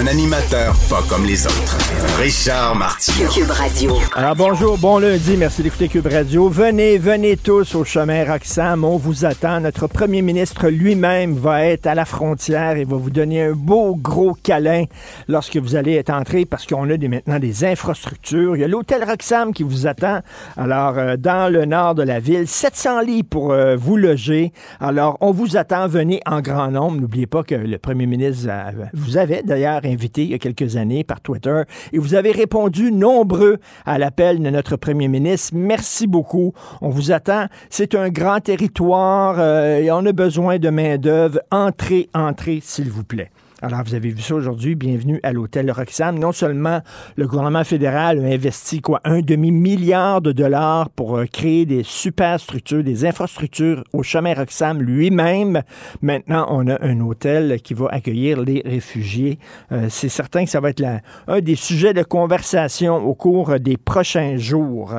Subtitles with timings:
[0.00, 1.76] Un animateur pas comme les autres.
[2.18, 3.28] Richard Martineau.
[3.28, 3.92] Cube Radio.
[4.16, 6.48] Alors bonjour, bon lundi, merci d'écouter Cube Radio.
[6.48, 9.60] Venez, venez tous au chemin Roxham, on vous attend.
[9.60, 13.94] Notre premier ministre lui-même va être à la frontière et va vous donner un beau
[13.94, 14.84] gros câlin
[15.28, 18.56] lorsque vous allez être entré parce qu'on a des, maintenant des infrastructures.
[18.56, 20.20] Il y a l'hôtel Roxham qui vous attend.
[20.56, 24.54] Alors euh, dans le nord de la ville, 700 lits pour euh, vous loger.
[24.80, 27.02] Alors on vous attend, venez en grand nombre.
[27.02, 30.76] N'oubliez pas que le premier ministre euh, vous avait d'ailleurs invité il y a quelques
[30.76, 35.52] années par Twitter et vous avez répondu nombreux à l'appel de notre premier ministre.
[35.54, 36.52] Merci beaucoup.
[36.80, 37.46] On vous attend.
[37.68, 41.40] C'est un grand territoire euh, et on a besoin de main-d'œuvre.
[41.50, 43.30] Entrez, entrez, s'il vous plaît.
[43.62, 44.74] Alors, vous avez vu ça aujourd'hui.
[44.74, 46.18] Bienvenue à l'hôtel Roxham.
[46.18, 46.80] Non seulement
[47.16, 52.40] le gouvernement fédéral a investi quoi un demi-milliard de dollars pour euh, créer des super
[52.40, 55.60] structures, des infrastructures au chemin Roxham lui-même.
[56.00, 59.38] Maintenant, on a un hôtel qui va accueillir les réfugiés.
[59.72, 60.82] Euh, c'est certain que ça va être
[61.28, 64.94] un des sujets de conversation au cours des prochains jours.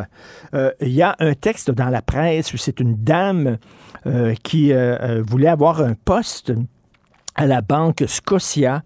[0.54, 3.58] Euh, Il y a un texte dans la presse où c'est une dame
[4.44, 4.74] qui
[5.28, 6.54] voulait avoir un poste
[7.42, 8.84] à la banque Scotia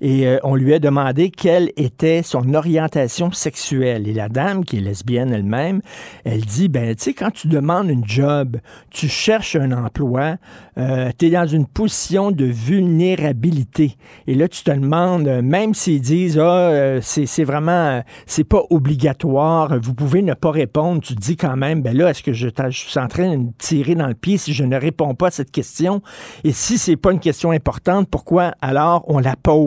[0.00, 4.08] et euh, on lui a demandé quelle était son orientation sexuelle.
[4.08, 5.80] Et la dame, qui est lesbienne elle-même,
[6.24, 8.58] elle dit, ben, tu sais, quand tu demandes une job,
[8.90, 10.36] tu cherches un emploi,
[10.76, 13.96] tu es dans une position de vulnérabilité.
[14.26, 18.44] Et là, tu te demandes, euh, même s'ils disent, ah, euh, c'est vraiment, euh, c'est
[18.44, 22.22] pas obligatoire, vous pouvez ne pas répondre, tu te dis quand même, ben là, est-ce
[22.22, 24.76] que je, je suis en train de me tirer dans le pied si je ne
[24.76, 26.02] réponds pas à cette question?
[26.44, 29.61] Et si c'est pas une question importante, pourquoi alors on la pose?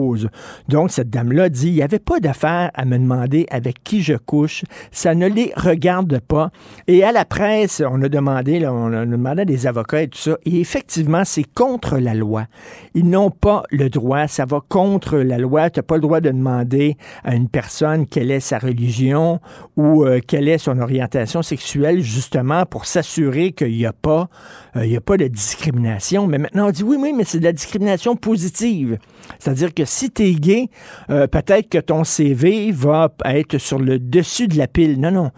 [0.68, 4.14] Donc, cette dame-là dit, il n'y avait pas d'affaire à me demander avec qui je
[4.14, 4.64] couche.
[4.90, 6.50] Ça ne les regarde pas.
[6.86, 10.18] Et à la presse, on a demandé, on a demandé à des avocats et tout
[10.18, 10.36] ça.
[10.44, 12.46] Et effectivement, c'est contre la loi.
[12.94, 14.26] Ils n'ont pas le droit.
[14.28, 15.70] Ça va contre la loi.
[15.70, 19.40] Tu n'as pas le droit de demander à une personne quelle est sa religion
[19.76, 24.28] ou euh, quelle est son orientation sexuelle, justement, pour s'assurer qu'il n'y a pas,
[24.76, 26.26] euh, il y a pas de discrimination.
[26.26, 28.98] Mais maintenant, on dit oui, oui, mais c'est de la discrimination positive.
[29.38, 30.68] C'est-à-dire que si tu gay,
[31.10, 35.00] euh, peut-être que ton CV va être sur le dessus de la pile.
[35.00, 35.30] Non, non.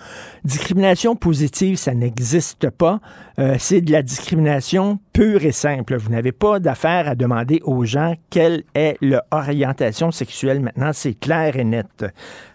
[0.45, 3.01] Discrimination positive, ça n'existe pas.
[3.39, 5.97] Euh, c'est de la discrimination pure et simple.
[5.97, 10.61] Vous n'avez pas d'affaire à demander aux gens quelle est leur orientation sexuelle.
[10.61, 12.05] Maintenant, c'est clair et net.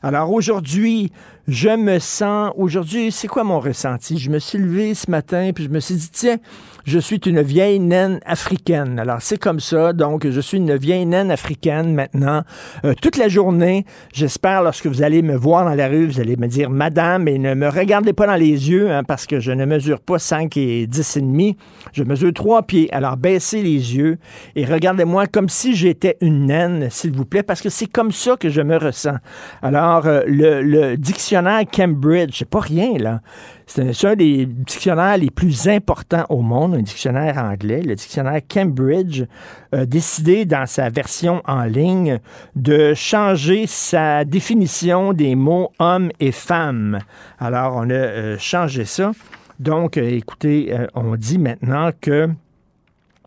[0.02, 1.12] Alors aujourd'hui,
[1.48, 4.18] je me sens, aujourd'hui, c'est quoi mon ressenti?
[4.18, 6.38] Je me suis levé ce matin, puis je me suis dit, tiens,
[6.86, 8.98] je suis une vieille naine africaine.
[8.98, 9.92] Alors, c'est comme ça.
[9.92, 12.44] Donc, je suis une vieille naine africaine maintenant.
[12.86, 16.38] Euh, toute la journée, j'espère, lorsque vous allez me voir dans la rue, vous allez
[16.38, 19.52] me dire, Madame, et ne me regardez pas dans les yeux, hein, parce que je
[19.52, 21.58] ne mesure pas 5 et 10 et demi.
[21.92, 22.94] Je mesure 3 pieds.
[22.94, 24.18] Alors, baissez les yeux
[24.56, 28.38] et regardez-moi comme si j'étais une naine, s'il vous plaît, parce que c'est comme ça
[28.38, 29.18] que je me ressens.
[29.62, 31.33] Alors, euh, le, le dictionnaire
[31.72, 33.22] Cambridge, c'est pas rien, là.
[33.66, 37.82] C'est un des dictionnaires les plus importants au monde, un dictionnaire anglais.
[37.82, 39.24] Le dictionnaire Cambridge
[39.72, 42.20] a décidé dans sa version en ligne
[42.56, 47.00] de changer sa définition des mots homme et femme.
[47.40, 49.12] Alors, on a euh, changé ça.
[49.60, 52.30] Donc, euh, écoutez, euh, on dit maintenant que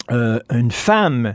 [0.09, 1.35] une femme,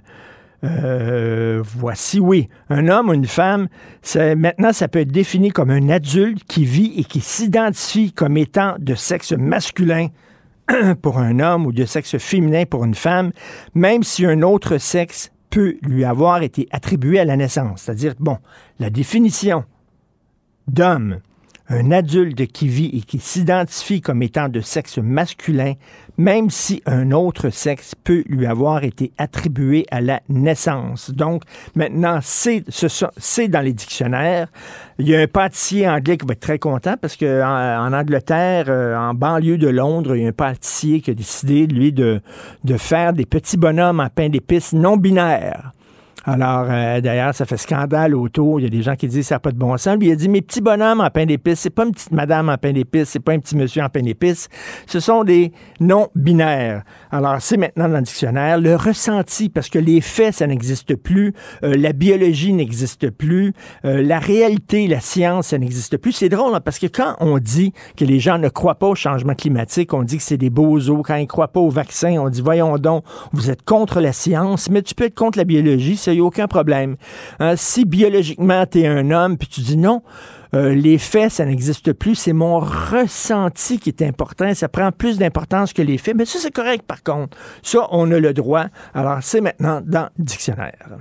[0.63, 3.67] euh, voici, oui, un homme ou une femme,
[4.15, 8.75] maintenant, ça peut être défini comme un adulte qui vit et qui s'identifie comme étant
[8.79, 10.07] de sexe masculin
[11.01, 13.31] pour un homme ou de sexe féminin pour une femme,
[13.73, 17.81] même si un autre sexe peut lui avoir été attribué à la naissance.
[17.81, 18.37] C'est-à-dire, bon,
[18.79, 19.65] la définition
[20.67, 21.19] d'homme,
[21.71, 25.73] un adulte qui vit et qui s'identifie comme étant de sexe masculin,
[26.17, 31.11] même si un autre sexe peut lui avoir été attribué à la naissance.
[31.11, 31.43] Donc,
[31.75, 34.47] maintenant, c'est dans les dictionnaires.
[34.99, 37.93] Il y a un pâtissier anglais qui va être très content parce que en, en
[37.93, 41.93] Angleterre, euh, en banlieue de Londres, il y a un pâtissier qui a décidé, lui,
[41.93, 42.21] de,
[42.63, 45.71] de faire des petits bonhommes en pain d'épices non binaires.
[46.23, 48.59] Alors, euh, d'ailleurs, ça fait scandale autour.
[48.59, 49.97] Il y a des gens qui disent ça n'a pas de bon sens.
[49.97, 52.49] Lui, il a dit Mes petits bonhommes en pain d'épices, c'est pas une petite madame
[52.49, 54.47] en pain d'épices, c'est pas un petit monsieur en pain d'épices.
[54.85, 56.83] Ce sont des non-binaires.
[57.09, 58.59] Alors, c'est maintenant dans le dictionnaire.
[58.59, 61.33] Le ressenti, parce que les faits, ça n'existe plus.
[61.63, 63.53] Euh, la biologie n'existe plus.
[63.85, 66.11] Euh, la réalité, la science, ça n'existe plus.
[66.11, 68.95] C'est drôle, hein, parce que quand on dit que les gens ne croient pas au
[68.95, 71.01] changement climatique, on dit que c'est des beaux os.
[71.03, 73.03] Quand ils ne croient pas au vaccin, on dit Voyons donc,
[73.33, 76.25] vous êtes contre la science, mais tu peux être contre la biologie il n'y a
[76.25, 76.95] aucun problème.
[77.39, 80.01] Hein, si biologiquement, tu es un homme, puis tu dis non,
[80.53, 85.17] euh, les faits, ça n'existe plus, c'est mon ressenti qui est important, ça prend plus
[85.17, 87.37] d'importance que les faits, mais ça, c'est correct par contre.
[87.63, 88.65] Ça, on a le droit.
[88.93, 90.99] Alors, c'est maintenant dans le dictionnaire.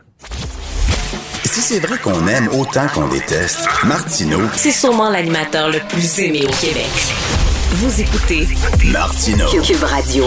[1.44, 6.42] Si c'est vrai qu'on aime autant qu'on déteste, Martineau, c'est sûrement l'animateur le plus aimé
[6.44, 6.90] au Québec.
[7.72, 8.46] Vous écoutez
[8.92, 9.46] Martineau.
[9.62, 10.26] Cube Radio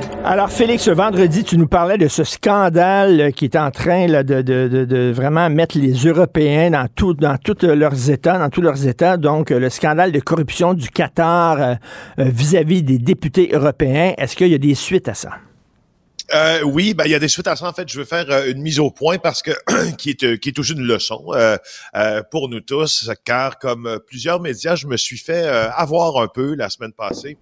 [0.23, 5.11] Alors, Félix, ce vendredi, tu nous parlais de ce scandale qui est en train de,
[5.11, 9.17] vraiment mettre les Européens dans, tous leurs États, dans tous leurs États.
[9.17, 11.73] Donc, le scandale de corruption du Qatar euh,
[12.19, 14.13] euh, vis-à-vis des députés européens.
[14.17, 15.31] Est-ce qu'il y a des suites à ça?
[16.35, 17.67] Euh, oui, ben il y a des suites à ça.
[17.67, 19.51] En fait, je veux faire une mise au point parce que
[19.97, 21.25] qui est qui est toujours une leçon
[22.29, 26.69] pour nous tous, car comme plusieurs médias, je me suis fait avoir un peu la
[26.69, 27.37] semaine passée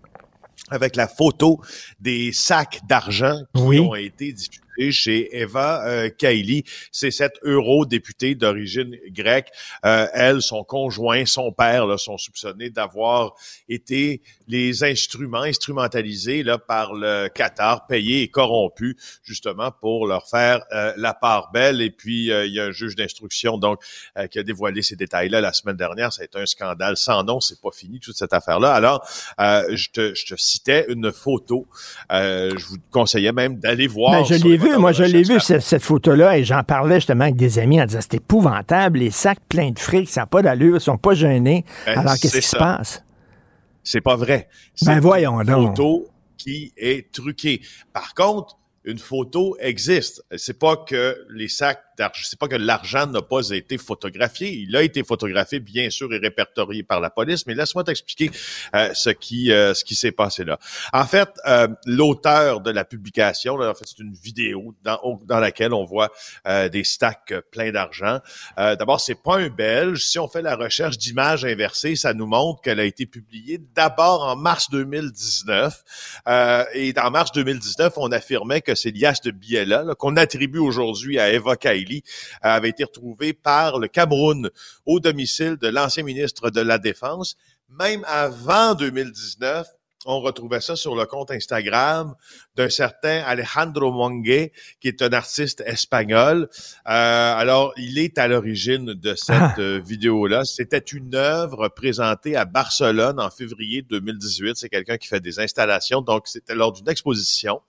[0.69, 1.59] avec la photo
[1.99, 4.61] des sacs d'argent qui ont été diffusés
[4.91, 6.63] chez Eva euh, Kaili.
[6.91, 9.49] C'est cette eurodéputée d'origine grecque.
[9.85, 13.35] Euh, elle, son conjoint, son père là, sont soupçonnés d'avoir
[13.67, 20.63] été les instruments instrumentalisés là, par le Qatar, payés et corrompus justement pour leur faire
[20.71, 21.81] euh, la part belle.
[21.81, 23.81] Et puis, euh, il y a un juge d'instruction donc
[24.31, 26.11] qui a dévoilé ces détails-là la semaine dernière.
[26.11, 27.39] Ça a été un scandale sans nom.
[27.39, 28.73] C'est pas fini toute cette affaire-là.
[28.73, 31.67] Alors, je te, je, te, citais une photo.
[32.09, 34.11] je vous conseillais même d'aller voir.
[34.11, 37.35] Ben, je l'ai vu moi, je l'ai vu, cette, photo-là, et j'en parlais justement avec
[37.35, 40.75] des amis en disant c'est épouvantable, les sacs pleins de fric, ça n'a pas d'allure,
[40.77, 41.65] ils sont pas gênés.
[41.85, 43.03] Ben, Alors, qu'est-ce qui se passe?
[43.83, 44.49] C'est pas vrai.
[44.83, 46.07] Ben, voyons une photo
[46.37, 47.61] qui est truquée.
[47.93, 50.23] Par contre, une photo existe.
[50.35, 54.51] C'est pas que les sacs d'argent, c'est pas que l'argent n'a pas été photographié.
[54.51, 57.45] Il a été photographié, bien sûr, et répertorié par la police.
[57.45, 58.31] Mais laisse-moi t'expliquer
[58.75, 60.57] euh, ce qui euh, ce qui s'est passé là.
[60.93, 65.39] En fait, euh, l'auteur de la publication, là, en fait, c'est une vidéo dans, dans
[65.39, 66.09] laquelle on voit
[66.71, 68.19] des stacks pleins d'argent.
[68.57, 70.03] D'abord, c'est pas un Belge.
[70.03, 74.23] Si on fait la recherche d'images inversées, ça nous montre qu'elle a été publiée d'abord
[74.23, 75.83] en mars 2019.
[76.73, 81.31] et en mars 2019, on affirmait que c'est liasse de billets-là, qu'on attribue aujourd'hui à
[81.31, 81.88] Eva Kaili,
[82.41, 84.49] avait été retrouvé par le Cameroun
[84.85, 87.35] au domicile de l'ancien ministre de la Défense.
[87.69, 89.67] Même avant 2019,
[90.05, 92.15] on retrouvait ça sur le compte Instagram
[92.55, 94.49] d'un certain Alejandro Monge,
[94.79, 96.49] qui est un artiste espagnol.
[96.87, 99.55] Euh, alors, il est à l'origine de cette ah.
[99.59, 100.45] euh, vidéo-là.
[100.45, 104.55] C'était une œuvre présentée à Barcelone en février 2018.
[104.55, 107.61] C'est quelqu'un qui fait des installations, donc c'était lors d'une exposition.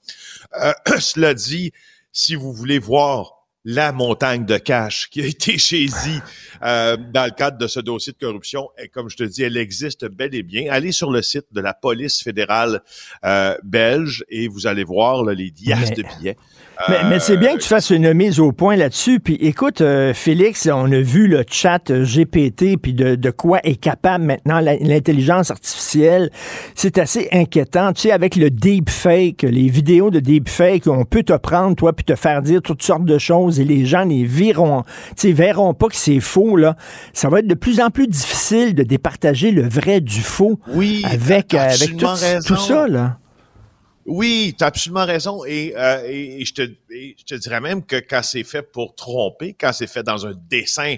[0.62, 1.72] Euh, cela dit,
[2.12, 6.21] si vous voulez voir la montagne de cash qui a été saisie
[6.62, 8.69] euh, dans le cadre de ce dossier de corruption.
[8.83, 10.71] Et comme je te dis, elle existe bel et bien.
[10.71, 12.83] Allez sur le site de la police fédérale
[13.25, 16.37] euh, belge et vous allez voir les dias de billets.
[16.89, 19.21] Mais, c'est bien que tu fasses une mise au point là-dessus.
[19.21, 24.25] Puis écoute, euh, Félix, on a vu le chat GPT, puis de, quoi est capable
[24.25, 26.31] maintenant l'intelligence artificielle.
[26.75, 27.93] C'est assez inquiétant.
[27.93, 32.05] Tu sais, avec le deepfake, les vidéos de deepfake, on peut te prendre, toi, puis
[32.05, 34.85] te faire dire toutes sortes de choses et les gens les verront,
[35.23, 36.77] verront pas que c'est faux, là.
[37.13, 40.61] Ça va être de plus en plus difficile de départager le vrai du faux.
[40.69, 42.07] Oui, avec, avec tout,
[42.47, 43.19] tout ça, là.
[44.07, 45.45] Oui, tu as absolument raison.
[45.45, 49.55] Et, euh, et, je, te, je te dirais même que quand c'est fait pour tromper,
[49.59, 50.97] quand c'est fait dans un dessin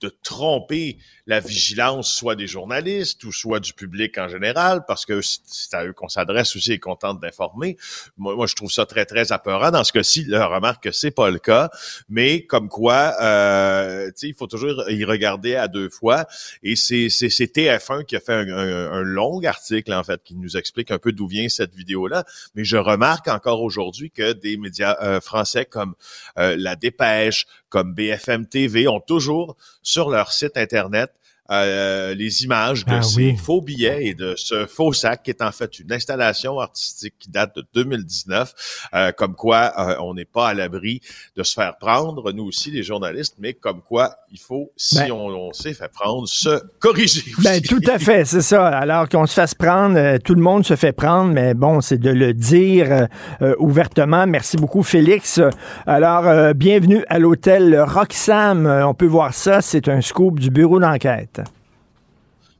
[0.00, 5.20] de tromper la vigilance soit des journalistes ou soit du public en général, parce que
[5.22, 7.76] c'est à eux qu'on s'adresse aussi et qu'on tente d'informer.
[8.16, 9.70] Moi, je trouve ça très, très apeurant.
[9.70, 11.70] Dans ce cas-ci, je remarque que c'est pas le cas,
[12.08, 16.26] mais comme quoi, euh, il faut toujours y regarder à deux fois.
[16.62, 20.98] Et c'est TF1 qui a fait un, long article, en fait, qui nous explique un
[20.98, 22.24] peu d'où vient cette vidéo-là.
[22.54, 25.94] Mais je remarque encore aujourd'hui que des médias euh, français comme
[26.38, 31.12] euh, La Dépêche, comme BFM TV ont toujours sur leur site Internet
[31.50, 33.36] euh, les images de Ah ces oui.
[33.36, 37.30] faux billets et de ce faux sac qui est en fait une installation artistique qui
[37.30, 38.54] date de 2019,
[38.94, 41.00] euh, comme quoi euh, on n'est pas à l'abri
[41.36, 45.12] de se faire prendre, nous aussi les journalistes, mais comme quoi il faut, si Ben-
[45.12, 47.42] on, on s'est fait prendre, se corriger aussi.
[47.42, 48.68] Ben, tout à fait, c'est ça.
[48.68, 51.98] Alors qu'on se fasse prendre, euh, tout le monde se fait prendre, mais bon, c'est
[51.98, 53.06] de le dire euh,
[53.42, 54.26] euh, ouvertement.
[54.26, 55.40] Merci beaucoup, Félix.
[55.86, 58.66] Alors, euh, bienvenue à l'hôtel Roxham.
[58.66, 61.41] On peut voir ça, c'est un scoop du bureau d'enquête.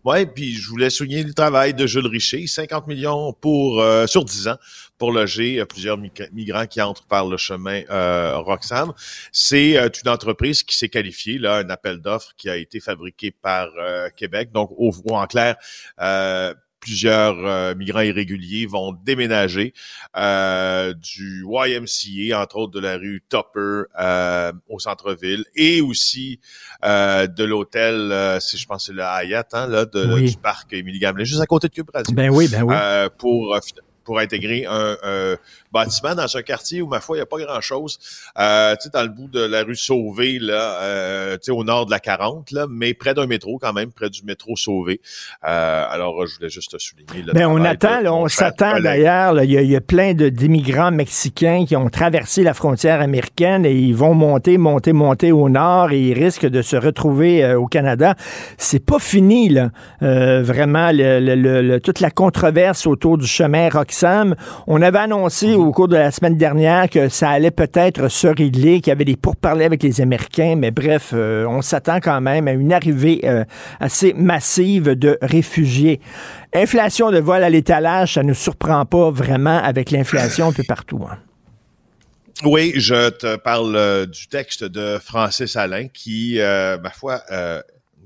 [0.05, 4.25] Ouais, puis je voulais souligner le travail de Jules Richer, 50 millions pour euh, sur
[4.25, 4.57] 10 ans
[4.99, 8.93] pour loger euh, plusieurs migra- migrants qui entrent par le chemin euh, Roxham.
[9.31, 13.31] C'est euh, une entreprise qui s'est qualifiée, là, un appel d'offres qui a été fabriqué
[13.31, 14.51] par euh, Québec.
[14.53, 15.57] Donc, au, en clair,
[16.01, 16.53] euh,
[16.83, 19.73] plusieurs euh, migrants irréguliers vont déménager
[20.17, 26.41] euh, du YMCA, entre autres de la rue Tupper euh, au centre-ville, et aussi
[26.85, 30.31] euh, de l'hôtel, euh, c'est je pense que c'est le Hyatt, hein, là, de, Oui.
[30.33, 32.75] du parc Émilie Gamelin, juste à côté de Cube Radio, Ben oui, ben oui.
[32.77, 33.57] euh, pour
[34.05, 35.37] pour intégrer un, un
[35.73, 37.99] bâtiment dans un quartier où, ma foi, il n'y a pas grand-chose.
[38.39, 41.65] Euh, tu sais, dans le bout de la rue Sauvé, là, euh, tu sais, au
[41.65, 45.01] nord de la 40, là, mais près d'un métro quand même, près du métro Sauvé.
[45.49, 47.23] Euh, alors, je voulais juste souligner.
[47.27, 49.33] le Ben, on attend, là, on s'attend d'ailleurs.
[49.35, 53.01] là, Il y, a- il y a plein d'immigrants mexicains qui ont traversé la frontière
[53.01, 57.55] américaine et ils vont monter, monter, monter au nord et ils risquent de se retrouver
[57.55, 58.15] au Canada.
[58.59, 59.71] C'est pas fini, là.
[60.03, 64.35] Euh, vraiment, le- le- le- le- toute la controverse autour du chemin Roxham.
[64.67, 68.81] On avait annoncé au cours de la semaine dernière que ça allait peut-être se régler,
[68.81, 72.49] qu'il y avait des pourparlers avec les Américains, mais bref, euh, on s'attend quand même
[72.49, 73.45] à une arrivée euh,
[73.81, 76.01] assez massive de réfugiés.
[76.55, 81.05] Inflation de vol à l'étalage, ça ne surprend pas vraiment avec l'inflation un peu partout.
[81.11, 81.19] hein.
[82.45, 87.23] Oui, je te parle euh, du texte de Francis Alain qui, ma foi,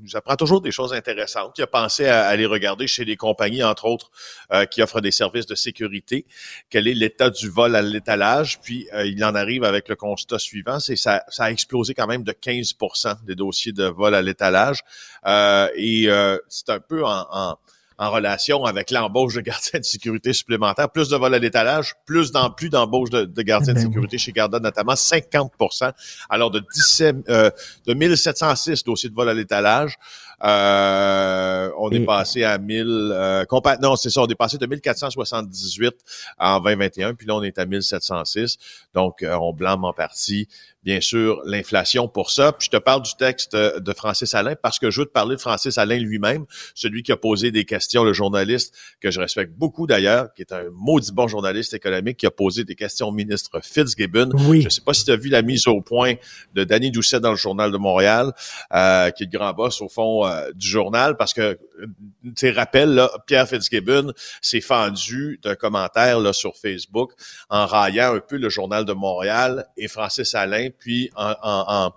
[0.06, 1.54] nous apprend toujours des choses intéressantes.
[1.58, 4.10] Il a pensé à aller regarder chez des compagnies, entre autres,
[4.52, 6.26] euh, qui offrent des services de sécurité,
[6.70, 8.60] quel est l'état du vol à l'étalage?
[8.60, 12.06] Puis, euh, il en arrive avec le constat suivant, c'est ça, ça a explosé quand
[12.06, 14.80] même de 15% des dossiers de vol à l'étalage.
[15.26, 17.56] Euh, et euh, c'est un peu en, en
[17.98, 20.90] en relation avec l'embauche de gardiens de sécurité supplémentaires.
[20.90, 23.92] Plus de vol à l'étalage, plus d'en plus d'embauche de, de gardiens Ben de oui.
[23.92, 25.92] sécurité chez Garda, notamment 50%
[26.28, 27.50] Alors, de 17, euh,
[27.86, 29.98] de 1706 dossiers de vol à l'étalage,
[30.44, 33.44] euh, on est passé à 1000, euh,
[33.80, 35.94] non, c'est ça, on est passé de 1478
[36.38, 38.58] en 2021, puis là, on est à 1706.
[38.94, 40.48] Donc, euh, on blâme en partie,
[40.86, 42.52] bien sûr, l'inflation pour ça.
[42.52, 45.10] Puis je te parle du texte euh, de Francis Alain parce que je veux te
[45.10, 49.18] parler de Francis Alain lui-même, celui qui a posé des questions, le journaliste que je
[49.18, 53.08] respecte beaucoup d'ailleurs, qui est un maudit bon journaliste économique, qui a posé des questions
[53.08, 54.30] au ministre Fitzgibbon.
[54.46, 54.62] Oui.
[54.62, 56.14] Je sais pas si tu as vu la mise au point
[56.54, 58.32] de Danny Doucet dans le Journal de Montréal,
[58.72, 61.86] euh, qui est le grand boss, au fond, euh, du journal, parce que, euh,
[62.24, 67.12] tu te rappelles, là, Pierre Fitzgibbon s'est fendu d'un commentaire là, sur Facebook
[67.48, 71.34] en raillant un peu le Journal de Montréal et Francis Alain, puis en...
[71.42, 71.94] en- en-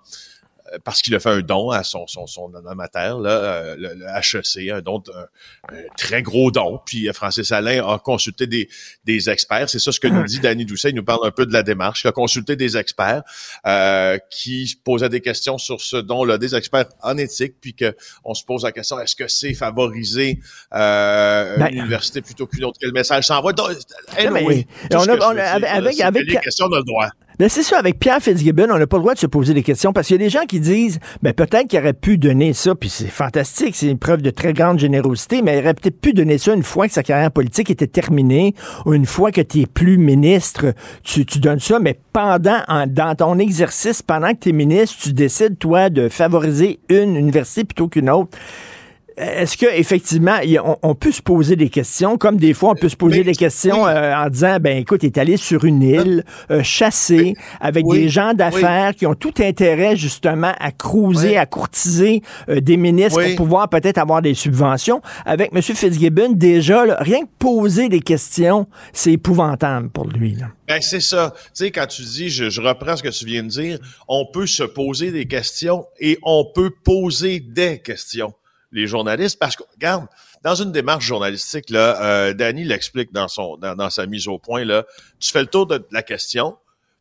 [0.84, 4.06] parce qu'il a fait un don à son, son, son amateur, là, euh, le, le
[4.06, 6.80] HEC, un don, un, un très gros don.
[6.86, 8.70] Puis euh, Francis Alain a consulté des,
[9.06, 9.70] des experts.
[9.70, 10.90] C'est ça ce que nous dit Danny Doucet.
[10.90, 12.04] Il nous parle un peu de la démarche.
[12.04, 13.24] Il a consulté des experts
[13.66, 18.34] euh, qui posaient des questions sur ce don-là, des experts en éthique, puis que on
[18.34, 20.40] se pose la question est-ce que c'est favoriser
[20.74, 22.78] euh, Ben, une université plutôt qu'une autre?
[22.80, 23.54] Quel message s'envoie
[24.18, 25.08] anyway, on on
[25.38, 27.10] avec- avec- avec- les questions le droit.
[27.40, 29.64] Ben c'est ça, avec Pierre Fitzgibbon, on n'a pas le droit de se poser des
[29.64, 32.52] questions parce qu'il y a des gens qui disent, ben peut-être qu'il aurait pu donner
[32.52, 36.02] ça, puis c'est fantastique, c'est une preuve de très grande générosité, mais il aurait peut-être
[36.02, 38.56] pu donner ça une fois que sa carrière politique était terminée
[38.86, 42.88] ou une fois que tu es plus ministre, tu, tu donnes ça, mais pendant, en-
[42.88, 47.64] dans ton exercice, pendant que tu es ministre, tu décides, toi, de favoriser une université
[47.64, 48.38] plutôt qu'une autre.
[49.20, 52.88] Est-ce que effectivement, on, on peut se poser des questions, comme des fois on peut
[52.90, 53.90] se poser Mais- des questions oui.
[53.94, 58.00] euh, en disant, ben écoute, est allé sur une île, euh, chassé, avec Oui.
[58.00, 63.22] des gens d'affaires qui ont tout intérêt justement à cruiser, à courtiser euh, des ministres
[63.22, 65.02] pour pouvoir peut-être avoir des subventions.
[65.26, 65.62] Avec M.
[65.62, 70.36] Fitzgibbon, déjà, là, rien que poser des questions, c'est épouvantable pour lui.
[70.36, 70.48] là.
[70.68, 71.34] Ben, c'est ça.
[71.36, 74.26] Tu sais, quand tu dis, je, je reprends ce que tu viens de dire, on
[74.32, 78.32] peut se poser des questions et on peut poser des questions,
[78.72, 80.06] les journalistes, parce que, regarde,
[80.44, 84.40] dans une démarche journalistique, là, euh, Danny l'explique dans son, dans, dans sa mise au
[84.40, 84.86] point, là,
[85.20, 86.58] tu fais le tour de la question,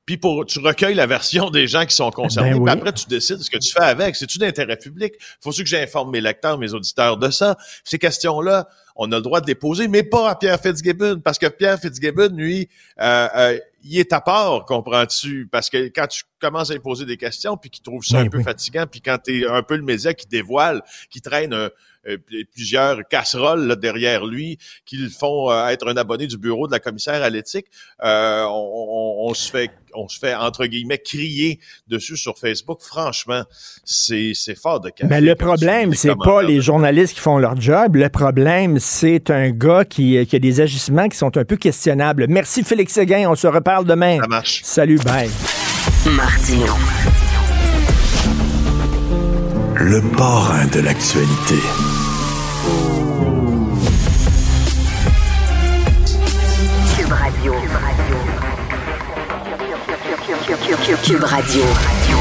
[0.08, 2.70] puis pour, tu recueilles la version des gens qui sont concernés, Ben oui.
[2.70, 4.16] après tu décides ce que tu fais avec.
[4.16, 5.12] C'est-tu d'intérêt public?
[5.42, 7.58] Faut-tu que j'informe mes lecteurs, mes auditeurs de ça?
[7.84, 11.38] Ces questions-là, on a le droit de les poser, mais pas à Pierre Fitzgibbon, parce
[11.38, 12.70] que Pierre Fitzgibbon, lui,
[13.00, 15.48] euh, euh, il est à part, comprends-tu?
[15.50, 18.26] Parce que quand tu commences à lui poser des questions, puis qu'il trouve ça Ben
[18.26, 18.44] un peu oui.
[18.44, 21.70] fatigant, puis quand tu es un peu le média qui dévoile, qui traîne un- euh,
[22.54, 26.72] plusieurs casseroles là, derrière lui, qui le font euh, être un abonné du bureau de
[26.72, 27.66] la commissaire à l'éthique,
[28.04, 28.48] euh, on,
[29.24, 32.80] on- on se fait on se fait entre guillemets crier dessus sur Facebook.
[32.82, 33.42] Franchement,
[33.84, 35.04] c'est c'est fort de café.
[35.10, 37.96] Mais Ben, le problème, c'est pas les journalistes qui font leur job.
[37.96, 42.26] Le problème, c'est un gars qui, qui a des agissements qui sont un peu questionnables.
[42.28, 43.28] Merci Félix Séguin.
[43.30, 44.18] On se reparle demain.
[44.20, 44.60] Ça marche.
[44.62, 45.30] Salut, bye.
[46.14, 46.66] Martino.
[49.80, 51.54] Le parrain de l'actualité.
[60.76, 61.62] Cube Radio.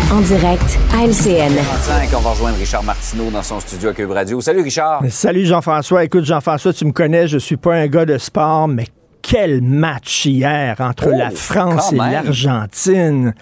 [0.10, 1.54] En direct à LCN.
[1.54, 4.40] 35, on va rejoindre Richard Martineau dans son studio à Cube Radio.
[4.40, 5.02] Salut Richard.
[5.10, 6.06] Salut Jean-François.
[6.06, 8.86] Écoute, Jean-François, tu me connais, je suis pas un gars de sport, mais
[9.22, 13.34] quel match hier entre Oh, la France quand et l'Argentine.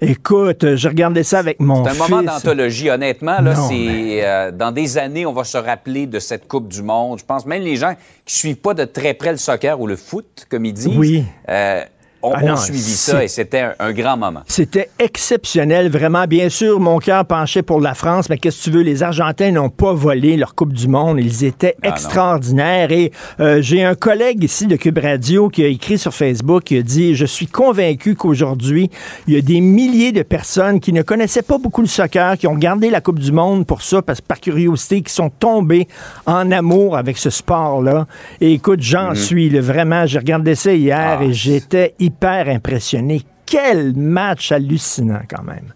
[0.00, 2.08] Écoute, je regardais ça avec mon C'est un fils.
[2.08, 3.42] moment d'anthologie, honnêtement.
[3.42, 6.82] Là, Non, c'est euh, dans des années, on va se rappeler de cette Coupe du
[6.82, 7.18] Monde.
[7.18, 7.92] Je pense même les gens
[8.24, 11.24] qui suivent pas de très près le soccer ou le foot, comme ils disent, Oui.
[11.50, 11.82] euh,
[12.22, 14.40] ont, Ah ont suivi ça et c'était un, un grand moment.
[14.46, 16.24] C'était exceptionnel, vraiment.
[16.26, 19.50] Bien sûr, mon cœur penchait pour la France, mais qu'est-ce que tu veux, les Argentins
[19.52, 21.18] n'ont pas volé leur Coupe du Monde.
[21.20, 21.92] Ils étaient Ah, non.
[21.94, 22.92] extraordinaires.
[22.92, 26.76] Et euh, j'ai un collègue ici de Cube Radio qui a écrit sur Facebook, qui
[26.78, 28.90] a dit, je suis convaincu qu'aujourd'hui,
[29.26, 32.46] il y a des milliers de personnes qui ne connaissaient pas beaucoup le soccer, qui
[32.46, 35.88] ont gardé la Coupe du Monde pour ça, parce, par curiosité, qui sont tombés
[36.26, 38.06] en amour avec ce sport-là.
[38.40, 41.16] Et écoute, j'en suis, là, vraiment, j'ai regardé ça hier Mhm.
[41.20, 43.22] Ah, et j'étais hyper impressionné.
[43.46, 45.72] Quel match hallucinant quand même.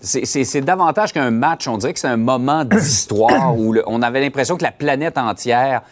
[0.00, 1.66] C'est- davantage qu'un match.
[1.68, 5.16] On dirait que c'est un moment d'histoire où le- on avait l'impression que la planète
[5.18, 5.82] entière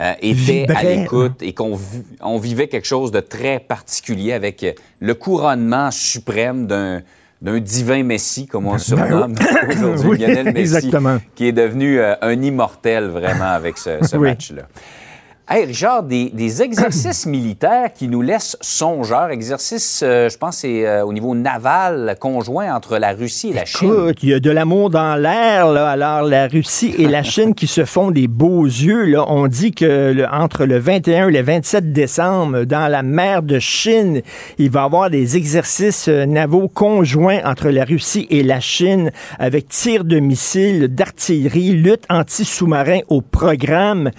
[0.00, 4.62] euh, était à l'écoute et qu'on vi- on vivait quelque chose de très particulier avec
[4.62, 7.02] euh, le couronnement suprême d'un
[7.40, 9.34] d'un divin Messi, comme on le surnomme
[9.68, 11.18] aujourd'hui, Oui, Lionel Messi, exactement.
[11.36, 14.30] qui est devenu euh, un immortel vraiment avec ce, ce Oui.
[14.30, 14.62] match-là.
[15.50, 20.86] Hey, Richard, des, des exercices militaires qui nous laissent songeurs, exercices, euh, je pense, c'est
[20.86, 23.88] euh, au niveau naval conjoint entre la Russie et la Chine.
[23.90, 25.88] Écoute, il y a de l'amour dans l'air, là.
[25.88, 29.24] Alors, la Russie et la Chine qui se font des beaux yeux, là.
[29.28, 33.58] On dit que le- entre le 21 et le 27 décembre, dans la mer de
[33.58, 34.20] Chine,
[34.58, 39.12] il va y avoir des exercices euh, navaux conjoints entre la Russie et la Chine
[39.38, 44.10] avec tir de missiles, d'artillerie, lutte anti-sous-marin au programme.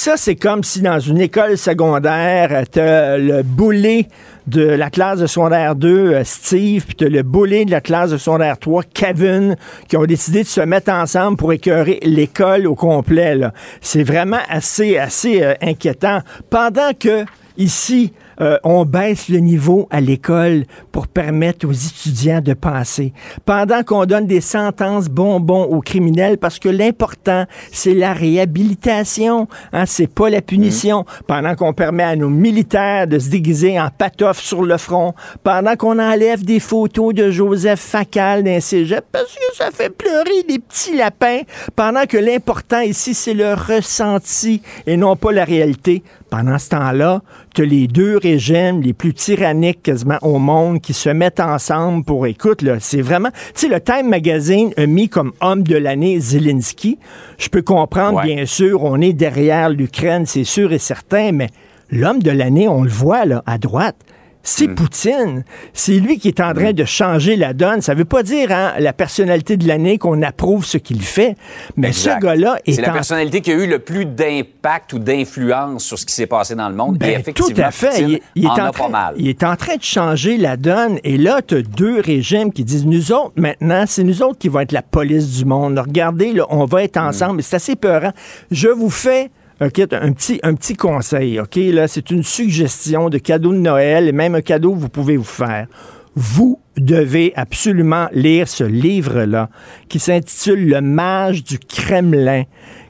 [0.00, 4.06] Ça, c'est comme si dans une école secondaire, t'as le boulet
[4.46, 8.12] de la classe de secondaire 2, euh, Steve, puis t'as le boulet de la classe
[8.12, 9.56] de secondaire 3, Kevin,
[9.88, 13.40] qui ont décidé de se mettre ensemble pour écœurer l'école au complet.
[13.80, 16.20] C'est vraiment assez, assez euh, inquiétant.
[16.48, 17.24] Pendant que
[17.56, 23.12] ici, euh, on baisse le niveau à l'école pour permettre aux étudiants de passer.
[23.44, 29.86] Pendant qu'on donne des sentences bonbons aux criminels, parce que l'important, c'est la réhabilitation, hein,
[29.86, 31.04] c'est pas la punition.
[31.26, 35.14] Pendant qu'on permet à nos militaires de se déguiser en patoff sur le front.
[35.42, 40.42] Pendant qu'on enlève des photos de Joseph Facal d'un cégep, parce que ça fait pleurer
[40.48, 41.40] des petits lapins.
[41.74, 46.02] Pendant que l'important ici, c'est le ressenti et non pas la réalité.
[46.30, 47.22] Pendant ce temps-là,
[47.54, 52.04] tu as les deux régimes les plus tyranniques quasiment au monde qui se mettent ensemble
[52.04, 55.76] pour, écoute, là, c'est vraiment, tu sais, le Time Magazine a mis comme homme de
[55.76, 56.98] l'année Zelensky.
[57.38, 58.34] Je peux comprendre, Ouais.
[58.34, 61.48] bien sûr, on est derrière l'Ukraine, c'est sûr et certain, mais
[61.90, 63.96] l'homme de l'année, on le voit, là, à droite.
[64.42, 65.44] C'est Poutine.
[65.74, 67.82] C'est lui qui est en train de changer la donne.
[67.82, 71.36] Ça veut pas dire, hein, la personnalité de l'année qu'on approuve ce qu'il fait.
[71.76, 72.16] Mais Exact.
[72.20, 75.84] ce gars-là est C'est la en personnalité qui a eu le plus d'impact ou d'influence
[75.84, 76.96] sur ce qui s'est passé dans le monde.
[76.96, 77.88] et Ben, effectivement, tout à fait.
[77.90, 79.14] Poutine Il, il est en en a train, pas mal.
[79.18, 80.98] il est en train de changer la donne.
[81.04, 84.48] Et là, tu as deux régimes qui disent, nous autres, maintenant, c'est nous autres qui
[84.48, 85.78] vont être la police du monde.
[85.78, 87.06] Regardez, là, on va être Mm.
[87.08, 87.42] ensemble.
[87.42, 88.12] C'est assez peurant.
[88.50, 91.56] Je vous fais OK, un petit, un petit conseil, OK?
[91.56, 95.16] Là, c'est une suggestion de cadeau de Noël et même un cadeau que vous pouvez
[95.16, 95.66] vous faire.
[96.14, 99.50] Vous devez absolument lire ce livre-là
[99.88, 102.44] qui s'intitule Le mage du Kremlin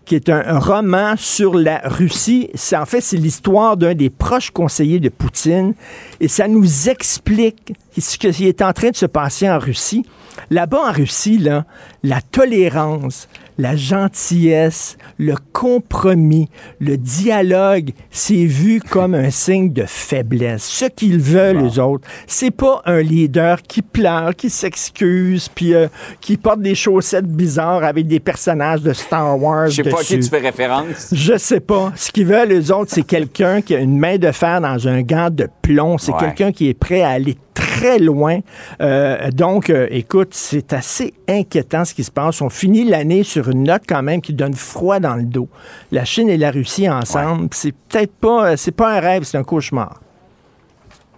[0.08, 2.48] qui est un, roman sur la Russie.
[2.74, 5.74] En fait, c'est l'histoire d'un des proches conseillers de Poutine
[6.18, 10.06] et ça nous explique ce qui est en train de se passer en Russie.
[10.48, 11.66] Là-bas en Russie, là,
[12.02, 16.48] la tolérance, la gentillesse, le compromis,
[16.80, 20.62] le dialogue, c'est vu comme un signe de faiblesse.
[20.64, 25.88] Ce qu'ils veulent, les autres, c'est pas un leader qui pleure, qui s'excuse, puis euh,
[26.20, 30.04] qui porte des chaussettes bizarres avec des personnages de Star Wars Je sais pas à
[30.04, 31.08] qui tu fais référence.
[31.12, 31.92] Je sais pas.
[31.96, 35.02] Ce qu'ils veulent, les autres, c'est quelqu'un qui a une main de fer dans un
[35.02, 35.98] gant de plomb.
[35.98, 36.20] C'est Ouais.
[36.20, 38.38] quelqu'un qui est prêt à aller très loin.
[38.80, 42.40] Euh, donc, euh, écoute, c'est assez inquiétant ce qui se passe.
[42.40, 45.48] On finit l'année sur une note quand même qui donne froid dans le dos.
[45.92, 49.38] La Chine et la Russie ensemble, c'est peut-être pas, euh, c'est pas un rêve, c'est
[49.38, 50.00] un cauchemar.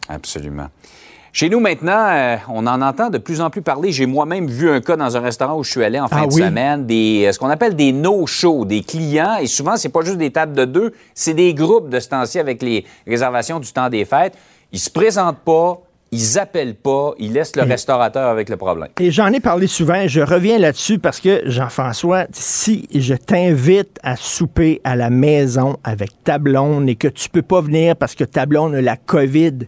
[0.08, 0.66] Absolument.
[1.32, 3.92] Chez nous maintenant, euh, on en entend de plus en plus parler.
[3.92, 6.26] J'ai moi-même vu un cas dans un restaurant où je suis allé en fin Ah
[6.26, 6.42] de oui?
[6.42, 9.36] semaine, des, euh, ce qu'on appelle des no-shows, des clients.
[9.40, 12.40] Et souvent, c'est pas juste des tables de deux, c'est des groupes de ce temps-ci
[12.40, 14.36] avec les réservations du temps des fêtes.
[14.72, 15.80] Ils se présentent pas,
[16.12, 18.88] ils appellent pas, ils laissent le restaurateur avec le problème.
[18.98, 24.16] Et j'en ai parlé souvent, je reviens là-dessus parce que, Jean-François, si je t'invite à
[24.16, 28.24] souper à la maison avec ta blonde et que tu peux pas venir parce que
[28.24, 29.58] ta blonde a la COVID,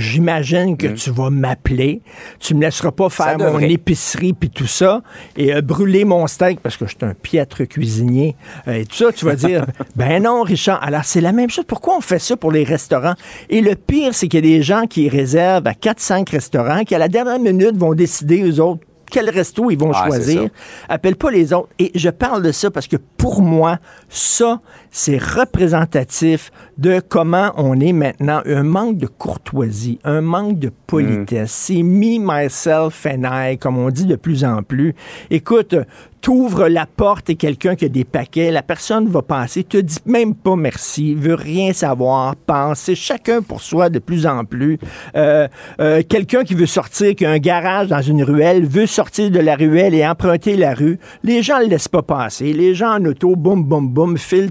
[0.00, 2.02] j'imagine que tu vas m'appeler.
[2.38, 5.02] Tu me laisseras pas faire mon épicerie puis tout ça
[5.36, 8.36] et euh, brûler mon steak parce que je suis un piètre cuisinier
[8.66, 9.12] euh, et tout ça.
[9.12, 10.82] Tu vas dire, ben non, Richard.
[10.82, 11.64] Alors, c'est la même chose.
[11.66, 13.14] Pourquoi on fait ça pour les restaurants?
[13.48, 16.94] Et le pire, c'est qu'il y a des gens qui réservent à 4-5 restaurants qui,
[16.94, 20.48] à la dernière minute, vont décider, eux autres, quel resto ils vont Ah, choisir.
[20.88, 21.68] Appelle pas les autres.
[21.78, 24.60] Et je parle de ça parce que pour moi, ça,
[24.90, 28.40] c'est représentatif de comment on est maintenant.
[28.46, 31.52] Un manque de courtoisie, un manque de politesse.
[31.52, 34.94] C'est me, myself and I, comme on dit de plus en plus.
[35.30, 35.74] Écoute,
[36.20, 39.98] t'ouvres la porte et quelqu'un qui a des paquets, la personne va passer, te dit
[40.06, 44.78] même pas merci, veut rien savoir, pense, c'est chacun pour soi de plus en plus.
[45.16, 45.48] Euh,
[45.80, 49.38] euh, quelqu'un qui veut sortir, qui a un garage dans une ruelle, veut sortir de
[49.38, 53.04] la ruelle et emprunter la rue, les gens le laissent pas passer, les gens en
[53.06, 54.50] auto, boum, boum, boum, filent.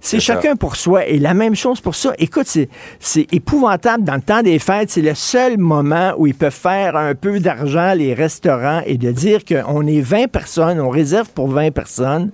[0.00, 0.34] C'est ça.
[0.34, 2.12] chacun pour soi et la même chose pour ça.
[2.18, 6.52] Écoute, c'est, épouvantable dans le temps des fêtes, c'est le seul moment où ils peuvent
[6.52, 11.28] faire un peu d'argent, les restaurants, et de dire qu'on est 20 personnes, on réserve
[11.30, 12.30] pour 20 personnes.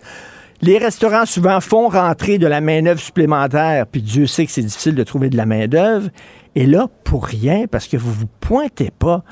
[0.61, 4.95] Les restaurants souvent font rentrer de la main-d'œuvre supplémentaire, puis Dieu sait que c'est difficile
[4.95, 6.09] de trouver de la main-d'œuvre.
[6.54, 9.22] Et là, pour rien, parce que vous vous pointez pas.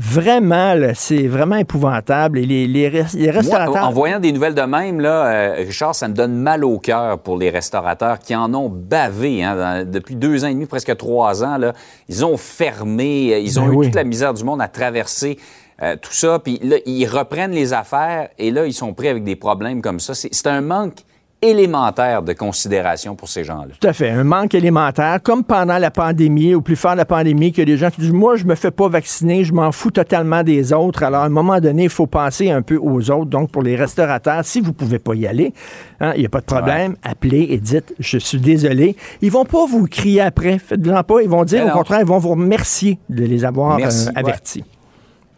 [0.00, 2.38] Vraiment, c'est vraiment épouvantable.
[2.38, 3.84] Et les, Moi, restaurateurs.
[3.88, 7.18] en voyant des nouvelles de même, là, euh, Richard, ça me donne mal au cœur
[7.18, 10.96] pour les restaurateurs qui en ont bavé hein, dans- depuis deux ans et demi, presque
[10.96, 11.58] trois ans.
[11.58, 11.72] Là,
[12.08, 13.86] ils ont fermé, euh, ils ont Ben eu oui.
[13.86, 15.36] toute la misère du monde à traverser
[15.82, 16.38] euh, tout ça.
[16.38, 19.98] Puis là, ils reprennent les affaires et là, ils sont pris avec des problèmes comme
[19.98, 20.14] ça.
[20.14, 20.98] C'est un manque
[21.40, 23.74] élémentaire de considération pour ces gens-là.
[23.80, 24.10] Tout à fait.
[24.10, 27.76] Un manque élémentaire, comme pendant la pandémie, au plus fort de la pandémie, que des
[27.76, 31.02] gens qui disent Moi, je me fais pas vacciner, je m'en fous totalement des autres.
[31.02, 33.30] Alors, à un moment donné, il faut penser un peu aux autres.
[33.30, 35.52] Donc, pour les restaurateurs, si vous pouvez pas y aller,
[36.00, 38.96] hein, il n'y a pas de problème, appelez et dites Je suis désolé.
[39.22, 40.58] Ils vont pas vous crier après.
[40.58, 41.22] Faites-en pas.
[41.22, 44.18] Ils vont dire, au contraire, ils vont vous remercier de les avoir Merci, euh, ouais.
[44.18, 44.64] avertis.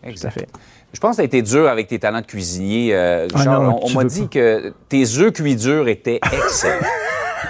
[0.03, 0.31] Exact.
[0.33, 0.49] fait.
[0.93, 3.29] Je pense que ça a été dur avec tes talents de cuisinier, euh.
[3.35, 4.27] Ah non, on m'a dit pas.
[4.29, 6.87] que tes œufs cuits durs étaient excellents.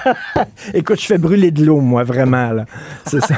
[0.74, 2.50] Écoute, je fais brûler de l'eau, moi, vraiment.
[2.52, 2.64] là.
[3.06, 3.34] C'est ça.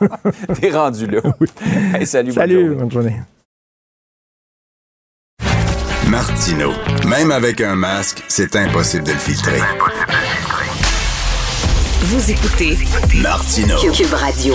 [0.60, 1.20] T'es rendu là.
[1.94, 2.76] Hey, salut, bonne Salut, journée.
[2.76, 3.16] bonne journée.
[6.08, 6.72] Martino.
[7.08, 9.60] Même avec un masque, c'est impossible de le filtrer.
[12.02, 12.76] Vous écoutez
[13.22, 13.76] Martino.
[13.92, 14.54] Cube Radio.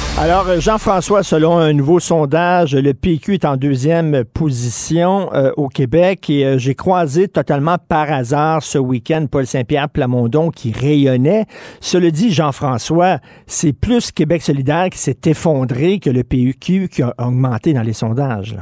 [0.19, 5.67] Alors, euh, Jean-François, selon un nouveau sondage, le PQ est en deuxième position euh, au
[5.67, 11.45] Québec et euh, j'ai croisé totalement par hasard ce week-end Paul Saint-Pierre Plamondon qui rayonnait.
[11.79, 17.13] Cela dit, Jean-François, c'est plus Québec solidaire qui s'est effondré que le PQ qui a
[17.17, 18.57] augmenté dans les sondages.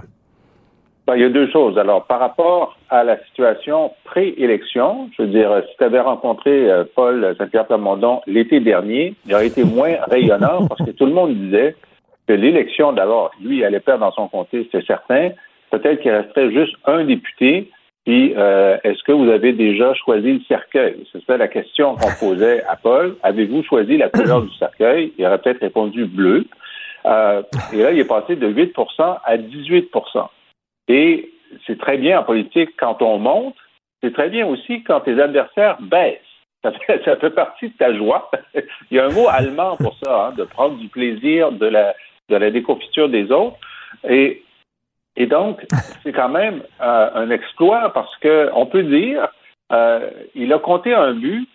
[1.08, 1.78] Ben, il y a deux choses.
[1.78, 6.84] Alors, par rapport à la situation pré-élection, je veux dire, si tu avais rencontré euh,
[6.96, 11.36] Paul Saint-Pierre Plamondon l'été dernier, il aurait été moins rayonnant parce que tout le monde
[11.36, 11.76] disait
[12.28, 15.32] que l'élection, d'abord, lui, allait perdre dans son comté, c'est certain.
[15.72, 17.70] Peut-être qu'il resterait juste un député.
[18.06, 21.06] Puis, euh, est-ce que vous avez déjà choisi le cercueil?
[21.28, 23.18] Ça la question qu'on posait à Paul.
[23.24, 25.14] Avez-vous choisi la couleur du cercueil?
[25.18, 26.46] Il aurait peut-être répondu bleu.
[27.06, 30.28] Euh, et là, il est passé de 8% à 18%
[30.90, 31.30] et
[31.66, 33.56] c'est très bien en politique quand on monte,
[34.02, 36.20] c'est très bien aussi quand tes adversaires baissent.
[36.64, 38.30] Ça fait, partie de ta joie.
[38.92, 41.96] Il y a un mot allemand pour ça, hein, de prendre du plaisir de la,
[42.28, 43.58] de la déconfiture des autres.
[44.08, 44.44] Et,
[45.16, 45.66] et donc,
[46.04, 49.30] c'est quand même euh, un exploit parce que on peut dire,
[49.72, 51.48] euh, il a compté un but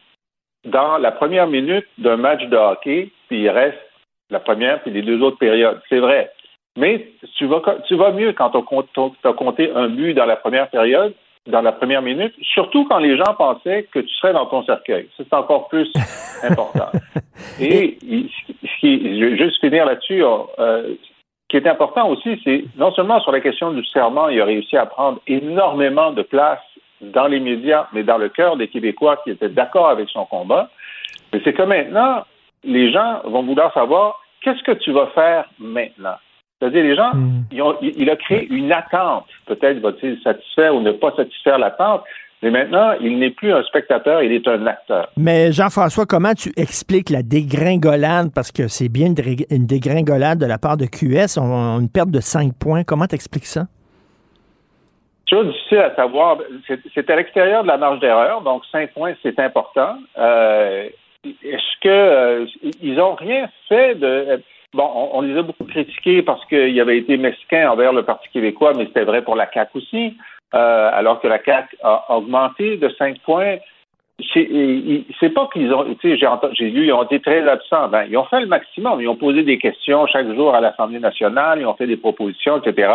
[0.64, 3.78] dans la première minute d'un match de hockey, puis il reste
[4.30, 5.80] la première puis les deux autres périodes.
[5.88, 6.33] C'est vrai.
[6.77, 10.69] Mais tu vas, tu vas mieux quand tu as compté un but dans la première
[10.71, 11.15] période
[11.47, 15.09] dans la première minute, surtout quand les gens pensaient que tu serais dans ton cercueil.
[15.17, 15.93] C'est encore plus
[16.43, 16.91] important.
[17.61, 20.23] Et ce qui, je vais juste finir là-dessus.
[20.25, 24.41] Euh, ce qui est important aussi, c'est non seulement sur la question du serment, il
[24.41, 26.61] a réussi à prendre énormément de place
[27.01, 30.71] dans les médias, mais dans le cœur des Québécois qui étaient d'accord avec son combat.
[31.33, 32.25] Mais c'est que maintenant,
[32.65, 36.17] les gens vont vouloir savoir qu'est-ce que tu vas faire maintenant?
[36.64, 37.44] C'est-à-dire, les gens, hmm.
[37.83, 39.27] il a créé une attente.
[39.44, 42.03] Peut-être va-t-il satisfaire ou ne pas satisfaire l'attente,
[42.42, 45.11] mais maintenant, il n'est plus un spectateur, il est un acteur.
[45.18, 48.33] Mais Jean-François, comment tu expliques la dégringolade?
[48.35, 49.09] Parce que c'est bien
[49.50, 52.83] une dégringolade de la part de QS, on, une perte de 5 points.
[52.83, 53.66] Comment tu expliques ça?
[55.29, 56.38] C'est difficile à savoir.
[56.94, 59.98] C'est à l'extérieur de la marge d'erreur, donc 5 points, c'est important.
[60.16, 60.88] Euh,
[61.24, 62.46] est-ce que euh,
[62.83, 64.40] ils ont rien fait de
[64.75, 68.73] Bon, on, les a beaucoup critiqués parce qu'ils avaient été mesquins envers le Parti québécois,
[68.77, 70.17] mais c'était vrai pour la CAC aussi,
[70.53, 73.59] euh, alors que la CAC a augmenté de 5 points.
[74.33, 77.89] C'est pas qu'ils ont, tu sais, j'ai lu, ils ont été très absents.
[77.89, 79.01] Ben, ils ont fait le maximum.
[79.01, 82.61] Ils ont posé des questions chaque jour à l'Assemblée nationale, ils ont fait des propositions,
[82.61, 82.93] etc.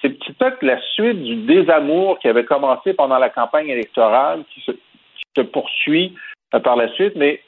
[0.00, 4.70] C'est peut-être la suite du désamour qui avait commencé pendant la campagne électorale qui se,
[4.70, 6.14] qui se poursuit
[6.54, 7.40] euh, par la suite, mais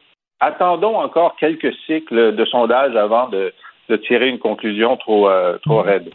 [0.42, 3.52] attendons encore quelques cycles de sondage avant de,
[4.08, 6.10] tirer une conclusion trop, euh, trop raide.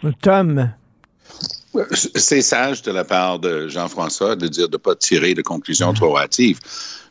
[1.93, 5.93] C'est sage de la part de Jean-François de dire de ne pas tirer de conclusions
[5.93, 6.59] trop hâtives.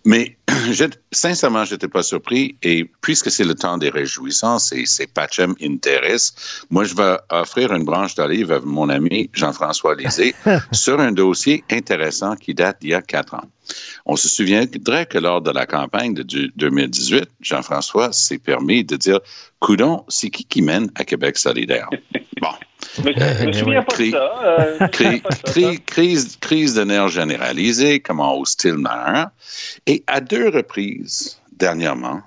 [0.06, 0.36] Mais
[1.12, 2.56] sincèrement, je n'étais pas surpris.
[2.62, 6.32] Et puisque c'est le temps des réjouissances et c'est Pachem Interes,
[6.70, 10.34] moi, je vais offrir une branche d'olive à mon ami Jean-François Lisée
[10.72, 13.44] sur un dossier intéressant qui date d'il y a quatre ans.
[14.06, 16.22] On se souviendrait que lors de la campagne de
[16.54, 19.18] 2018, Jean-François s'est permis de dire
[19.58, 21.90] Coudon, c'est qui qui mène à Québec solidaire?
[22.40, 22.50] Bon.
[25.86, 28.76] Crise, crise de nerfs généralisée, comment ose-t-il
[29.86, 32.22] Et à deux reprises, dernièrement,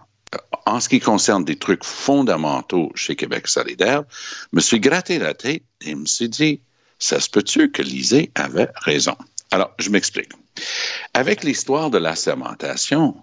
[0.65, 4.03] en ce qui concerne des trucs fondamentaux chez Québec solidaire,
[4.51, 6.61] je me suis gratté la tête et me suis dit,
[6.99, 9.15] ça se peut-tu que Lisée avait raison?
[9.51, 10.31] Alors, je m'explique.
[11.13, 13.15] Avec l'histoire de la sermentation,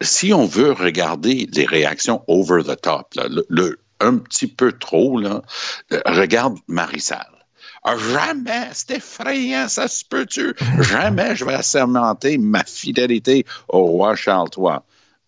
[0.00, 3.14] si on veut regarder les réactions over the top,
[3.48, 5.42] le, un petit peu trop, là,
[5.92, 7.26] euh, regarde Marissal.
[7.84, 10.54] Ah, jamais, c'est effrayant, ça se peut-tu?
[10.82, 14.78] Jamais je vais assermenter ma fidélité au roi Charles III.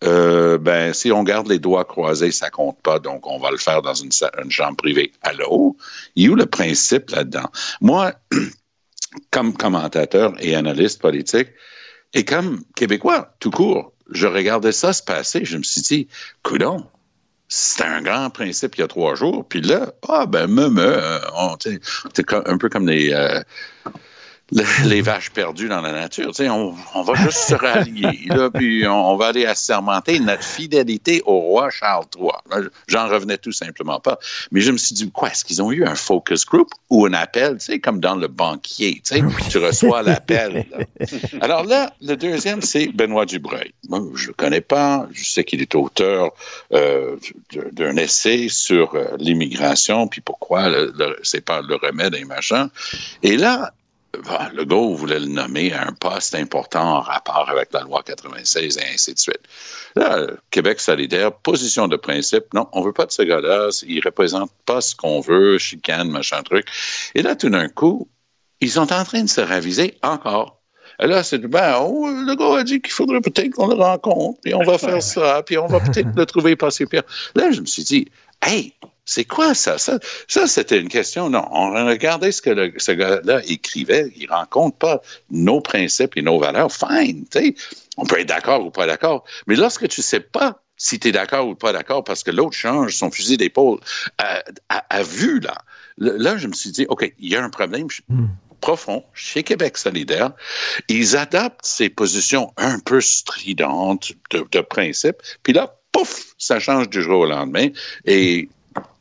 [0.03, 3.57] Euh, ben, si on garde les doigts croisés, ça compte pas, donc on va le
[3.57, 4.11] faire dans une,
[4.43, 5.13] une chambre privée.
[5.21, 5.77] Allô?
[6.15, 7.49] Il y a où le principe là-dedans?
[7.79, 8.13] Moi,
[9.31, 11.49] comme commentateur et analyste politique,
[12.13, 16.07] et comme Québécois, tout court, je regardais ça se passer, je me suis dit,
[16.43, 16.85] coudon,
[17.49, 20.81] c'était un grand principe il y a trois jours, puis là, ah ben me, me,
[20.81, 21.19] euh,
[22.13, 23.41] c'est un peu comme les, euh,
[24.85, 26.31] les vaches perdues dans la nature.
[26.39, 31.39] On, on va juste se rallier, là, puis on, va aller assermenter notre fidélité au
[31.39, 32.67] roi Charles III.
[32.87, 34.19] J'en revenais tout simplement pas.
[34.51, 37.13] Mais je me suis dit, quoi, est-ce qu'ils ont eu un focus group ou un
[37.13, 40.65] appel, tu sais, comme dans le banquier, tu sais, tu reçois l'appel.
[41.41, 43.73] Alors là, le deuxième, c'est Benoît Dubreuil.
[43.87, 45.07] Moi, je le connais pas.
[45.11, 46.31] Je sais qu'il est auteur
[46.73, 47.17] euh,
[47.73, 50.69] d'un essai sur euh, l'immigration, puis pourquoi
[51.23, 52.69] c'est pas le remède et machin.
[53.23, 53.73] Et là,
[54.53, 58.77] le gars voulait le nommer à un poste important en rapport avec la loi 96
[58.77, 59.41] et ainsi de suite.
[59.95, 64.51] Là, Québec solidaire, position de principe, non, on veut pas de ce gars-là, il représente
[64.65, 66.67] pas ce qu'on veut, chicane, machin truc.
[67.15, 68.07] Et là, tout d'un coup,
[68.61, 70.59] ils sont en train de se raviser encore.
[71.01, 74.39] Et là, c'est ben, oh, le gars a dit qu'il faudrait peut-être qu'on le rencontre,
[74.41, 77.03] puis on va faire ça, puis on va peut-être le trouver pas si pire.
[77.35, 78.09] Là, je me suis dit,
[78.45, 78.73] hey,
[79.09, 79.79] c'est quoi ça?
[79.79, 79.97] Ça,
[80.45, 81.31] c'était une question.
[81.31, 84.13] Non, on regardait ce que ce gars-là écrivait.
[84.15, 86.71] Il rencontre pas nos principes et nos valeurs.
[86.71, 87.55] Fine, tu sais.
[87.97, 89.23] On peut être d'accord ou pas d'accord.
[89.47, 92.55] Mais lorsque tu sais pas si tu es d'accord ou pas d'accord parce que l'autre
[92.55, 93.79] change son fusil d'épaule
[94.19, 95.57] à, à, vue, là,
[95.97, 97.87] là, je me suis dit, OK, il y a un problème.
[98.09, 98.27] Hmm.
[98.61, 100.33] profond chez Québec solidaire.
[100.87, 106.89] Ils adaptent ces positions un peu stridentes de, de principe, puis là, pouf, ça change
[106.89, 107.69] du jour au lendemain.
[108.05, 108.49] Et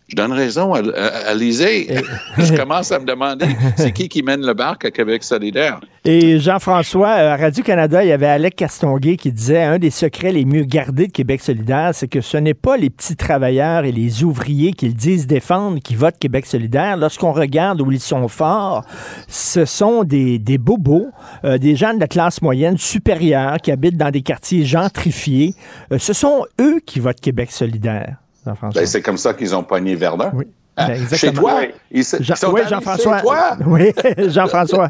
[0.09, 4.55] je donne raison à, à, je commence à me demander, c'est qui qui mène le
[4.55, 5.81] barque à Québec solidaire?
[6.07, 10.47] Et Jean-François, à Radio-Canada, il y avait Alec Castonguay qui disait un des secrets les
[10.47, 14.25] mieux gardés de Québec solidaire, c'est que ce n'est pas les petits travailleurs et les
[14.25, 16.97] ouvriers qu'ils disent défendre qui votent Québec solidaire.
[16.97, 18.87] Lorsqu'on regarde où ils sont forts,
[19.27, 21.09] ce sont des, des bobos,
[21.45, 25.55] euh, des gens de la classe moyenne supérieure qui habitent dans des quartiers gentrifiés.
[25.93, 28.17] Euh, ce sont eux qui votent Québec solidaire.
[28.47, 30.31] Ben, c'est comme ça qu'ils ont pogné Verdun.
[30.35, 30.47] Oui.
[30.77, 33.21] Ben, chez toi, ils, Jean, oui, Jean-François.
[33.67, 33.93] Oui,
[34.29, 34.89] Jean-François.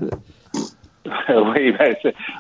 [1.54, 1.96] oui, ben,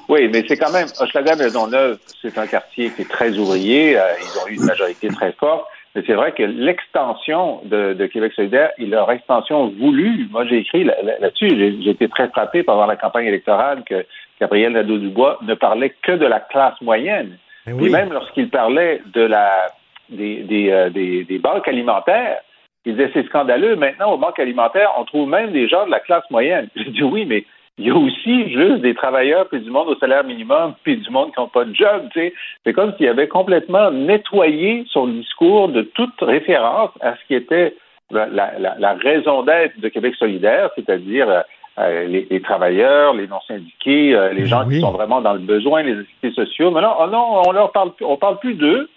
[0.08, 3.98] oui, mais c'est quand même, Hochelaga Maisonneuve, c'est un quartier qui est très ouvrier.
[3.98, 5.66] Euh, ils ont eu une majorité très forte.
[5.94, 10.58] Mais c'est vrai que l'extension de, de, Québec solidaire et leur extension voulue, moi j'ai
[10.58, 11.48] écrit là-dessus,
[11.82, 14.04] j'ai été très frappé pendant la campagne électorale que
[14.38, 17.38] Gabriel Nadeau-Dubois ne parlait que de la classe moyenne.
[17.66, 19.68] Ben et même lorsqu'il parlait de la
[20.10, 22.38] des, des, euh, des, des banques alimentaires,
[22.84, 23.76] il disait c'est scandaleux.
[23.76, 26.68] Maintenant, aux banques alimentaires, on trouve même des gens de la classe moyenne.
[26.76, 27.44] J'ai dit oui, mais
[27.78, 31.10] il y a aussi juste des travailleurs, puis du monde au salaire minimum, puis du
[31.10, 32.08] monde qui n'ont pas de job.
[32.12, 32.34] Tu sais.
[32.64, 37.76] C'est comme s'il avait complètement nettoyé son discours de toute référence à ce qui était
[38.10, 41.40] la, la, la raison d'être de Québec solidaire, c'est-à-dire euh,
[41.78, 45.38] euh, les, les, travailleurs, les non syndiqués, euh, les gens qui sont vraiment dans le
[45.38, 46.72] besoin, les activités sociaux.
[46.72, 48.88] Mais là, oh non, on leur parle, on parle plus d'eux.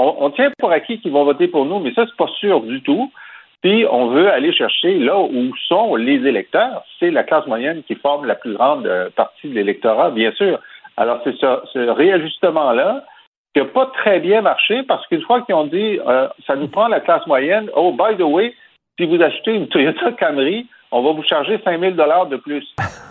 [0.00, 2.80] On, tient pour acquis qu'ils vont voter pour nous, mais ça c'est pas sûr du
[2.82, 3.10] tout.
[3.62, 6.84] Puis on veut aller chercher là où sont les électeurs.
[7.00, 10.60] C'est la classe moyenne qui forme la plus grande euh, partie de l'électorat, bien sûr.
[10.96, 13.04] Alors c'est ce, ce réajustement-là
[13.54, 16.68] qui n'a pas très bien marché parce qu'une fois qu'ils ont dit euh, ça nous
[16.68, 18.54] prend la classe moyenne, oh by the way,
[18.98, 22.64] si vous achetez une Toyota Camry, on va vous charger 5 000 de plus.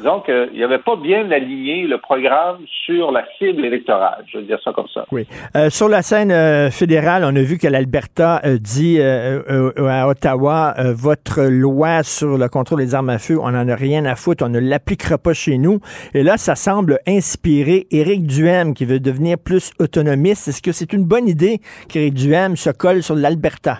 [0.04, 4.26] Donc, euh, il n'y avait pas bien aligné le programme sur la cible électorale.
[4.32, 5.06] Je veux dire ça comme ça.
[5.12, 5.28] Oui.
[5.56, 11.44] Euh, sur la scène euh, fédérale, on a vu que l'Alberta dit à Ottawa, votre
[11.44, 14.50] loi sur le contrôle des armes à feu, on n'en a rien à foutre, on
[14.50, 15.80] ne l'appliquera pas chez nous.
[16.14, 20.48] Et là, ça semble inspirer Éric Duhem, qui veut devenir plus autonomiste.
[20.48, 23.80] Est-ce que c'est une bonne idée qu'Éric Duhem se colle sur l'Alberta?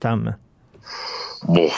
[0.00, 0.34] Tom?
[1.46, 1.68] Bon,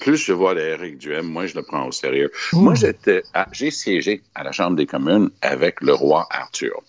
[0.00, 2.30] plus je vois l'Éric Duhem, moi je le prends au sérieux.
[2.52, 6.82] Moi, j'étais, j'ai siégé à la Chambre des communes avec le roi Arthur,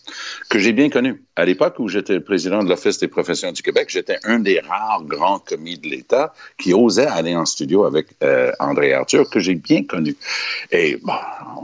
[0.49, 1.21] que j'ai bien connu.
[1.36, 4.60] À l'époque où j'étais le président de l'Office des professions du Québec, j'étais un des
[4.60, 9.39] rares grands commis de l'État qui osait aller en studio avec euh, André Arthur, que
[9.39, 10.15] j'ai bien connu.
[10.71, 11.13] Et bon,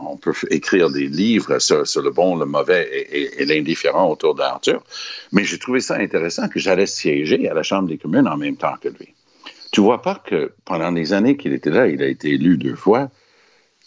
[0.03, 4.83] on peut écrire des livres sur, le bon, le mauvais et, et l'indifférent autour d'Arthur,
[5.31, 8.57] mais j'ai trouvé ça intéressant que j'allais siéger à la Chambre des communes en même
[8.57, 9.16] temps que lui.
[9.71, 12.75] Tu vois pas que pendant les années qu'il était là, il a été élu deux
[12.75, 13.09] fois,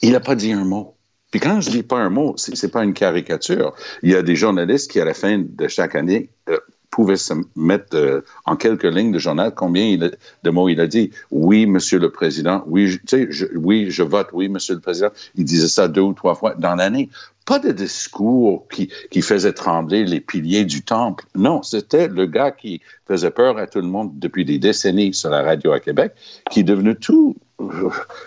[0.02, 0.96] il n'a pas dit un mot.
[1.30, 3.74] Puis quand je dis pas un mot, c'est, n'est pas une caricature.
[4.02, 6.58] Il y a des journalistes qui, à la fin de chaque année, euh,
[6.90, 11.10] pouvaient se mettre euh, en quelques lignes de journal combien de mots il a dit.
[11.30, 12.64] Oui, Monsieur le Président.
[12.66, 14.28] Oui, je, oui, je vote.
[14.32, 15.10] Oui, Monsieur le Président.
[15.36, 17.08] Il disait ça deux ou trois fois dans l'année
[17.46, 21.24] pas de discours qui, qui faisait trembler les piliers du temple.
[21.34, 25.30] Non, c'était le gars qui faisait peur à tout le monde depuis des décennies sur
[25.30, 26.12] la radio à Québec,
[26.48, 27.34] qui est devenu tout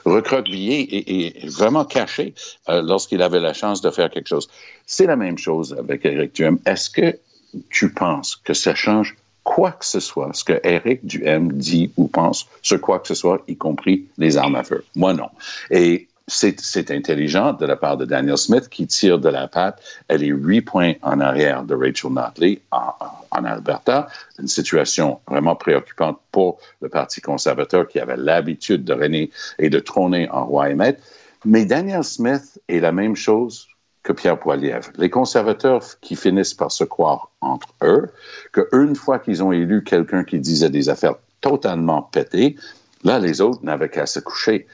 [0.06, 2.34] recroquevillé et, et, vraiment caché
[2.68, 4.50] euh, lorsqu'il avait la chance de faire quelque chose.
[4.86, 6.60] C'est la même chose avec Eric Duhem.
[6.66, 7.18] Est-ce que
[7.70, 12.08] tu penses que ça change quoi que ce soit, ce que Eric Duhem dit ou
[12.08, 14.84] pense sur quoi que ce soit, y compris les armes à feu?
[14.96, 15.30] Moi, non.
[15.70, 19.82] Et c'est intelligent de la part de Daniel Smith qui tire de la patte.
[20.08, 24.08] Elle est huit points en arrière de Rachel Notley en, Alberta.
[24.40, 29.80] Une situation vraiment préoccupante pour le Parti conservateur qui avait l'habitude de régner et de
[29.80, 31.02] trôner en roi et maître.
[31.44, 33.68] Mais Daniel Smith est la même chose
[34.04, 34.90] que Pierre Poilievre.
[34.98, 38.10] Les conservateurs qui finissent par se croire entre eux,
[38.52, 42.58] que une fois qu'ils ont élu quelqu'un qui disait des affaires totalement pétées,
[43.04, 44.68] là, les autres n'avaient qu'à se coucher.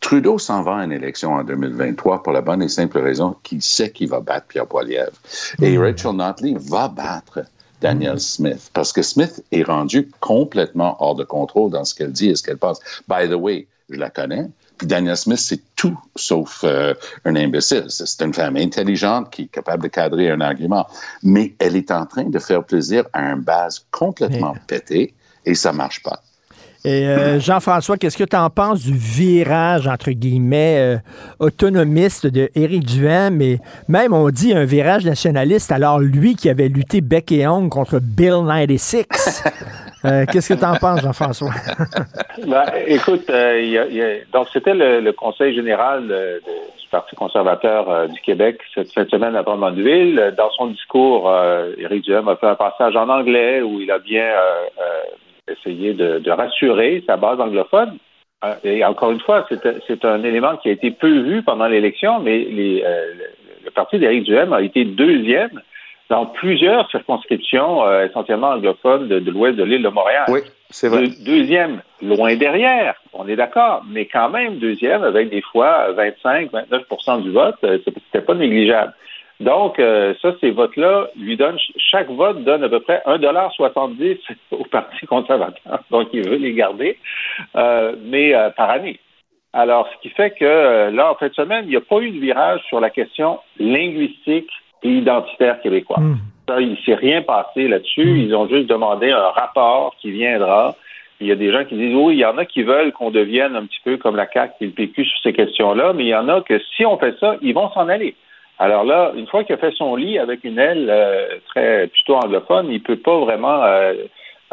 [0.00, 3.62] Trudeau s'en va à une élection en 2023 pour la bonne et simple raison qu'il
[3.62, 5.12] sait qu'il va battre Pierre Poilievre.
[5.60, 5.80] Et hmm.
[5.80, 7.40] Rachel Notley va battre
[7.80, 12.28] Daniel Smith parce que Smith est rendu complètement hors de contrôle dans ce qu'elle dit
[12.28, 12.80] et ce qu'elle pense.
[13.08, 14.48] By the way, je la connais.
[14.78, 16.94] Puis Daniel Smith, c'est tout sauf euh,
[17.24, 17.86] un imbécile.
[17.88, 20.86] C'est une femme intelligente qui est capable de cadrer un argument.
[21.22, 25.72] Mais elle est en train de faire plaisir à un base complètement pété et ça
[25.72, 26.20] marche pas.
[26.84, 30.98] Et euh, Jean-François, qu'est-ce que tu en penses du virage, entre guillemets, euh,
[31.40, 33.42] autonomiste de Éric Duhem?
[33.42, 37.70] Et même, on dit un virage nationaliste, alors lui qui avait lutté bec et ongle
[37.70, 39.04] contre Bill 96.
[40.04, 41.50] Euh, qu'est-ce que tu en penses, Jean-François?
[42.46, 43.30] ben, écoute,
[44.32, 50.34] donc c'était le, Conseil général du Parti conservateur du Québec cette, semaine à Drummondville.
[50.36, 51.32] Dans son discours,
[51.78, 54.30] Éric Duhem a fait un passage en anglais où il a bien
[55.48, 57.98] essayer de, rassurer sa base anglophone.
[58.44, 59.46] Euh, et encore une fois,
[59.86, 63.12] c'est un élément qui a été peu vu pendant l'élection, mais euh,
[63.64, 65.60] le parti d'Éric Duhem a été deuxième
[66.08, 70.24] dans plusieurs circonscriptions euh, essentiellement anglophones de, l'ouest de l'île de Montréal.
[70.28, 70.40] Oui,
[70.70, 71.08] c'est vrai.
[71.24, 77.32] deuxième, loin derrière, on est d'accord, mais quand même deuxième avec des fois 25-29% du
[77.32, 78.92] vote, c'était pas négligeable.
[79.40, 84.18] Donc, euh, ça, ces votes-là lui donnent, chaque vote donne à peu près 1,70
[84.50, 85.80] au Parti conservateur.
[85.90, 86.98] Donc, il veut les garder,
[87.54, 88.98] euh, mais euh, par année.
[89.52, 92.00] Alors, ce qui fait que euh, là, en fin de semaine, il n'y a pas
[92.00, 94.50] eu de virage sur la question linguistique
[94.86, 96.00] et identitaire québécoise.
[96.00, 96.16] Hmm.
[96.48, 98.20] Ça, il ne s'est rien passé là-dessus.
[98.20, 100.76] Ils ont juste demandé un rapport qui viendra.
[101.20, 103.10] Il y a des gens qui disent oui, il y en a qui veulent qu'on
[103.10, 106.08] devienne un petit peu comme la CAQ et le PQ sur ces questions-là, mais il
[106.08, 108.14] y en a que si on fait ça, ils vont s'en aller.
[108.58, 112.16] Alors là, une fois qu'il a fait son lit avec une aile euh, très plutôt
[112.16, 113.94] anglophone, il peut pas vraiment euh,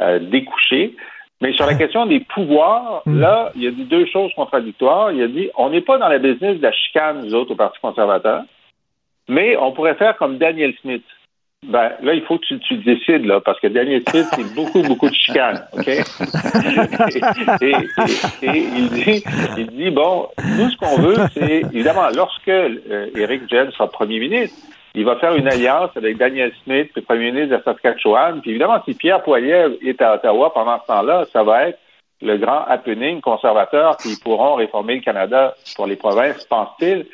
[0.01, 0.95] euh, découcher.
[1.41, 3.19] Mais sur la question des pouvoirs, Mm.
[3.19, 5.11] là, il y a dit deux choses contradictoires.
[5.11, 7.55] Il a dit on n'est pas dans la business de la chicane, nous autres, au
[7.55, 8.43] Parti conservateur,
[9.29, 11.03] mais on pourrait faire comme Daniel Smith.
[11.65, 14.81] Ben, là, il faut que tu, tu décides, là, parce que Daniel Smith, c'est beaucoup,
[14.81, 15.87] beaucoup de chicane, OK?
[15.87, 16.01] et,
[17.61, 19.23] et- et- et il, dit,
[19.57, 24.19] il dit, bon, nous, ce qu'on veut, c'est, évidemment, lorsque euh, Éric Duhem sera premier
[24.19, 24.57] ministre,
[24.95, 28.41] il va faire une alliance avec Daniel Smith, le premier ministre de Saskatchewan.
[28.41, 31.79] Puis évidemment, si Pierre Poilievre est à Ottawa pendant ce temps-là, ça va être
[32.21, 37.05] le grand happening conservateur qui pourront réformer le Canada pour les provinces, pense-t-il.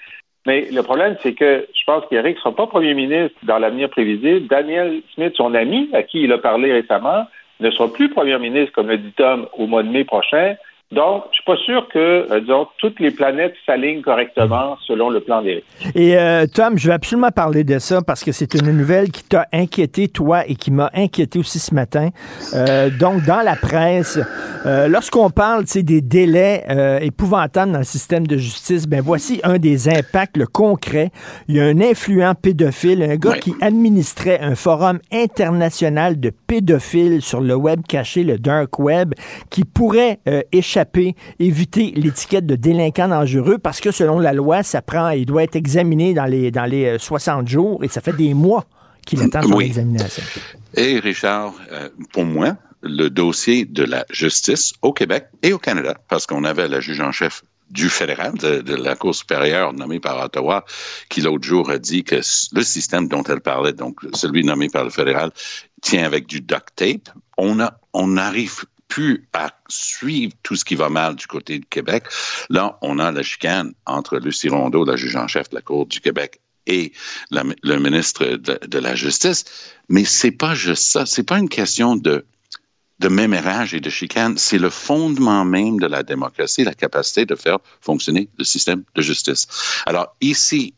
[0.46, 3.90] Mais le problème, c'est que je pense qu'Éric ne sera pas premier ministre dans l'avenir
[3.90, 4.48] prévisible.
[4.48, 7.26] Daniel Smith, son ami, à qui il a parlé récemment,
[7.60, 10.56] ne sera plus premier ministre, comme le dit Tom, au mois de mai prochain.
[10.92, 15.20] Donc, je suis pas sûr que, euh, disons, toutes les planètes s'alignent correctement selon le
[15.20, 15.64] plan d'Éric.
[15.94, 19.24] Et euh, Tom, je vais absolument parler de ça parce que c'est une nouvelle qui
[19.24, 22.10] t'a inquiété, toi, et qui m'a inquiété aussi ce matin.
[22.56, 24.18] Euh, donc, dans la presse,
[24.66, 29.02] euh, lorsqu'on parle tu sais, des délais euh, épouvantables dans le système de justice, ben
[29.02, 31.12] voici un des impacts le concret.
[31.48, 37.22] Il y a un influent pédophile, un gars qui administrait un forum international de pédophiles
[37.22, 39.14] sur le web caché, le dark web,
[39.50, 40.42] qui pourrait euh,
[40.80, 45.44] échapper, éviter l'étiquette de délinquant dangereux parce que selon la loi, ça prend, il doit
[45.44, 48.66] être examiné dans les, dans les euh, 60 jours et ça fait des mois
[49.06, 49.66] qu'il attend son Oui.
[49.66, 50.24] examination.
[50.76, 55.96] Et Richard, euh, pour moi, le dossier de la justice au Québec et au Canada,
[56.08, 60.00] parce qu'on avait la juge en chef du fédéral, de, de la Cour supérieure nommée
[60.00, 60.64] par Ottawa,
[61.10, 64.86] qui l'autre jour a dit que le système dont elle parlait, donc celui nommé par
[64.86, 65.32] le fédéral,
[65.82, 67.10] tient avec du duct tape.
[67.38, 71.66] On a, on n'arrive plus à suivre tout ce qui va mal du côté du
[71.66, 72.04] Québec.
[72.50, 75.86] Là, on a la chicane entre Lucie Rondeau, la juge en chef de la Cour
[75.86, 76.92] du Québec, et
[77.32, 79.46] le ministre de, la Justice.
[79.88, 81.06] Mais c'est pas juste ça.
[81.06, 82.26] C'est pas une question de
[83.00, 87.36] de mémérage et de chicane, c'est le fondement même de la démocratie, la capacité de
[87.36, 89.48] faire fonctionner le système de justice.
[89.86, 90.74] Alors ici,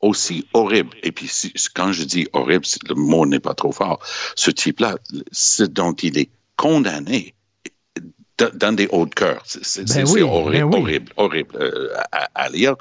[0.00, 1.30] aussi horrible, et puis
[1.74, 4.00] quand je dis horrible, le mot n'est pas trop fort,
[4.34, 4.98] ce type-là,
[5.30, 7.34] ce dont il est condamné
[8.54, 10.80] dans- des hauts de cœur, c'est Ben oui, horrible, ben oui.
[10.82, 12.76] horrible, horrible euh, à, à lire.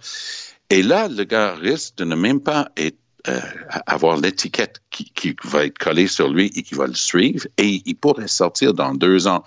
[0.69, 2.97] Et là, le gars risque de ne même pas être
[3.27, 3.39] euh,
[3.87, 7.81] avoir l'étiquette qui, qui va être collée sur lui et qui va le suivre, et
[7.85, 9.43] il pourrait sortir dans deux ans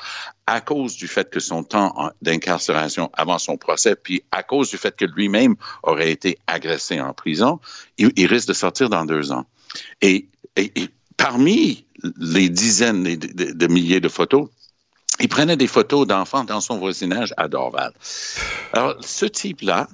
[0.46, 4.78] à cause du fait que son temps d'incarcération avant son procès, puis à cause du
[4.78, 5.54] fait que lui-même
[5.84, 7.60] aurait été agressé en prison,
[7.98, 9.44] il, il risque de sortir dans deux ans.
[10.00, 10.26] Et,
[10.56, 10.88] et- et
[11.18, 11.84] parmi
[12.18, 14.48] les dizaines de, milliers de photos,
[15.20, 17.92] il prenait des photos d'enfants dans son voisinage à Dorval.
[18.72, 19.88] Alors, ce type-là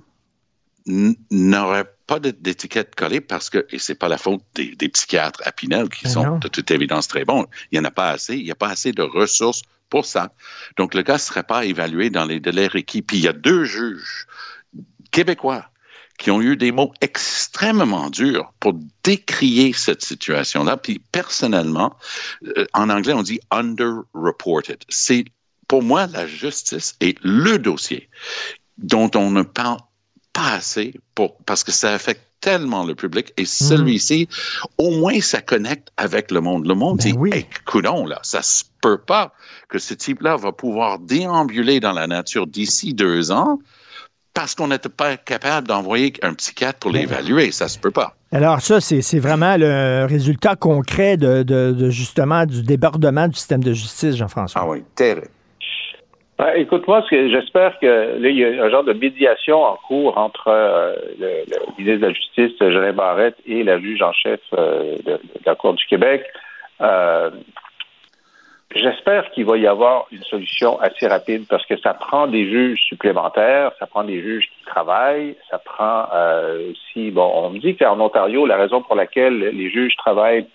[0.87, 5.51] n'aurait pas d'étiquette collée parce que, et c'est pas la faute des, des psychiatres à
[5.51, 6.39] Pinel qui Ben sont non.
[6.39, 7.47] de toute évidence très bons.
[7.73, 8.37] Il n'y en a pas assez.
[8.37, 10.35] Il n'y a pas assez de ressources pour ça.
[10.77, 13.01] Donc, le gars ne serait pas évalué dans les délais requis.
[13.01, 14.27] Puis, il y a deux juges
[15.11, 15.71] québécois
[16.19, 20.77] qui ont eu des mots extrêmement durs pour décrier cette situation-là.
[20.77, 21.95] Puis, personnellement,
[22.57, 24.79] euh, en anglais, on dit underreported.
[24.89, 25.25] C'est,
[25.69, 28.09] pour moi, la justice est le dossier
[28.79, 29.79] dont on ne parle
[30.33, 34.29] pas assez pour, parce que ça affecte tellement le public et celui-ci,
[34.77, 36.67] au moins, ça connecte avec le monde.
[36.67, 37.31] Le monde Ben dit, oui.
[37.33, 39.33] hey, coudonc, là, ça se peut pas
[39.69, 43.61] que ce type-là va pouvoir déambuler dans la nature d'ici deux ans
[44.35, 47.51] parce qu'on n'était pas capable d'envoyer un psychiatre pour l'évaluer.
[47.53, 48.15] Ça se peut pas.
[48.33, 53.63] Alors ça, c'est vraiment le résultat concret de, de- de, justement du débordement du système
[53.63, 54.63] de justice, Jean-François.
[54.65, 55.29] Ah oui, terrible.
[56.37, 57.87] Ben, écoute-moi, ce que j'espère que
[58.21, 62.01] là, il y a un genre de médiation en cours entre euh, le, le ministre
[62.01, 65.75] de la Justice, Jolin Barrette, et la juge en chef euh, de, de la Cour
[65.75, 66.25] du Québec.
[66.81, 67.31] Euh,
[68.75, 72.81] J'espère qu'il va y avoir une solution assez rapide parce que ça prend des juges
[72.89, 77.77] supplémentaires, ça prend des juges qui travaillent, ça prend euh, aussi, bon, on me dit
[77.77, 80.47] qu'en Ontario, la raison pour laquelle les juges travaillent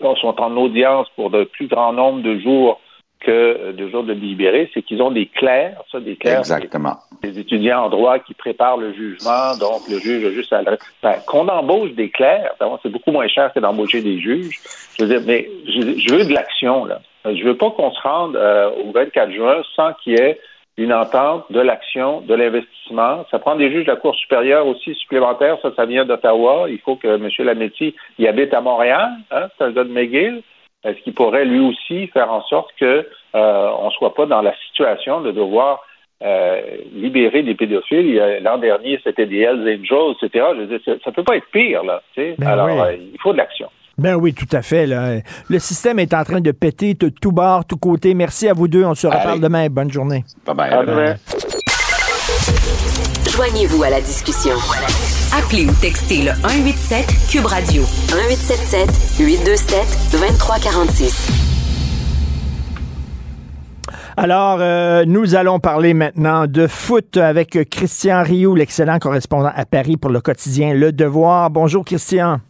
[0.00, 2.80] sont en audience pour de plus grand nombre de jours
[3.20, 6.96] que de jours de délibérés, c'est qu'ils ont des clercs, ça, des clercs, Exactement.
[7.22, 11.14] des étudiants en droit qui préparent le jugement, donc le juge a juste à ben,
[11.26, 14.60] qu'on embauche des clercs, d'abord, c'est beaucoup moins cher que d'embaucher des juges.
[14.98, 17.00] Je veux dire, mais je, je veux de l'action, là.
[17.34, 20.40] Je veux pas qu'on se rende euh, au 24 juin sans qu'il y ait
[20.78, 23.24] une entente, de l'action, de l'investissement.
[23.30, 25.56] Ça prend des juges de la Cour supérieure aussi supplémentaires.
[25.62, 26.66] Ça, ça vient d'Ottawa.
[26.68, 27.28] Il faut que M.
[27.38, 29.08] Lametti y habite à Montréal.
[29.30, 30.42] Hein, c'est un gars de McGill.
[30.84, 34.54] Est-ce qu'il pourrait lui aussi faire en sorte que euh, on soit pas dans la
[34.68, 35.82] situation de devoir
[36.22, 36.60] euh,
[36.92, 38.40] libérer des pédophiles?
[38.42, 40.44] L'an dernier, c'était des Hells Angels, etc.
[40.54, 42.02] Je veux dire, ça peut pas être pire, là.
[42.16, 43.70] Ben Alors, euh, il faut de l'action.
[43.98, 44.86] Ben oui, tout à fait.
[44.86, 45.20] Là.
[45.48, 48.12] Le système est en train de péter de tout bord, tout côté.
[48.14, 48.84] Merci à vous deux.
[48.84, 49.68] On se reparle demain.
[49.68, 50.24] Bonne journée.
[50.46, 51.16] Bye bye.
[53.30, 54.54] Joignez-vous à la discussion.
[55.36, 61.46] Appelez ou textez le 187 Cube Radio 1877 827 2346.
[64.18, 69.98] Alors, euh, nous allons parler maintenant de foot avec Christian Rioux, l'excellent correspondant à Paris
[69.98, 71.50] pour le quotidien Le Devoir.
[71.50, 72.40] Bonjour, Christian.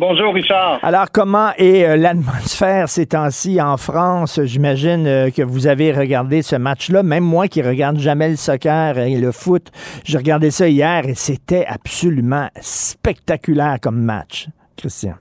[0.00, 0.78] Bonjour, Richard.
[0.82, 4.40] Alors, comment est euh, l'atmosphère ces temps-ci en France?
[4.44, 7.02] J'imagine euh, que vous avez regardé ce match-là.
[7.02, 9.70] Même moi qui regarde jamais le soccer et le foot,
[10.04, 15.16] j'ai regardé ça hier et c'était absolument spectaculaire comme match, Christian.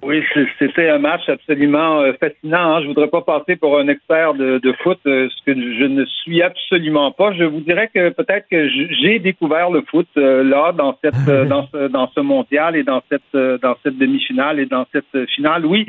[0.00, 0.22] Oui,
[0.60, 2.76] c'était un match absolument euh, fascinant.
[2.76, 2.82] Hein.
[2.82, 6.40] Je voudrais pas passer pour un expert de, foot, euh, ce que je ne suis
[6.40, 7.32] absolument pas.
[7.32, 11.66] Je vous dirais que peut-être que j'ai découvert le foot euh, là dans cette dans
[11.72, 15.66] ce dans ce mondial et dans cette dans cette demi-finale et dans cette finale.
[15.66, 15.84] Oui,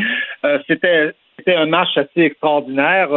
[0.67, 3.09] c'était c'était un match assez extraordinaire.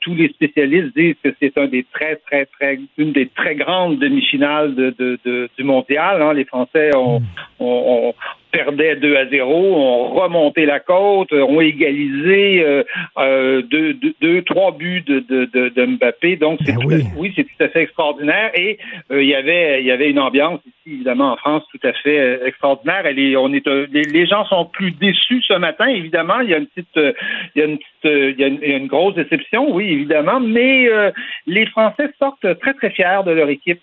[0.00, 3.98] tous les spécialistes disent que c'est un des très, très, très, une des très grandes
[3.98, 6.22] demi-finales de, de, du mondial.
[6.22, 6.32] Hein.
[6.32, 7.20] Les Français ont,
[7.58, 8.14] ont,
[8.50, 12.82] perdait 2 à 0, ont remonté la côte, ont égalisé euh,
[13.18, 16.36] euh, deux, deux, trois buts de, de, de, Mbappé.
[16.36, 18.50] Donc, c'est ben oui, c'est tout à fait extraordinaire.
[18.54, 18.78] Et
[19.10, 21.92] euh, il y avait il y avait une ambiance ici, évidemment, en France, tout à
[21.92, 23.02] fait euh, extraordinaire.
[23.04, 26.40] Elle est, on est, les, gens sont plus déçus ce matin, évidemment.
[26.40, 29.14] Il y a une petite, il y a une petite, il y a une, grosse
[29.14, 30.40] déception, oui, évidemment.
[30.40, 30.88] Mais
[31.46, 33.82] les Français sortent très très fiers de leur équipe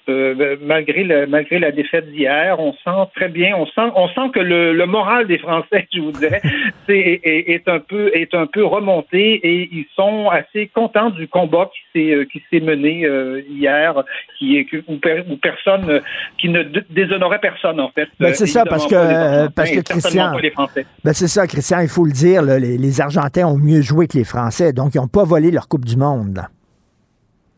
[0.61, 2.59] malgré le, malgré la défaite d'hier.
[2.59, 6.01] On sent très bien, on sent, on sent que le le, moral des Français, je
[6.01, 6.41] vous dirais,
[6.87, 11.69] est, est, un peu est un peu remonté et ils sont assez contents du combat
[11.73, 14.03] qui s'est euh, qui s'est mené euh, hier,
[14.37, 14.97] qui est où,
[15.37, 16.01] personne
[16.37, 18.07] qui ne déshonorait personne en fait.
[18.19, 20.33] Ben, c'est ça parce que parce que Christian.
[21.03, 24.17] Ben, c'est ça, Christian, il faut le dire, les, les Argentins ont mieux joué que
[24.17, 26.41] les Français, donc ils n'ont pas volé leur Coupe du Monde.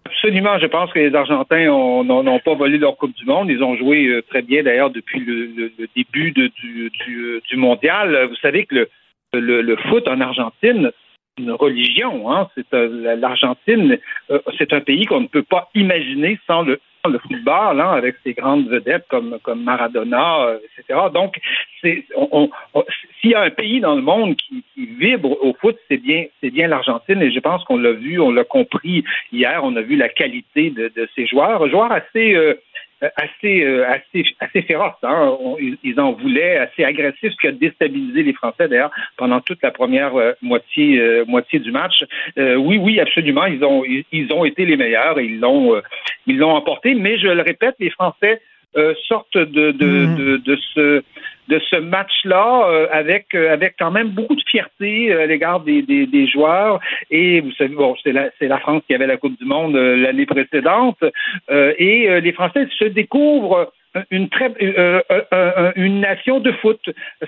[0.09, 0.57] Absolument.
[0.57, 3.49] Je pense que les Argentins n'ont pas volé leur Coupe du Monde.
[3.49, 8.27] Ils ont joué euh, très bien d'ailleurs depuis le, début du, mondial.
[8.27, 8.87] Vous savez que
[9.33, 10.91] le, foot en Argentine,
[11.37, 12.31] c'est une religion.
[12.31, 12.49] Hein.
[12.73, 13.99] Euh, l'Argentine,
[14.31, 18.15] euh, c'est un pays qu'on ne peut pas imaginer sans le le football, hein, avec
[18.23, 20.99] ses grandes vedettes comme, comme Maradona, euh, etc.
[21.13, 21.39] Donc,
[21.81, 26.49] s'il y a un pays dans le monde qui, vibre au foot, c'est bien, c'est
[26.49, 27.21] bien l'Argentine.
[27.21, 29.61] Et je pense qu'on l'a vu, on l'a compris hier.
[29.63, 32.55] On a vu la qualité de, de ces joueurs, joueurs assez euh,
[33.15, 34.93] assez, euh, assez, assez féroce.
[35.03, 35.35] Hein.
[35.83, 39.71] ils, en voulaient, assez agressif, ce qui a déstabilisé les Français d'ailleurs pendant toute la
[39.71, 42.03] première euh, moitié, euh, moitié du match.
[42.37, 45.81] oui, oui, absolument, ils ont, ils, ont été les meilleurs et ils l'ont,
[46.27, 46.95] ils l'ont emporté.
[46.95, 48.41] Mais je le répète, les Français
[49.07, 50.15] sortent de, de, mmh.
[50.15, 51.03] de, de ce
[51.49, 55.59] de ce match-là euh, avec euh, avec quand même beaucoup de fierté euh, à l'égard
[55.61, 56.79] des, des, joueurs.
[57.09, 60.27] Et vous savez, bon, c'est la, la France qui avait la Coupe du Monde l'année
[60.27, 61.03] précédente.
[61.49, 63.71] et les Français se découvrent
[64.11, 66.79] une très euh, euh, euh, une nation de foot,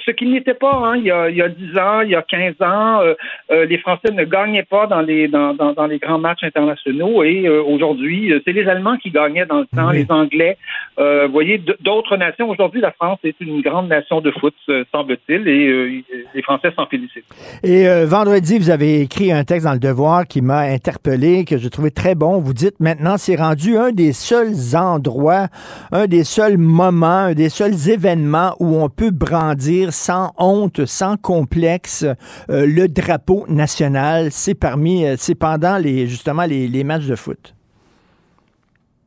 [0.06, 2.16] ce qui n'était pas hein, il, y a, il y a 10 ans, il y
[2.16, 3.02] a 15 ans,
[3.50, 8.34] les Français ne gagnaient pas dans les dans, dans, les grands matchs internationaux et aujourd'hui
[8.46, 10.58] c'est les Allemands qui gagnaient dans le temps, les Anglais.
[10.98, 12.50] vous voyez d'autres nations.
[12.50, 14.54] Aujourd'hui, la France est une grande nation de foot,
[14.92, 16.04] semble-t-il, et
[16.34, 17.26] les Français s'en félicitent.
[17.64, 21.68] Et vendredi, vous avez écrit un texte dans le Devoir qui m'a interpellé, que je
[21.68, 22.40] trouvais très bon.
[22.40, 25.48] Vous dites maintenant c'est rendu un des seuls endroits,
[25.92, 31.18] un des seuls moment, un des seuls événements où on peut brandir sans honte, sans
[31.18, 32.04] complexe
[32.50, 34.28] euh, le drapeau national.
[34.32, 37.54] C'est parmi, euh, c'est pendant les justement les, matchs de foot.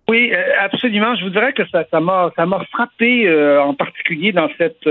[0.07, 1.15] Oui, euh, absolument.
[1.17, 3.27] Je vous dirais que ça, m'a, ça m'a frappé
[3.59, 4.87] en particulier dans cette,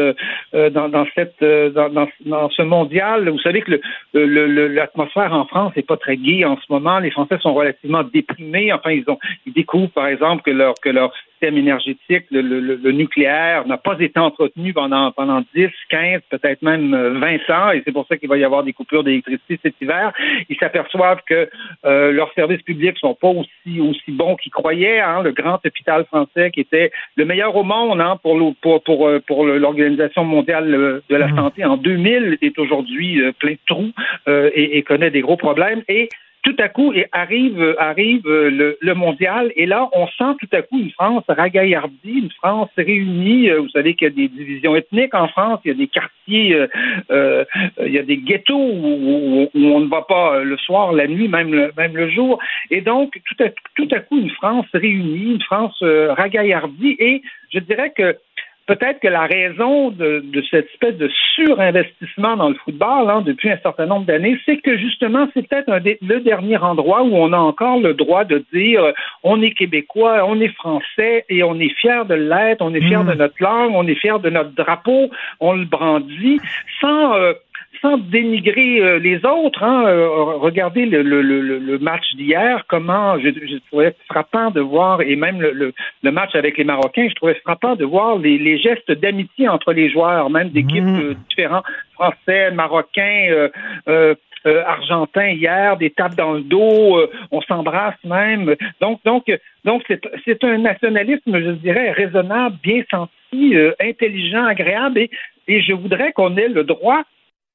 [0.53, 3.30] dans, cette, dans, ce mondial.
[3.30, 3.80] Vous savez que
[4.16, 6.97] l'atmosphère en France n'est pas très gaie en ce moment.
[6.97, 8.74] Les Français sont relativement déprimés.
[8.74, 11.14] Enfin, ils ont, ils découvrent par exemple que leur que leur
[11.48, 17.54] énergétique, le, nucléaire, n'a pas été entretenu pendant, pendant 10, 15, peut-être même 20 euh,
[17.54, 20.12] ans, et c'est pour ça qu'il va y avoir des coupures d'électricité cet hiver.
[20.50, 21.50] Ils s'aperçoivent que
[21.86, 25.00] euh, leurs services publics sont pas aussi, aussi bons qu'ils croyaient.
[25.00, 25.22] Hein.
[25.24, 29.20] Le grand hôpital français qui était le meilleur au monde hein, pour, pour, pour, euh,
[29.26, 31.36] pour l'Organisation mondiale de la mmh.
[31.36, 33.91] santé en 2000 est aujourd'hui plein de trous
[34.28, 35.82] et, et, connaît des gros problèmes.
[35.88, 36.10] Et
[36.44, 40.80] tout à coup arrive arrive le, le, mondial et là on sent tout à coup
[40.80, 43.50] une France ragaillardie, une France réunie.
[43.50, 46.54] Vous savez qu'il y a des divisions ethniques en France, il y a des quartiers,
[46.54, 46.68] euh,
[47.12, 47.46] euh,
[47.86, 51.28] il y a des ghettos où, où, on ne va pas le soir, la nuit,
[51.28, 52.39] même le, même le jour.
[52.70, 57.22] Et donc tout à tout à coup une France réunie, une France ragaillardie et
[57.54, 58.18] je dirais que
[58.66, 63.57] peut-être que la raison de, cette espèce de surinvestissement dans le football hein, depuis un
[63.57, 65.70] certain nombre d'années, c'est que justement, c'est peut-être
[66.01, 68.91] le dernier endroit où on a encore le droit de dire euh,
[69.24, 73.03] on est québécois, on est français et on est fier de l'être, on est fier
[73.03, 73.18] de hmm.
[73.18, 75.09] notre langue, on est fier de notre drapeau,
[75.39, 76.39] on le brandit,
[76.80, 77.34] sans euh,
[77.82, 80.07] sans dénigrer euh, les autres, hein, euh,
[80.38, 85.41] regardez le, le, le, match d'hier, comment je, je, trouvais frappant de voir, et même
[85.41, 89.49] le, le, match avec les Marocains, je trouvais frappant de voir les, les gestes d'amitié
[89.49, 91.01] entre les joueurs, même d'équipes mmh.
[91.01, 91.65] euh, différentes,
[91.95, 93.49] français, marocains,
[93.88, 94.15] euh,
[94.45, 96.99] argentins hier, des tapes dans le dos,
[97.32, 98.55] on s'embrasse même.
[98.82, 99.32] Donc, donc,
[99.63, 99.84] donc
[100.26, 105.09] c'est un nationalisme, je dirais, raisonnable, bien senti, intelligent, agréable, et,
[105.47, 107.03] et je voudrais qu'on ait le droit euh,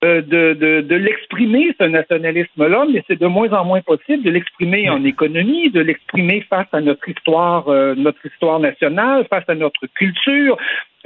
[0.02, 4.88] de, de, de l'exprimer, ce nationalisme-là, mais c'est de moins en moins possible de l'exprimer
[4.88, 9.86] en économie, de l'exprimer face à notre histoire, euh, notre histoire nationale, face à notre
[9.94, 10.56] culture,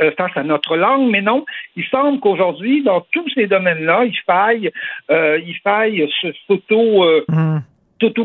[0.00, 1.10] euh, face à notre langue.
[1.10, 4.70] Mais non, il semble qu'aujourd'hui, dans tous ces domaines-là, il faille,
[5.08, 7.60] il faille se s'auto mmh.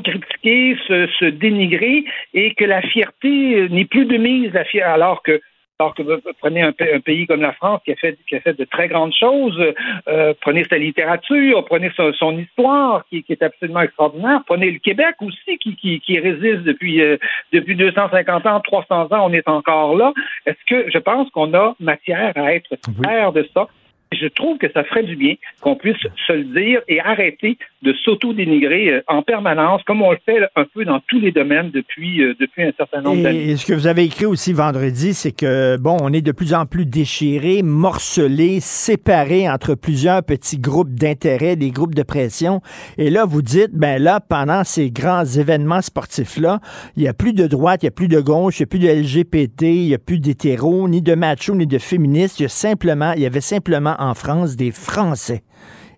[0.03, 2.03] critiquer se, se, dénigrer
[2.33, 4.51] et que la fierté n'est plus de mise,
[4.83, 5.39] alors que
[5.79, 8.57] alors que vous prenez un, pays comme la France qui a fait, qui a fait
[8.57, 9.61] de très grandes choses,
[10.07, 15.57] euh, prenez sa littérature, prenez son, histoire qui, est absolument extraordinaire, prenez le Québec aussi
[15.59, 17.17] qui, qui, qui résiste depuis, euh,
[17.53, 20.13] depuis 250 ans, 300 ans, on est encore là.
[20.47, 23.67] Est-ce que je pense qu'on a matière à être fier de ça?
[24.11, 27.93] Je trouve que ça ferait du bien qu'on puisse se le dire et arrêter de
[28.03, 32.23] s'auto-dénigrer euh, en permanence, comme on le fait un peu dans tous les domaines depuis,
[32.23, 33.51] euh, depuis un certain nombre d'années.
[33.51, 36.55] Et ce que vous avez écrit aussi vendredi, c'est que, bon, on est de plus
[36.55, 42.61] en plus déchiré, morcelé, séparé entre plusieurs petits groupes d'intérêt, des groupes de pression.
[42.97, 46.59] Et là, vous dites, ben là, pendant ces grands événements sportifs-là,
[46.95, 48.67] il n'y a plus de droite, il n'y a plus de gauche, il n'y a
[48.67, 52.39] plus de LGBT, il n'y a plus d'hétéros, ni de machos, ni de féministes.
[52.39, 55.43] Il y a simplement, il y avait simplement en France des Français.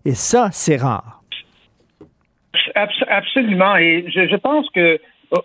[0.04, 1.19] Et ça, c'est rare.
[3.08, 3.78] Absolument.
[3.78, 5.00] Et je, pense que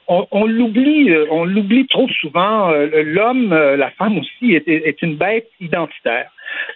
[0.09, 2.71] on, l'oublie, euh, on l'oublie trop souvent.
[2.71, 6.31] Euh, l'homme, euh, la femme aussi, est, une bête identitaire.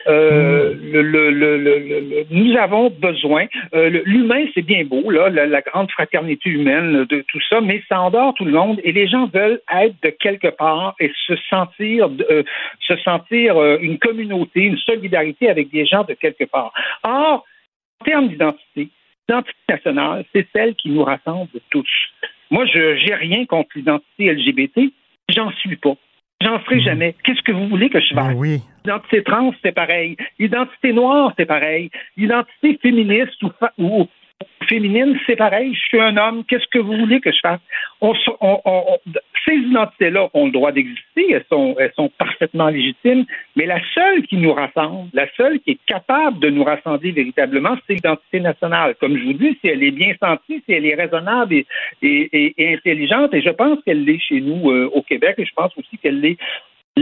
[0.07, 3.47] Euh, le, le, le, nous avons besoin.
[3.75, 8.01] Euh, l'humain, c'est bien beau, là, la, grande fraternité humaine, de tout ça, mais ça
[8.01, 12.09] endort tout le monde et les gens veulent être de quelque part et se sentir,
[12.31, 12.43] euh,
[12.81, 16.73] se sentir une communauté, une solidarité avec des gens de quelque part.
[17.03, 17.45] Or,
[18.01, 18.89] en termes d'identité,
[19.29, 21.89] l'identité nationale, c'est celle qui nous rassemble tous.
[22.51, 24.93] Moi, je n'ai rien contre l'identité LGBT,
[25.29, 25.95] j'en suis pas.
[26.41, 26.83] J'en ferai mhm.
[26.83, 27.15] jamais.
[27.25, 28.35] Qu'est-ce que vous voulez que je fasse?
[28.37, 28.61] oui.
[28.85, 30.17] L'identité trans, c'est pareil.
[30.39, 31.91] L'identité noire, c'est pareil.
[32.17, 34.09] L'identité féministe ou, ou,
[34.69, 35.75] féminine, c'est pareil.
[35.75, 36.45] Je suis un homme.
[36.45, 37.61] Qu'est-ce que vous voulez que je fasse?
[38.01, 38.15] On,
[39.47, 41.33] ces identités-là ont le droit d'exister.
[41.33, 43.25] Elles sont, elles sont parfaitement légitimes.
[43.57, 47.77] Mais la seule qui nous rassemble, la seule qui est capable de nous rassembler véritablement,
[47.87, 48.95] c'est l'identité nationale.
[49.01, 51.67] Comme je vous dis, si elle est bien sentie, si elle est raisonnable et,
[52.03, 55.73] et, intelligente, et je pense qu'elle l'est chez nous euh, au Québec, et je pense
[55.77, 56.39] aussi qu'elle l'est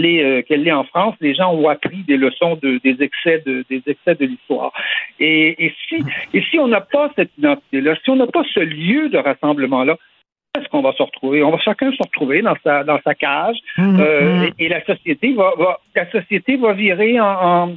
[0.05, 3.65] euh, qu'elle l'est en France, les gens ont appris des leçons de, des excès de,
[3.69, 4.73] des excès de l'histoire.
[5.21, 9.09] Et, si, et si on n'a pas cette identité-là, si on n'a pas ce lieu
[9.09, 9.97] de rassemblement-là,
[10.57, 11.43] est-ce qu'on va se retrouver?
[11.43, 14.51] On va chacun se retrouver dans sa, dans sa cage mmh, euh, mmh.
[14.59, 17.77] Et, la société va, va, la société va virer en, en,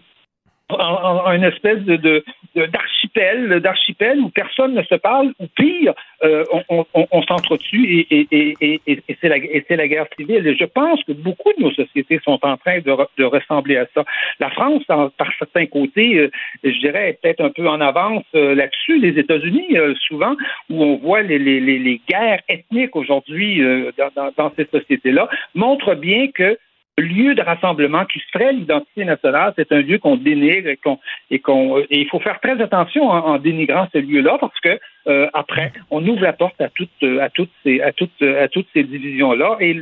[0.72, 2.24] une espèce de,
[2.56, 5.94] d'archipel, d'archipel où personne ne se parle, ou pire,
[6.24, 9.30] euh, on, s'entretue et, et, et, c'est
[9.76, 10.46] la, guerre civile.
[10.46, 14.04] Et je pense que beaucoup de nos sociétés sont en train de, ressembler à ça.
[14.40, 16.32] La France, par certains côtés, euh,
[16.64, 19.00] je dirais, est peut-être un peu en avance euh, là-dessus.
[19.00, 20.36] Les États-Unis, souvent,
[20.70, 23.62] où on voit les, les, les guerres ethniques aujourd'hui
[23.98, 26.58] dans, dans ces sociétés-là, montrent bien que
[27.00, 31.00] lieu de rassemblement qui serait l'identité nationale, c'est un lieu qu'on dénigre et qu'on
[31.32, 35.72] et qu'on il faut faire très attention en, dénigrant ce lieu-là parce que euh, après
[35.90, 39.58] on ouvre la porte à toutes à toutes ces à toutes à toutes ces divisions-là
[39.60, 39.82] et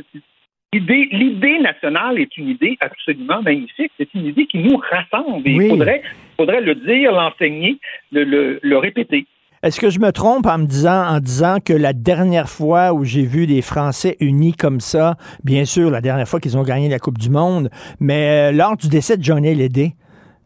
[0.74, 3.90] L'idée, l'idée nationale est une idée absolument magnifique.
[3.96, 5.48] C'est une idée qui nous rassemble.
[5.48, 6.02] Et Il faudrait,
[6.36, 7.78] faudrait le dire, l'enseigner,
[8.12, 9.24] le, le répéter.
[9.64, 13.48] Est-ce que je me trompe en me disant, que la dernière fois où j'ai vu
[13.48, 17.18] des Français unis comme ça, bien sûr, la dernière fois qu'ils ont gagné la Coupe
[17.18, 19.94] du Monde, mais euh, lors du décès de Johnny Hallyday,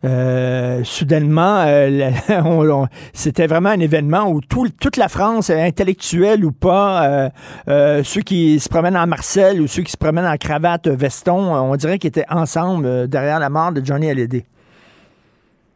[0.04, 2.10] Euh, soudainement, euh,
[3.12, 7.30] c'était vraiment un événement où tout, toute la France, intellectuelle ou pas,
[7.68, 11.76] ceux qui se promènent en Marcel ou ceux qui se promènent en cravate veston, on
[11.76, 14.44] dirait qu'ils étaient ensemble derrière la mort de Johnny Hallyday.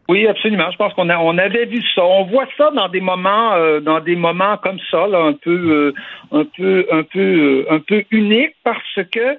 [0.09, 0.71] Oui, absolument.
[0.71, 2.05] Je pense qu'on a, on avait vu ça.
[2.05, 5.93] On voit ça dans des moments, dans des moments comme ça, là, un peu,
[6.31, 9.37] un peu, un peu, un peu unique, parce que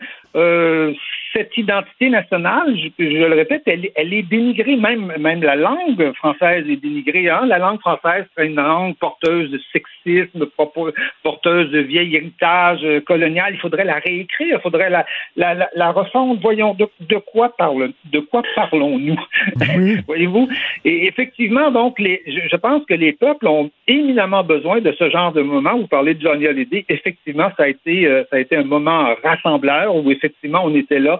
[1.38, 6.11] cette identité nationale, je, je le répète, elle, elle, est dénigrée, même, même la langue
[6.13, 7.29] française est dénigrée.
[7.29, 7.45] Hein?
[7.45, 10.47] La langue française, c'est une langue porteuse de sexisme,
[11.23, 13.53] porteuse de vieil héritage euh, colonial.
[13.53, 16.39] Il faudrait la réécrire, il faudrait la, la, la, la refondre.
[16.41, 19.19] Voyons, de, de quoi parle, de quoi parlons-nous?
[20.07, 20.49] Voyez-vous?
[20.85, 25.09] Et effectivement, donc, les, je, je, pense que les peuples ont éminemment besoin de ce
[25.11, 25.77] genre de moment.
[25.77, 26.85] Vous parlez de Johnny Hallyday.
[26.89, 30.99] Effectivement, ça a été, euh, ça a été un moment rassembleur où effectivement on était
[30.99, 31.19] là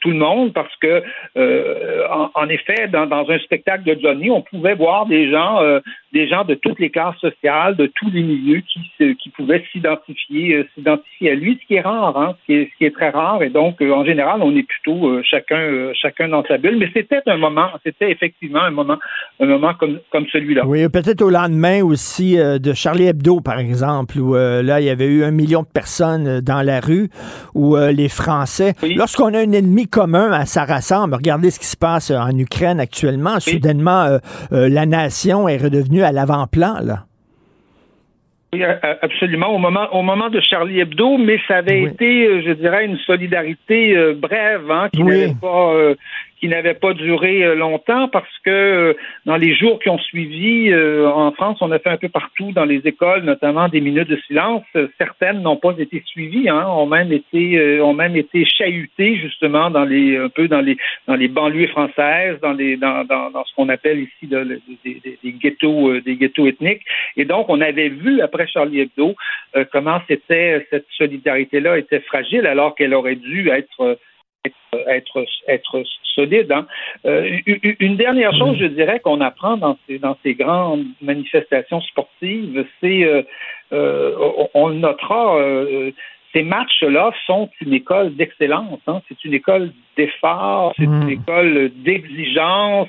[0.00, 1.02] tout le monde parce que,
[1.36, 5.80] euh, en, effet, dans, un spectacle de Johnny, on pouvait voir des gens, euh,
[6.12, 10.54] des gens de toutes les classes sociales, de tous les milieux qui, qui pouvaient s'identifier,
[10.54, 12.94] euh, s'identifier à lui, ce qui est rare, hein, ce, qui est, ce qui est
[12.94, 13.42] très rare.
[13.42, 16.78] Et donc, en général, on est plutôt chacun, chacun dans sa bulle.
[16.78, 18.98] Mais c'était un moment, c'était effectivement un moment,
[19.40, 20.66] un moment comme, comme celui-là.
[20.66, 25.06] Oui, peut-être au lendemain aussi de Charlie Hebdo, par exemple, où là, il y avait
[25.06, 27.08] eu un million de personnes dans la rue,
[27.54, 31.14] où les Français, lorsqu'on a un ennemi commun, ça rassemble.
[31.14, 33.40] Regardez ce qui se passe en Ukraine actuellement.
[33.40, 34.18] Soudainement, euh,
[34.52, 37.04] euh, la nation est redevenue à l'avant-plan, là.
[38.54, 38.62] Oui,
[39.02, 39.48] absolument.
[39.48, 42.96] Au moment, au moment de Charlie Hebdo, mais ça avait été, euh, je dirais, une
[42.96, 45.74] solidarité brève, hein, qui n'avait pas,
[46.38, 48.94] qui n'avait pas duré euh, longtemps parce que euh,
[49.26, 52.52] dans les jours qui ont suivi, euh, en France, on a fait un peu partout
[52.52, 54.64] dans les écoles, notamment des minutes de silence.
[54.98, 59.84] Certaines n'ont pas été suivies, hein, ont même été, ont même été chahutées justement dans
[59.84, 60.76] les, un peu dans les,
[61.06, 66.00] dans les banlieues françaises, dans les, dans, dans, dans ce qu'on appelle ici des, ghettos,
[66.00, 66.82] des ghettos ethniques.
[67.16, 69.14] Et donc, on avait vu après Charlie Hebdo
[69.72, 73.98] comment c'était cette solidarité-là était fragile alors qu'elle aurait dû être
[74.86, 75.82] être, être
[76.14, 76.52] solide.
[76.52, 76.66] Hein.
[77.06, 77.38] Euh,
[77.80, 83.04] une dernière chose, je dirais, qu'on apprend dans ces, dans ces grandes manifestations sportives, c'est,
[83.04, 83.22] euh,
[83.72, 84.14] euh,
[84.54, 85.38] on le notera,
[86.32, 88.80] ces matchs-là sont une école d'excellence.
[88.86, 89.00] Hein.
[89.08, 91.10] C'est une école d'effort, c'est une mmh.
[91.10, 92.88] école d'exigence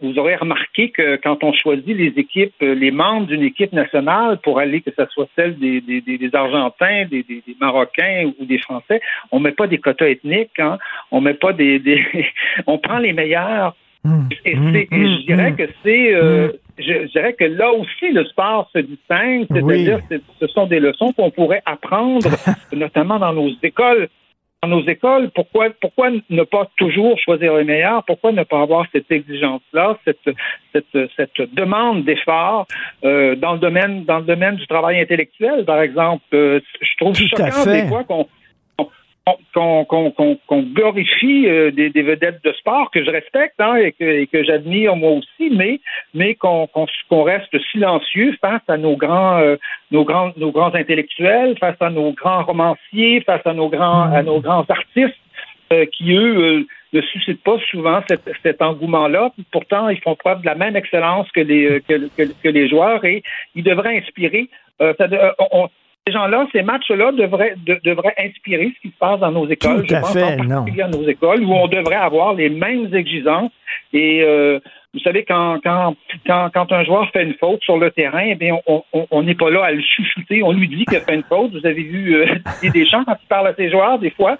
[0.00, 4.38] vous aurez remarqué que quand on choisit les équipes, euh, les membres d'une équipe nationale
[4.42, 8.58] pour aller, que ce soit celle des, des, des Argentins, des, des, Marocains ou des
[8.58, 9.00] Français,
[9.30, 10.78] on met pas des quotas ethniques, hein,
[11.10, 11.80] on met pas des,
[12.66, 13.74] on prend les meilleurs.
[14.04, 14.28] Mmh.
[14.44, 14.76] Et, mmh.
[14.76, 15.56] et, je dirais mmh.
[15.56, 16.48] que c'est, euh,
[16.78, 21.12] je, dirais que là aussi le sport se distingue, c'est-à-dire que ce sont des leçons
[21.12, 22.28] qu'on pourrait apprendre,
[22.72, 24.08] notamment dans nos écoles
[24.62, 28.04] dans nos écoles, pourquoi, pourquoi ne pas toujours choisir les meilleurs?
[28.04, 30.36] Pourquoi ne pas avoir cette exigence-là, cette,
[30.72, 32.66] cette, cette demande d'effort
[33.04, 36.22] euh, dans le domaine dans le domaine du travail intellectuel, par exemple?
[36.34, 38.28] Euh, je trouve choquant des fois qu'on
[39.54, 44.96] qu'on glorifie euh, des, vedettes de sport que je respecte hein, et que, que j'admire
[44.96, 45.80] moi aussi, mais
[46.12, 46.68] mais qu'on
[47.22, 49.56] reste silencieux face à nos grands euh,
[49.90, 54.22] nos grands nos grands intellectuels, face à nos grands romanciers, face à nos grands à
[54.22, 55.14] nos grands artistes
[55.72, 59.32] euh, qui eux ne suscitent pas souvent cet, cet engouement-là.
[59.52, 63.22] Pourtant, ils font preuve de la même excellence que les que, que, les joueurs et
[63.54, 64.48] ils devraient inspirer.
[64.80, 65.06] Ça,
[65.52, 65.68] on,
[66.06, 69.86] ces gens-là, ces matchs-là devraient, devraient inspirer ce qui se passe dans nos écoles.
[69.86, 70.64] Tout à fait, non.
[70.64, 73.52] dans nos écoles où on devrait avoir les mêmes exigences.
[73.92, 74.58] Et euh,
[74.94, 75.94] vous savez, quand, quand,
[76.26, 79.64] quand, quand, un joueur fait une faute sur le terrain, eh on n'est pas là
[79.64, 80.42] à le chuchoter.
[80.42, 81.52] On lui dit qu'il a fait une faute.
[81.52, 82.26] Vous avez vu euh,
[82.72, 84.36] des champs quand il parle à ses joueurs, des fois,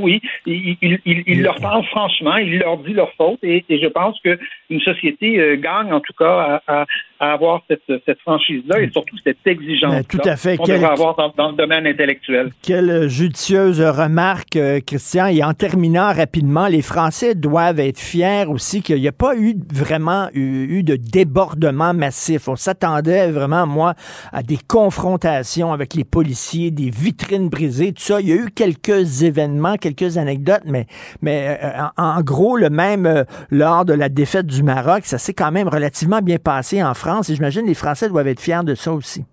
[0.00, 4.18] oui, il, il, il, leur parle franchement, il leur dit leur faute, et, je pense
[4.20, 6.84] qu'une société euh, gagne en tout cas à,
[7.32, 10.56] avoir cette, cette franchise-là et surtout cette exigence tout à fait.
[10.56, 12.50] qu'on devrait avoir dans, le domaine intellectuel.
[12.62, 15.26] Quelle judicieuse remarque, euh, Christian.
[15.26, 19.54] Et en terminant rapidement, les Français doivent être fiers aussi qu'il n'y a pas eu
[19.72, 22.48] vraiment eu, de débordement massif.
[22.48, 23.94] On s'attendait vraiment, moi,
[24.32, 28.20] à des confrontations avec les policiers, des vitrines brisées, tout ça.
[28.20, 30.86] Il y a eu quelques événements, quelques anecdotes, mais,
[31.22, 35.34] mais euh, en, gros, le même euh, lors de la défaite du Maroc, ça s'est
[35.34, 38.74] quand même relativement bien passé en France et j'imagine les Français doivent être fiers de
[38.74, 39.24] ça aussi.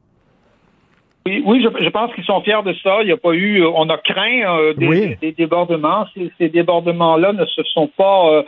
[1.28, 3.02] Oui, oui, je, pense qu'ils sont fiers de ça.
[3.02, 6.08] Il n'y a pas eu, euh, on a craint des, débordements.
[6.40, 8.44] Ces, débordements-là ne se sont pas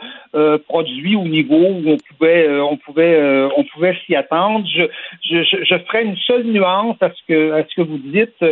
[0.66, 4.66] produits au niveau où on pouvait, on pouvait, on pouvait s'y attendre.
[4.66, 4.82] Je,
[5.22, 8.44] je, je, ferai une seule nuance à ce que, à ce que vous dites.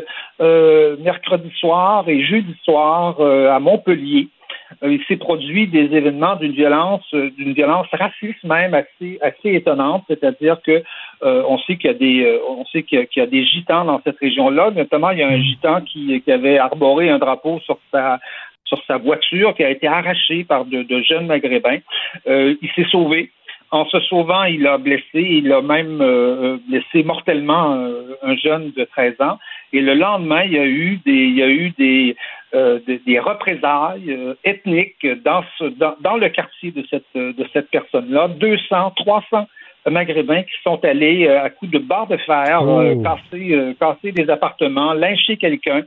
[1.03, 4.28] mercredi soir et jeudi soir à Montpellier,
[4.82, 10.61] il s'est produit des événements d'une violence, d'une violence raciste même assez, assez étonnante, c'est-à-dire
[10.62, 10.82] que
[11.22, 14.18] on sait qu'il y a des, on sait qu'il y, a des gitans dans cette
[14.18, 14.70] région-là.
[14.70, 18.18] Notamment, il y a un gitan qui, qui avait arboré un drapeau sur sa
[18.64, 21.78] sur sa voiture qui a été arrachée par de, de jeunes maghrébins.
[22.26, 23.30] il s'est sauvé.
[23.72, 28.70] En se sauvant, il a blessé, il a même euh, blessé mortellement euh, un, jeune
[28.76, 29.38] de 13 ans.
[29.72, 32.14] Et le lendemain, il y a eu des, il y a eu des,
[32.55, 38.28] euh, des, représailles ethniques dans, ce, dans, dans, le quartier de cette, de cette personne-là.
[38.28, 39.48] 200, 300
[39.90, 43.03] maghrébins qui sont allés à coups de barre de fer oh.
[43.03, 45.82] casser, casser des appartements, lyncher quelqu'un.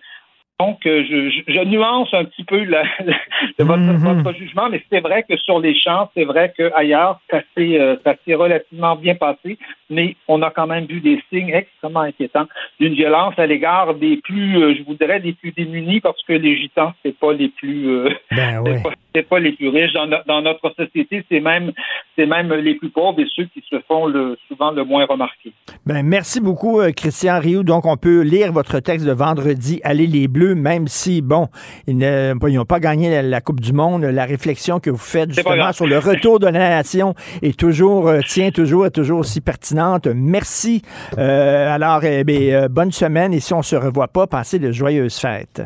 [0.62, 2.84] Donc, euh, je, je, nuance un petit peu la,
[3.60, 4.24] votre, mhm.
[4.24, 7.98] votre, jugement, mais c'est vrai que sur les champs, c'est vrai qu'ailleurs, ça s'est euh,
[8.38, 9.58] relativement bien passé,
[9.90, 12.46] mais on a quand même vu des signes extrêmement inquiétants
[12.80, 16.32] d'une violence à l'égard des plus, euh, je vous dirais, des plus démunis, parce que
[16.32, 18.64] les gitans, c'est pas les plus, euh, ben
[19.14, 21.74] c'est pas, les plus riches dans, dans notre société, c'est même,
[22.16, 25.52] c'est même les plus pauvres et ceux qui se font le, souvent le moins remarquer.
[25.86, 27.64] Ben merci beaucoup, Christian Rioux.
[27.64, 31.48] Donc, on peut lire votre texte de vendredi, Allez les Bleus même si, bon,
[31.88, 35.88] ils n'ont pas gagné la, Coupe du Monde, la réflexion que vous faites justement sur
[35.88, 40.08] le retour de la nation est toujours, euh, tient toujours, est toujours aussi pertinente.
[40.08, 40.82] Merci.
[41.18, 45.18] Euh, alors, eh euh, bonne semaine et si on se revoit pas, passez de joyeuses
[45.18, 45.64] fêtes.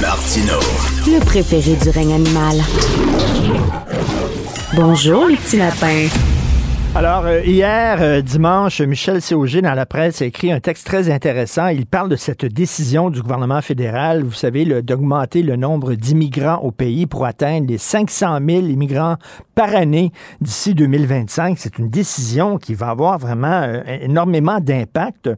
[0.00, 0.58] Martino.
[1.06, 2.56] Le préféré du règne animal.
[4.74, 6.08] Bonjour, les petits lapins.
[6.96, 11.10] Alors, euh, hier, euh, dimanche, Michel Séauger, dans la presse, a écrit un texte très
[11.10, 11.66] intéressant.
[11.66, 16.70] Il parle de cette décision du gouvernement fédéral, vous savez, d'augmenter le nombre d'immigrants au
[16.70, 19.16] pays pour atteindre les 500 000 immigrants
[19.56, 21.58] par année d'ici 2025.
[21.58, 25.30] C'est une décision qui va avoir vraiment euh, énormément d'impact.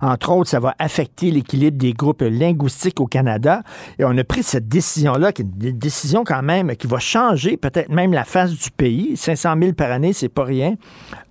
[0.00, 3.62] Entre autres, ça va affecter l'équilibre des groupes linguistiques au Canada.
[4.00, 7.56] Et on a pris cette décision-là, qui est une décision quand même qui va changer
[7.56, 9.16] peut-être même la face du pays.
[9.16, 10.74] 500 000 par année, c'est pas rien.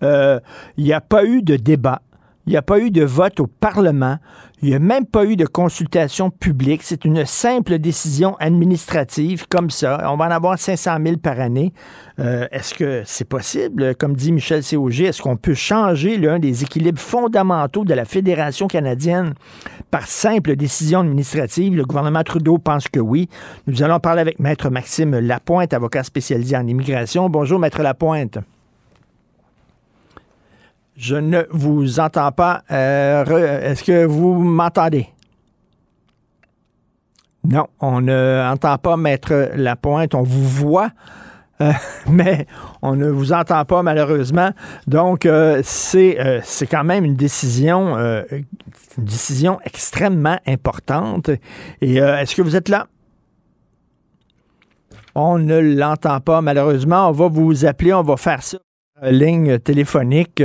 [0.04, 0.40] Euh,
[0.78, 2.02] il n'y a pas eu de débat.
[2.48, 4.20] Il n'y a pas eu de vote au Parlement.
[4.62, 6.84] Il n'y a même pas eu de consultation publique.
[6.84, 10.00] C'est une simple décision administrative comme ça.
[10.12, 11.74] On va en avoir 500 000 par année.
[12.20, 13.96] Euh, est-ce que c'est possible?
[13.96, 18.68] Comme dit Michel Cog, est-ce qu'on peut changer l'un des équilibres fondamentaux de la Fédération
[18.68, 19.34] canadienne?
[19.90, 21.76] Par simple décision administrative?
[21.76, 23.28] Le gouvernement Trudeau pense que oui.
[23.66, 27.28] Nous allons parler avec Maître Maxime Lapointe, avocat spécialisé en immigration.
[27.30, 28.38] Bonjour, Maître Lapointe.
[30.96, 32.64] Je ne vous entends pas.
[32.72, 33.26] Euh,
[33.62, 35.10] est-ce que vous m'entendez?
[37.44, 40.16] Non, on n'entend pas mettre la pointe.
[40.16, 40.92] On vous voit,
[41.60, 41.74] euh,
[42.10, 42.48] mais
[42.82, 44.52] on ne vous entend pas malheureusement.
[44.88, 48.46] Donc, euh, c'est quand même une décision, une
[48.98, 51.30] décision extrêmement importante.
[51.82, 52.88] Et est-ce que vous êtes là?
[55.14, 57.10] On ne l'entend pas malheureusement.
[57.10, 58.58] On va vous appeler, on va faire ça
[59.04, 60.42] ligne téléphonique.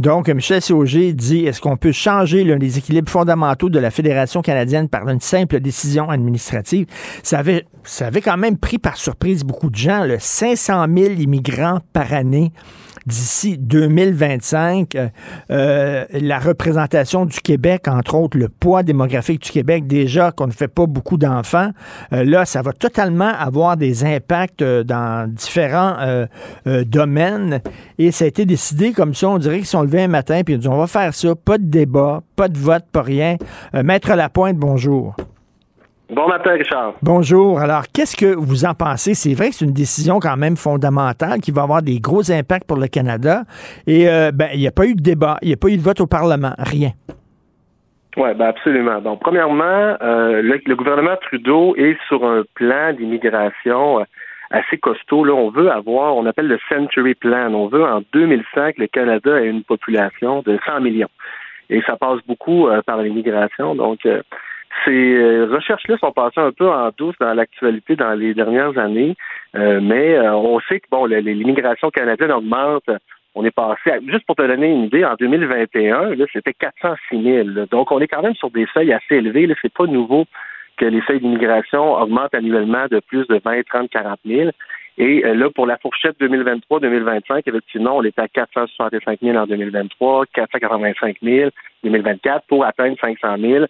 [0.00, 4.42] Donc, Michel Sauger dit est-ce qu'on peut changer l'un des équilibres fondamentaux de la Fédération
[4.42, 6.86] canadienne par une simple décision administrative?
[7.22, 10.04] Ça avait, ça avait quand même pris par surprise beaucoup de gens.
[10.04, 12.52] Le 500 000 immigrants par année
[13.06, 15.08] d'ici 2025, euh,
[15.50, 20.52] euh, la représentation du Québec, entre autres le poids démographique du Québec, déjà qu'on ne
[20.52, 21.70] fait pas beaucoup d'enfants,
[22.12, 25.96] euh, là, ça va totalement avoir des impacts dans différents
[26.66, 27.60] domaines.
[27.98, 30.54] Et ça a été décidé comme ça, on dirait qu'ils sont levés un matin, puis
[30.54, 33.36] ils dit, on va faire ça, pas de débat, pas de vote, pas rien.
[33.74, 35.16] Maître Lapointe, bonjour.
[36.12, 36.92] Bon matin, Richard.
[37.00, 37.58] Bonjour.
[37.58, 39.14] Alors, qu'est-ce que vous en pensez?
[39.14, 42.68] C'est vrai que c'est une décision quand même fondamentale qui va avoir des gros impacts
[42.68, 43.44] pour le Canada.
[43.86, 45.78] Et euh, ben, il n'y a pas eu de débat, il n'y a pas eu
[45.78, 46.90] de vote au Parlement, rien.
[48.18, 49.00] Oui, ben absolument.
[49.00, 54.04] Donc, premièrement, euh, le, gouvernement Trudeau est sur un plan d'immigration euh,
[54.50, 55.24] assez costaud.
[55.24, 57.54] Là, on veut avoir, on appelle le Century Plan.
[57.54, 61.08] On veut en 2005 le Canada ait une population de 100 millions.
[61.70, 63.74] Et ça passe beaucoup par l'immigration.
[63.74, 64.00] Donc,
[64.84, 69.16] ces euh, recherches-là sont passées un peu en douce dans l'actualité dans les dernières années,
[69.54, 72.88] euh, mais euh, on sait que bon, l'immigration canadienne augmente.
[73.34, 77.66] On est passé, juste pour te donner une idée, en 2021, là, c'était 406 000.
[77.70, 79.46] Donc, on est quand même sur des seuils assez élevés.
[79.46, 80.26] Là, c'est pas nouveau
[80.76, 84.50] que les seuils d'immigration augmentent annuellement de plus de 20, 30, 40 000.
[84.98, 91.16] Et là, pour la fourchette 2023-2025, effectivement, on était à 465 000 en 2023, 485
[91.22, 91.50] 000 en
[91.84, 93.64] 2024 pour atteindre 500 000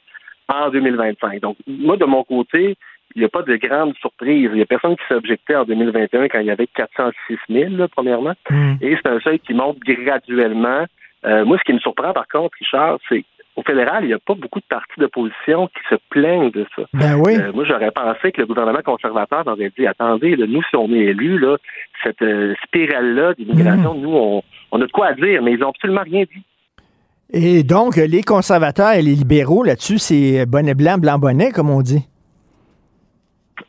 [0.54, 1.40] en 2025.
[1.40, 2.76] Donc, moi, de mon côté,
[3.14, 4.48] il n'y a pas de grande surprise.
[4.50, 8.34] Il n'y a personne qui s'objectait en 2021 quand il y avait 406 000, premièrement.
[8.50, 8.74] Hmm.
[8.80, 10.86] Et c'est un seuil qui monte graduellement.
[11.24, 13.24] Euh, moi, ce qui me surprend, par contre, Richard, c'est
[13.54, 16.84] au fédéral, il n'y a pas beaucoup de partis d'opposition qui se plaignent de ça.
[16.94, 17.36] Ben oui.
[17.36, 21.04] Euh, moi, j'aurais pensé que le gouvernement conservateur aurait dit attendez, nous, si on est
[21.10, 21.58] élus, là,
[22.02, 26.02] cette euh, spirale-là d'immigration, nous, on, on a de quoi dire, mais ils n'ont absolument
[26.02, 26.42] rien dit.
[27.32, 31.80] Et donc, les conservateurs et les libéraux là-dessus, c'est bonnet blanc, blanc bonnet, comme on
[31.80, 32.06] dit.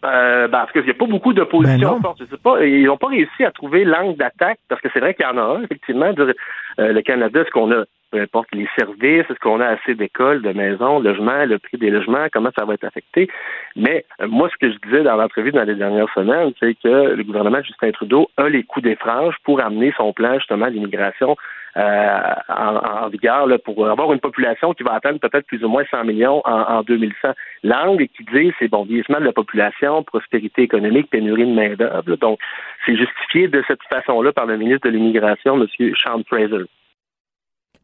[0.03, 1.99] Euh, ben, parce qu'il n'y a pas beaucoup d'opposition.
[1.99, 4.99] Ben je sais pas, ils n'ont pas réussi à trouver l'angle d'attaque, parce que c'est
[4.99, 6.11] vrai qu'il y en a un, effectivement.
[6.17, 10.41] Euh, le Canada, est-ce qu'on a, peu importe les services, est-ce qu'on a assez d'écoles,
[10.41, 13.29] de maisons, logements, le prix des logements, comment ça va être affecté?
[13.77, 17.13] Mais euh, moi, ce que je disais dans l'entrevue dans les dernières semaines, c'est que
[17.13, 20.69] le gouvernement de Justin Trudeau a les coups des franges pour amener son plan justement
[20.69, 21.37] d'immigration
[21.75, 25.83] euh, en, vigueur là, pour avoir une population qui va atteindre peut-être plus ou moins
[25.89, 27.29] 100 millions en, en 2100.
[27.63, 32.15] L'angle qui dit, c'est bon, vieillissement de la population, prospérité économique, pénurie de main-d'œuvre.
[32.17, 32.39] Donc,
[32.85, 35.67] c'est justifié de cette façon-là par le ministre de l'Immigration, M.
[35.95, 36.65] Sean Fraser.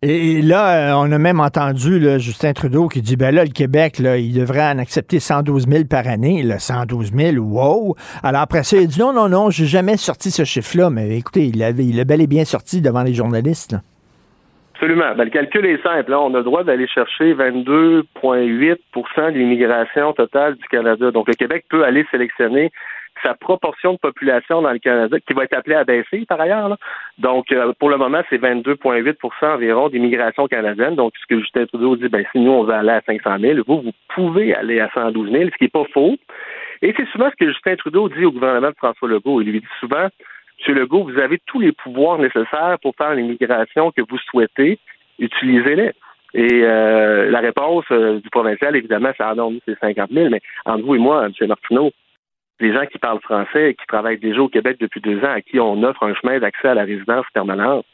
[0.02, 4.00] Et là, euh, on a même entendu Justin Trudeau qui dit ben là, le Québec,
[4.00, 6.42] il devrait en accepter 112 000 par année.
[6.42, 7.98] Là, 112 000, wow!
[8.24, 10.90] Alors après ça, il dit non, non, non, j'ai jamais sorti ce chiffre-là.
[10.90, 13.76] Mais écoutez, il, avait, il a bel et bien sorti devant les journalistes.
[14.76, 15.16] Absolument.
[15.18, 16.14] Ben, le calcul est simple.
[16.14, 21.12] On a le droit d'aller chercher 22,8% de l'immigration totale du Canada.
[21.12, 22.72] Donc, le Québec peut aller sélectionner
[23.24, 26.78] sa proportion de population dans le Canada, qui va être appelée à baisser par ailleurs.
[27.18, 30.96] Donc, euh, pour le moment, c'est 22,8% environ d'immigration canadienne.
[30.96, 33.60] Donc, ce que Justin Trudeau dit, ben, si nous, on veut aller à 500 000,
[33.68, 36.16] vous, vous pouvez aller à 112 000, ce qui n'est pas faux.
[36.82, 39.42] Et c'est souvent ce que Justin Trudeau dit au gouvernement de François Legault.
[39.42, 40.08] Il lui dit souvent,
[40.68, 40.76] M.
[40.76, 44.80] Legault, vous avez tous les pouvoirs nécessaires pour faire l'immigration que vous souhaitez,
[45.20, 45.92] utilisez-les.
[46.34, 50.42] Et euh, la réponse euh, du provincial, évidemment, c'est ah non, c'est 50 000, mais
[50.66, 51.48] entre vous et moi, M.
[51.48, 51.92] Martineau,
[52.60, 55.42] les gens qui parlent français et qui travaillent déjà au Québec depuis deux ans, à
[55.42, 57.86] qui on offre un chemin d'accès à la résidence permanente,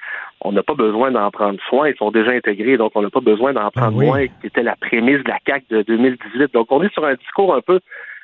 [0.42, 1.90] on n'a pas besoin d'en prendre soin.
[1.90, 4.64] Ils sont déjà intégrés, donc on n'a pas besoin d'en prendre ah moins, qui était
[4.64, 6.54] la prémisse de la CAC de 2018.
[6.54, 7.80] Donc on est sur un discours un peu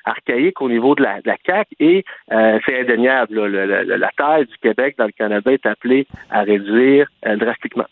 [0.05, 3.45] archaïque au niveau de la, de CAQ et euh, c'est indéniable.
[3.45, 7.85] la taille du Québec dans le Canada est appelée à réduire euh, drastiquement.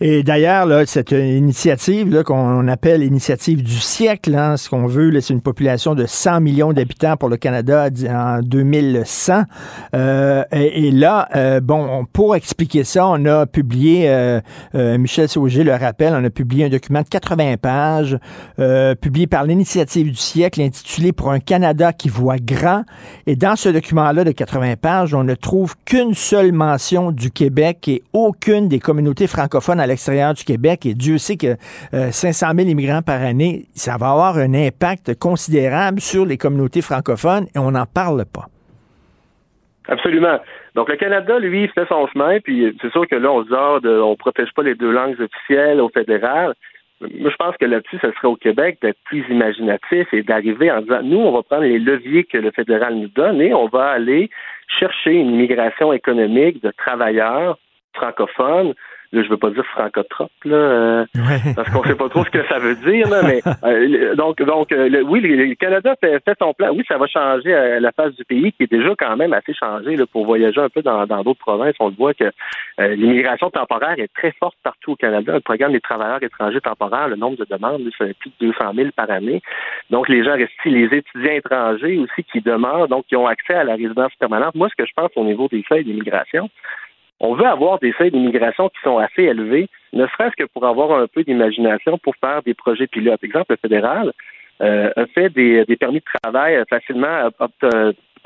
[0.00, 5.40] Et d'ailleurs, cette initiative qu'on appelle l'initiative du siècle, hein, ce qu'on veut, c'est une
[5.40, 9.44] population de 100 millions d'habitants pour le Canada en 2100.
[9.94, 14.40] Euh, et, là, euh, bon, pour expliquer ça, on a publié, euh,
[14.74, 18.18] Michel Sauger le rappelle, on a publié un document de 80 pages,
[19.00, 22.84] publié par l'initiative du siècle, intitulé Pour un Canada qui voit grand.
[23.26, 27.88] Et dans ce document-là de 80 pages, on ne trouve qu'une seule mention du Québec
[27.88, 30.86] et aucune des communautés francophones à l'extérieur du Québec.
[30.86, 31.56] Et Dieu sait que
[31.92, 37.46] 500 000 immigrants par année, ça va avoir un impact considérable sur les communautés francophones
[37.54, 38.46] et on n'en parle pas.
[39.88, 40.38] Absolument.
[40.74, 43.88] Donc le Canada, lui, fait son chemin, puis c'est sûr que là, on se dit,
[43.88, 46.54] on protège pas les deux langues officielles au fédéral.
[47.00, 50.80] Moi, je pense que là-dessus, ce serait au Québec d'être plus imaginatif et d'arriver en
[50.80, 53.88] disant, nous, on va prendre les leviers que le fédéral nous donne et on va
[53.90, 54.30] aller
[54.78, 57.58] chercher une immigration économique de travailleurs
[57.92, 58.74] francophones
[59.12, 61.04] là, je veux pas dire francotrope, là, euh,
[61.56, 64.72] parce qu'on sait pas trop ce que ça veut dire, là, mais euh, donc, donc
[64.72, 66.70] euh, oui, le, Canada fait, fait, son plan.
[66.74, 69.96] Oui, ça va changer la face du pays, qui est déjà quand même assez changé
[69.96, 71.74] là, pour voyager un peu dans d'autres provinces.
[71.80, 72.30] On le voit que
[72.78, 75.32] l'immigration temporaire est très forte partout au Canada.
[75.34, 78.88] Le programme des travailleurs étrangers temporaires, le nombre de demandes, c'est plus de 200 000
[78.96, 79.42] par année.
[79.90, 83.64] Donc, les gens restent les étudiants étrangers aussi qui demandent, donc qui ont accès à
[83.64, 84.54] la résidence permanente.
[84.54, 86.50] Moi, ce que je pense au niveau des feuilles d'immigration,
[87.20, 90.98] on veut avoir des seuils d'immigration qui sont assez élevés, ne serait-ce que pour avoir
[90.98, 93.20] un peu d'imagination pour faire des projets pilotes.
[93.20, 94.12] Par exemple, le fédéral
[94.60, 97.30] euh, a fait des, permis de travail facilement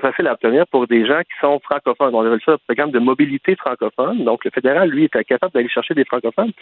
[0.01, 2.15] facile à obtenir pour des gens qui sont francophones.
[2.15, 4.25] On appelle ça un programme de mobilité francophone.
[4.25, 6.53] Donc, le fédéral, lui, est capable d'aller chercher des francophones.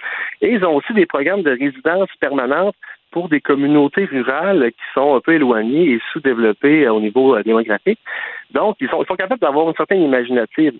[0.40, 2.74] Et ils ont aussi des programmes de résidence permanente
[3.10, 8.00] pour des communautés rurales qui sont un peu éloignées et sous-développées au niveau euh, démographique.
[8.52, 10.74] Donc, ils sont, ils sont capables d'avoir une certaine imaginative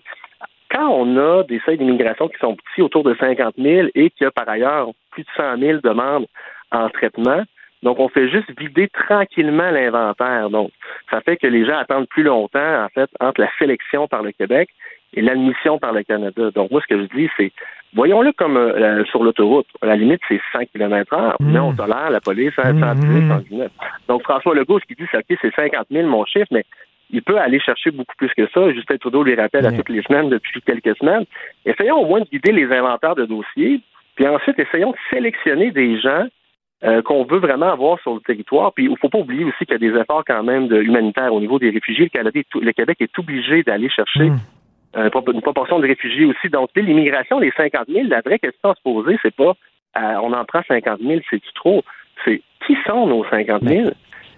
[0.69, 4.23] quand on a des seuils d'immigration qui sont petits, autour de 50 000, et qu'il
[4.23, 6.27] y a par ailleurs plus de 100 000 demandes
[6.71, 7.43] en traitement,
[7.83, 10.49] donc on fait juste vider tranquillement l'inventaire.
[10.49, 10.71] Donc,
[11.11, 14.31] ça fait que les gens attendent plus longtemps, en fait, entre la sélection par le
[14.31, 14.69] Québec
[15.13, 16.51] et l'admission par le Canada.
[16.51, 17.51] Donc, moi, ce que je dis, c'est
[17.93, 19.67] voyons-le comme euh, sur l'autoroute.
[19.81, 23.71] À la limite, c'est 100 km h mais on tolère la police à 110, 119.
[24.07, 26.65] Donc, François Legault, ce qu'il dit, c'est OK, c'est 50 000 mon chiffre, mais
[27.09, 28.71] il peut aller chercher beaucoup plus que ça.
[28.71, 31.25] Justin Trudeau les rappelle à toutes les semaines depuis quelques semaines.
[31.65, 33.81] Essayons au moins de guider les inventaires de dossiers,
[34.15, 36.25] puis ensuite essayons de sélectionner des gens
[36.83, 38.73] euh, qu'on veut vraiment avoir sur le territoire.
[38.73, 40.81] Puis il ne faut pas oublier aussi qu'il y a des efforts quand même de
[40.81, 42.11] humanitaires au niveau des réfugiés.
[42.13, 44.39] Le, le Québec est obligé d'aller chercher hmm.
[44.97, 46.49] euh, une proportion de réfugiés aussi.
[46.49, 49.53] Donc, l'immigration, les 50 000, la vraie question à se poser, c'est pas
[50.21, 51.83] on en prend 50 000, c'est-tu trop?
[52.25, 53.89] C'est qui sont nos 50 000?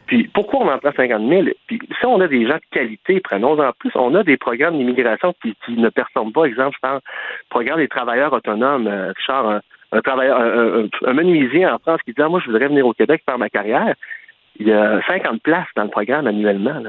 [0.10, 1.44] Puis pourquoi on en prend 50 000?
[1.68, 3.92] Puis si on a des gens de qualité, prenons-en plus.
[3.94, 6.46] On a des programmes d'immigration qui, ne performent pas.
[6.46, 7.00] Exemple, je parle
[7.52, 8.88] programme des travailleurs autonomes.
[8.88, 10.40] Euh, Richard, un, travailleur,
[11.06, 13.50] un, menuisier en France qui dit ah, moi je voudrais venir au Québec faire ma
[13.50, 13.94] carrière.
[14.60, 16.82] Il y a 50 places dans le programme annuellement.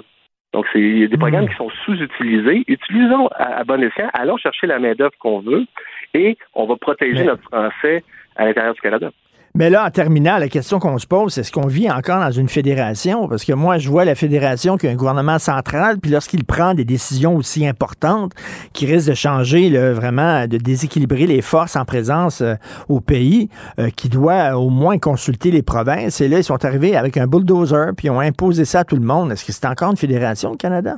[0.54, 2.64] Donc, c'est des programmes qui sont sous-utilisés.
[2.66, 5.66] Utilisons à, bon escient, allons chercher la main-d'œuvre qu'on veut
[6.14, 8.02] et on va protéger notre français
[8.34, 9.10] à l'intérieur du Canada.
[9.56, 12.30] Mais là, en terminant, la question qu'on se pose, c'est est-ce qu'on vit encore dans
[12.30, 13.26] une fédération?
[13.26, 16.74] Parce que moi, je vois la fédération qui a un gouvernement central, puis lorsqu'il prend
[16.74, 18.32] des décisions aussi importantes
[18.72, 22.54] qui risquent de changer, vraiment, de déséquilibrer les forces en présence euh,
[22.88, 23.48] au pays,
[23.80, 26.20] euh, qui doit au moins consulter les provinces.
[26.20, 28.96] Et là, ils sont arrivés avec un bulldozer, puis ils ont imposé ça à tout
[28.96, 29.32] le monde.
[29.32, 30.96] Est-ce que c'est encore une fédération, au Canada?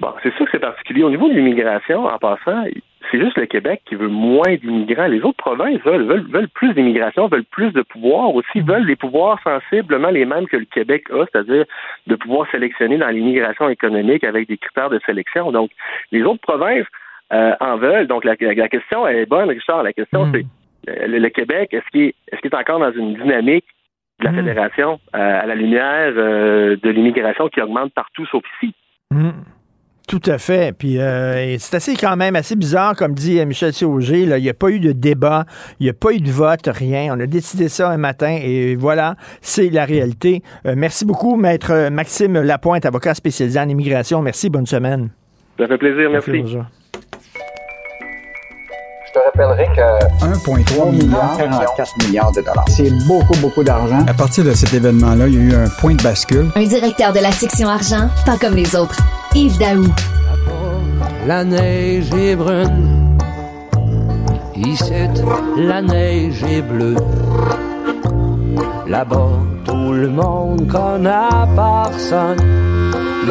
[0.00, 1.04] Bon, c'est sûr que c'est particulier.
[1.04, 2.64] Au niveau de l'immigration, en passant,
[3.10, 5.06] c'est juste le Québec qui veut moins d'immigrants.
[5.06, 9.40] Les autres provinces veulent, veulent, plus d'immigration, veulent plus de pouvoir aussi, veulent des pouvoirs
[9.42, 11.64] sensiblement les mêmes que le Québec a, c'est-à-dire
[12.06, 15.52] de pouvoir sélectionner dans l'immigration économique avec des critères de sélection.
[15.52, 15.70] Donc,
[16.12, 16.86] les autres provinces
[17.32, 18.06] euh, en veulent.
[18.06, 19.82] Donc, la, question est bonne, Richard.
[19.82, 20.32] La question, hmm.
[20.32, 23.66] c'est euh, le, Québec, est-ce qu'il est, est, est, encore dans une dynamique
[24.20, 24.36] de la hmm.
[24.36, 28.74] fédération euh, à la lumière de l'immigration qui augmente partout sauf ici?
[30.08, 30.74] Tout à fait.
[30.76, 34.22] Puis euh, c'est assez quand même assez bizarre, comme dit Michel Siauger.
[34.22, 35.44] Il n'y a pas eu de débat,
[35.80, 37.14] il n'y a pas eu de vote, rien.
[37.14, 40.42] On a décidé ça un matin et voilà, c'est la réalité.
[40.64, 44.22] Euh, merci beaucoup, maître Maxime Lapointe, avocat spécialisé en immigration.
[44.22, 45.10] Merci, bonne semaine.
[45.58, 46.42] Ça fait plaisir, merci.
[46.46, 46.58] Je
[49.18, 52.64] te rappellerai que 1,3 milliard, 44 milliards de dollars.
[52.68, 54.04] C'est beaucoup, beaucoup d'argent.
[54.06, 56.50] À partir de cet événement-là, il y a eu un point de bascule.
[56.54, 58.98] Un directeur de la section argent, pas comme les autres.
[59.34, 59.86] Yves Daou.
[61.26, 63.18] La neige est brune,
[64.56, 64.92] ici
[65.56, 66.96] la neige est bleue.
[68.86, 69.28] Là-bas,
[69.64, 72.77] tout le monde connaît personne.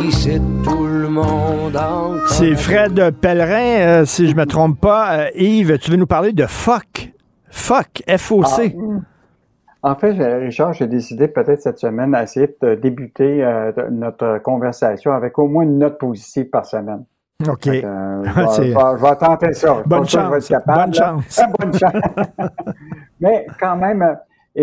[0.04, 5.18] Ici, tout le monde en C'est Fred Pellerin, euh, si je me trompe pas.
[5.18, 7.14] Euh, Yves, tu veux nous parler de FOC.
[7.50, 8.76] FOC, F-O-C.
[9.82, 15.14] Ah, en fait, Richard, j'ai décidé peut-être cette semaine d'essayer de débuter euh, notre conversation
[15.14, 17.06] avec au moins une note positive par semaine.
[17.48, 17.68] OK.
[17.68, 19.82] Euh, je, vais, tenter ça.
[19.86, 20.52] Bonne chance.
[20.66, 21.42] Bonne chance.
[21.60, 21.94] Bonne chance.
[23.20, 24.14] Mais quand même, euh,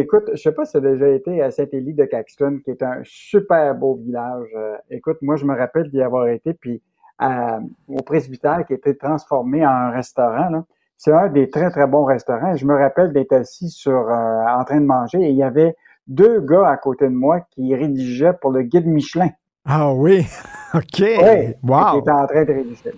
[0.01, 2.71] écoute, je ne sais pas si tu as déjà été à Saint-Élie de Caxton, qui
[2.71, 4.49] est un super beau village.
[4.91, 6.83] écoute, moi, je me rappelle d'y avoir été, puis
[7.21, 10.49] au presbytère qui a été transformé en restaurant.
[10.51, 10.65] Là.
[10.97, 12.55] C'est un des très, très bons restaurants.
[12.55, 15.77] Je me rappelle d'être assis sur, euh, en train de manger et il y avait
[16.07, 19.31] deux gars à côté de moi qui rédigeaient pour le guide Michelin.
[19.67, 20.27] Ah oui,
[20.75, 21.01] OK.
[21.01, 21.93] Oui, wow.
[21.93, 22.93] Qui étaient en train de rédiger.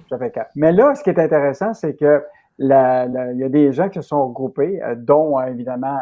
[0.57, 2.23] Mais là, ce qui est intéressant, c'est que
[2.59, 5.99] il y a des gens qui se sont regroupés, euh, dont euh, évidemment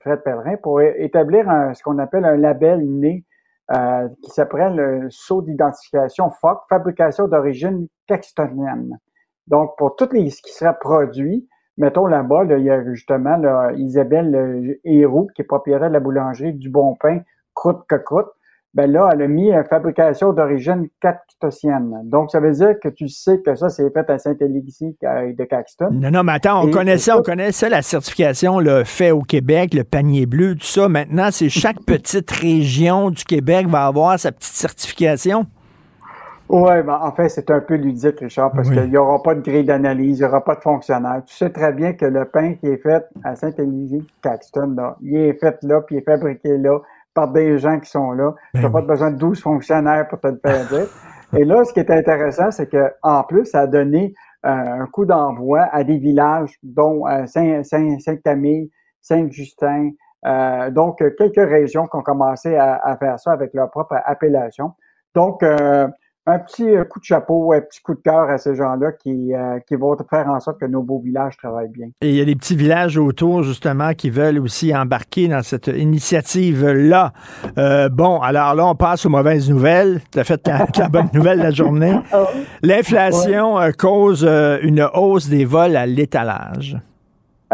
[0.00, 3.24] Fred Pellerin, pour établir ce qu'on appelle un label né
[4.22, 8.96] qui s'appelle le saut d'identification FOC, fabrication d'origine caxtonienne.
[9.48, 13.36] Donc, pour tout les, ce qui sera produit, mettons là-bas, il y a justement
[13.70, 17.22] Isabelle Héroux, qui est propriétaire de la boulangerie du Bon Pain,
[17.54, 18.28] croûte que croûte.
[18.76, 22.02] Ben là, elle a mis une fabrication d'origine cactosienne.
[22.04, 25.88] Donc, ça veut dire que tu sais que ça, c'est fait à Saint-Élixier de Caxton.
[25.92, 29.82] Non, non, mais attends, on connaissait, on connaissait la certification le fait au Québec, le
[29.82, 30.90] panier bleu, tout ça.
[30.90, 35.46] Maintenant, c'est chaque petite région du Québec va avoir sa petite certification.
[36.50, 39.40] Oui, ben, en fait, c'est un peu ludique, Richard, parce qu'il n'y aura pas de
[39.40, 41.22] grille d'analyse, il n'y aura pas de fonctionnaire.
[41.24, 45.16] Tu sais très bien que le pain qui est fait à Saint-Élie, Caxton, là, il
[45.16, 46.78] est fait là, puis il est fabriqué là,
[47.16, 48.34] par des gens qui sont là.
[48.54, 50.86] tu n'as ben pas besoin de 12 fonctionnaires pour te le faire dire.
[51.36, 54.14] Et là, ce qui est intéressant, c'est que en plus, ça a donné
[54.44, 59.90] euh, un coup d'envoi à des villages, dont euh, Saint-Camille, Saint-Justin,
[60.26, 64.72] euh, donc quelques régions qui ont commencé à, à, faire ça avec leur propre appellation.
[65.14, 65.42] Donc,
[66.26, 69.32] un petit euh, coup de chapeau, un petit coup de cœur à ces gens-là qui,
[69.32, 71.86] euh, qui vont faire en sorte que nos beaux villages travaillent bien.
[72.00, 75.68] Et il y a des petits villages autour, justement, qui veulent aussi embarquer dans cette
[75.68, 77.12] initiative-là.
[77.58, 80.00] Euh, bon, alors là, on passe aux mauvaises nouvelles.
[80.10, 81.94] Tu as fait la, bonne nouvelle de la journée.
[82.12, 82.26] Ah
[82.62, 86.76] L'inflation cause une hausse des vols à l'étalage.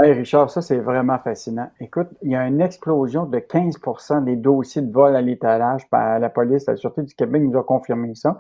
[0.01, 1.69] Hey Richard, ça c'est vraiment fascinant.
[1.79, 6.19] Écoute, il y a une explosion de 15% des dossiers de vol à l'étalage par
[6.19, 8.39] la police, la Sûreté du Québec nous a confirmé ça.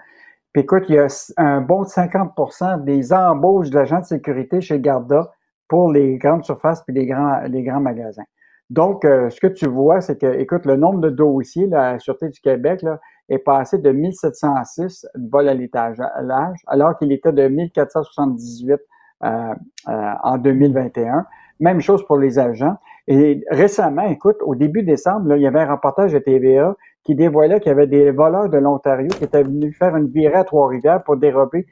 [0.52, 1.06] Puis écoute, il y a
[1.38, 5.32] un bon 50% des embauches d'agents de sécurité chez Garda
[5.68, 8.24] pour les grandes surfaces puis les grands, les grands magasins.
[8.68, 12.28] Donc, euh, ce que tu vois, c'est que, écoute, le nombre de dossiers la Sûreté
[12.28, 15.98] du Québec là, est passé de 1706 vols à l'étage,
[16.66, 18.80] alors qu'il était de 1478
[19.24, 19.54] euh,
[19.88, 21.26] euh, en 2021.
[21.60, 22.76] Même chose pour les agents.
[23.08, 26.74] Et récemment, écoute, au début décembre, là, il y avait un reportage de TVA
[27.04, 30.34] qui dévoilait qu'il y avait des voleurs de l'Ontario qui étaient venus faire une virée
[30.34, 31.66] à Trois-Rivières pour dérober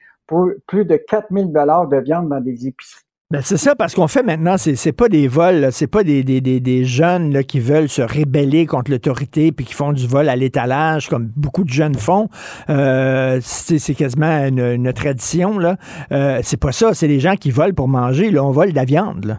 [0.66, 3.04] plus de 4000 dollars de viande dans des épiceries.
[3.32, 6.02] Ben c'est ça, parce qu'on fait maintenant, c'est, c'est pas des vols, là, c'est pas
[6.02, 10.28] des, des, des, jeunes qui veulent se rébeller contre l'autorité puis qui font du vol
[10.28, 12.28] à l'étalage, comme beaucoup de jeunes font.
[12.70, 15.60] Euh, c'est, quasiment une, tradition.
[15.60, 15.76] Là.
[16.10, 18.32] Euh, c'est pas ça, c'est des gens qui volent pour manger.
[18.32, 19.38] Là, on vole de la viande.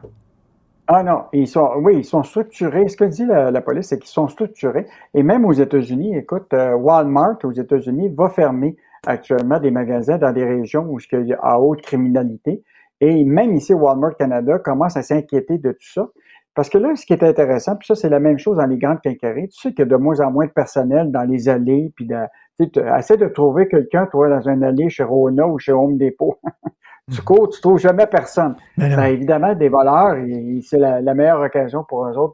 [0.93, 2.85] Ah non, ils sont, oui, ils sont structurés.
[2.89, 4.88] Ce que dit la, police, c'est qu'ils sont structurés.
[5.13, 8.76] Et même aux États-Unis, écoute, euh, Walmart aux États-Unis va fermer
[9.07, 12.61] actuellement des magasins dans des régions où il y a haute criminalité.
[12.99, 16.09] Et même ici, Walmart Canada commence à s'inquiéter de tout ça.
[16.55, 18.77] Parce que là, ce qui est intéressant, puis ça, c'est la même chose dans les
[18.77, 19.47] grandes quincailleries.
[19.47, 22.05] Tu sais qu'il y a de moins en moins de personnel dans les allées, puis
[22.05, 22.18] de,
[22.59, 26.38] de trouver quelqu'un, toi, dans un allée chez Rona ou chez Home Depot.
[27.13, 28.55] tu cours, tu trouves jamais personne.
[28.77, 30.15] Ben, évidemment, des voleurs,
[30.63, 32.33] c'est la, la, meilleure occasion pour eux autres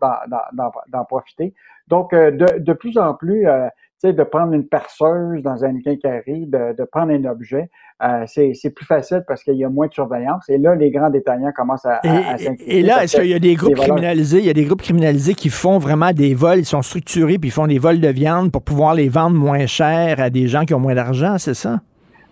[0.90, 1.54] d'en profiter.
[1.88, 3.68] Donc, euh, de, de, plus en plus, euh,
[4.02, 7.70] tu sais, de prendre une perceuse dans un quincaillerie, de, de prendre un objet,
[8.04, 10.48] euh, c'est plus facile parce qu'il y a moins de surveillance.
[10.50, 12.36] Et là, les grands détaillants commencent à, et, à,
[12.68, 14.40] Et là, est-ce qu'il y a des groupes criminalisés?
[14.40, 17.50] Il y a des groupes criminalisés qui font vraiment des vols, ils sont structurés, puis
[17.50, 20.66] ils font des vols de viande pour pouvoir les vendre moins cher à des gens
[20.66, 21.80] qui ont moins d'argent, c'est ça?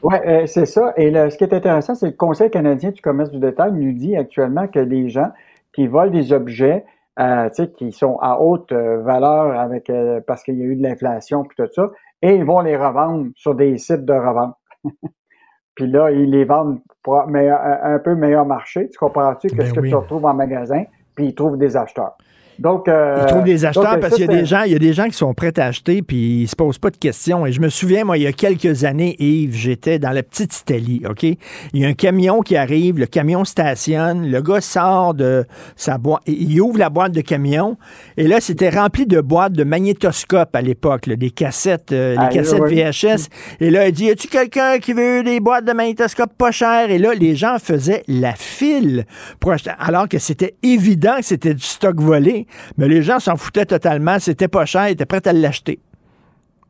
[0.03, 0.93] Oui, euh, c'est ça.
[0.97, 3.71] Et là, ce qui est intéressant, c'est que le Conseil canadien du commerce du détail
[3.73, 5.31] nous dit actuellement que les gens
[5.73, 6.85] qui volent des objets
[7.17, 10.83] euh, qui sont à haute euh, valeur avec euh, parce qu'il y a eu de
[10.83, 11.89] l'inflation puis tout ça,
[12.21, 14.55] et ils vont les revendre sur des sites de revente.
[15.75, 18.89] puis là, ils les vendent pour un, un peu meilleur marché.
[18.89, 19.89] Tu comprends-tu que Ben ce que oui.
[19.89, 20.83] tu retrouves en magasin,
[21.15, 22.17] puis ils trouvent des acheteurs?
[22.59, 24.75] Donc, euh, Ils trouvent des acheteurs donc, parce qu'il y a des gens, il y
[24.75, 27.45] a des gens qui sont prêts à acheter puis ils se posent pas de questions.
[27.45, 30.57] Et je me souviens, moi, il y a quelques années, Yves, j'étais dans la petite
[30.57, 31.23] Italie, OK?
[31.23, 31.37] Il
[31.73, 35.45] y a un camion qui arrive, le camion stationne, le gars sort de
[35.75, 37.77] sa boîte, il ouvre la boîte de camion
[38.17, 42.27] et là, c'était rempli de boîtes de magnétoscopes à l'époque, des cassettes, euh, les Ah,
[42.29, 42.75] cassettes oui.
[42.83, 43.27] VHS.
[43.59, 46.89] Et là, il dit, y a-tu quelqu'un qui veut des boîtes de magnétoscopes pas chères?
[46.89, 49.05] Et là, les gens faisaient la file
[49.39, 52.44] pour acheter, alors que c'était évident que c'était du stock volé,
[52.77, 55.79] mais les gens s'en foutaient totalement, c'était pas cher, ils étaient prêts à l'acheter.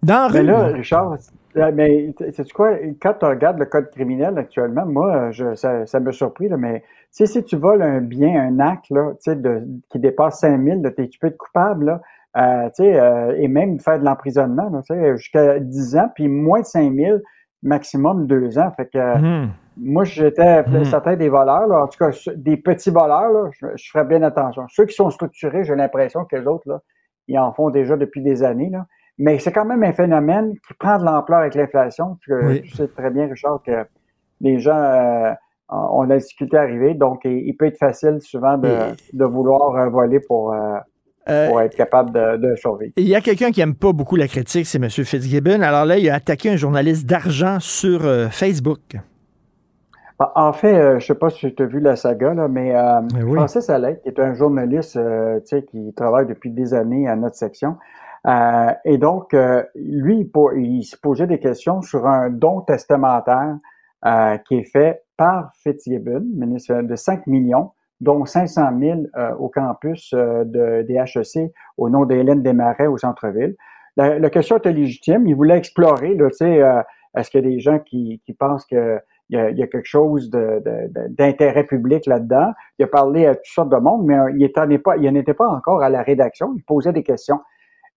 [0.03, 0.65] Dans Mais rue, là.
[0.67, 1.15] Richard,
[1.57, 2.73] euh, mais sais-tu quoi?
[3.01, 6.83] Quand tu regardes le code criminel actuellement, moi, je, ça, ça me surpris, là, mais
[7.09, 11.17] si tu voles un bien, un acte là, de, qui dépasse 5000, là, t'es- tu
[11.17, 12.01] peux être coupable, là,
[12.37, 14.69] euh, euh, et même faire de l'emprisonnement,
[15.15, 17.21] jusqu'à 10 ans, puis moins de 5000,
[17.63, 18.71] maximum 2 ans.
[18.75, 19.49] Fait que Mhm.
[19.77, 20.83] Moi, j'étais Hmm.
[20.85, 24.21] certain des voleurs, là, en tout cas, des petits voleurs, là, je, je ferais bien
[24.23, 24.63] attention.
[24.69, 26.79] Ceux qui sont structurés, j'ai l'impression que les autres, là,
[27.27, 28.85] ils en font déjà depuis des années, là.
[29.17, 32.17] Mais c'est quand même un phénomène qui prend de l'ampleur avec l'inflation.
[32.21, 32.61] Tu, Oui.
[32.63, 33.85] tu sais très bien, Richard, que
[34.41, 35.31] les gens euh,
[35.69, 36.93] ont de la difficulté à arriver.
[36.95, 38.75] Donc, il, il peut être facile souvent de,
[39.13, 40.77] de vouloir euh, voler pour, euh,
[41.27, 42.91] Euh, pour être capable de, de survivre.
[42.97, 44.89] Il y a quelqu'un qui aime pas beaucoup la critique, c'est M.
[44.89, 45.61] Fitzgibbon.
[45.61, 48.95] Alors là, il a attaqué un journaliste d'argent sur euh, Facebook.
[50.19, 52.75] En- En fait, euh, je sais pas si tu as vu la saga, là, mais
[52.75, 53.33] euh, oui.
[53.33, 57.15] Francis Allais, qui est un journaliste euh, tu sais, qui travaille depuis des années à
[57.15, 57.77] notre section,
[58.27, 62.61] euh, et donc, euh, lui, il, po- il se posait des questions sur un don
[62.61, 63.57] testamentaire
[64.05, 67.71] euh, qui est fait par Fitzgibbon, ministre de 5 millions,
[68.01, 72.97] dont 500 000 euh, au campus euh, de, des HEC au nom d'Hélène Desmarais au
[72.97, 73.55] centre-ville.
[73.95, 75.27] La, la question était légitime.
[75.27, 76.81] Il voulait explorer, tu sais, euh,
[77.17, 79.63] est-ce qu'il y a des gens qui, qui pensent que il y, a, il y
[79.63, 82.51] a quelque chose de- de- de- d'intérêt public là-dedans.
[82.77, 85.15] Il a parlé à toutes sortes de monde, mais euh, il n'en pas, il en
[85.15, 86.53] était pas encore à la rédaction.
[86.55, 87.39] Il posait des questions.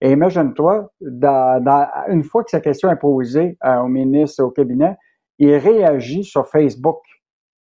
[0.01, 4.51] Et imagine-toi, dans, dans- une fois que sa question est posée euh, au ministre, au
[4.51, 4.97] cabinet,
[5.39, 7.01] il réagit sur Facebook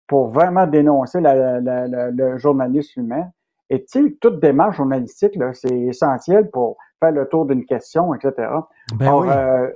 [0.08, 3.26] pour vraiment dénoncer la- la- la- le journaliste humain.
[3.70, 8.14] Et tu sais, toute démarche journalistique, là, c'est essentiel pour faire le tour d'une question,
[8.14, 8.48] etc.
[8.98, 9.28] Ben Or, oui.
[9.30, 9.68] euh,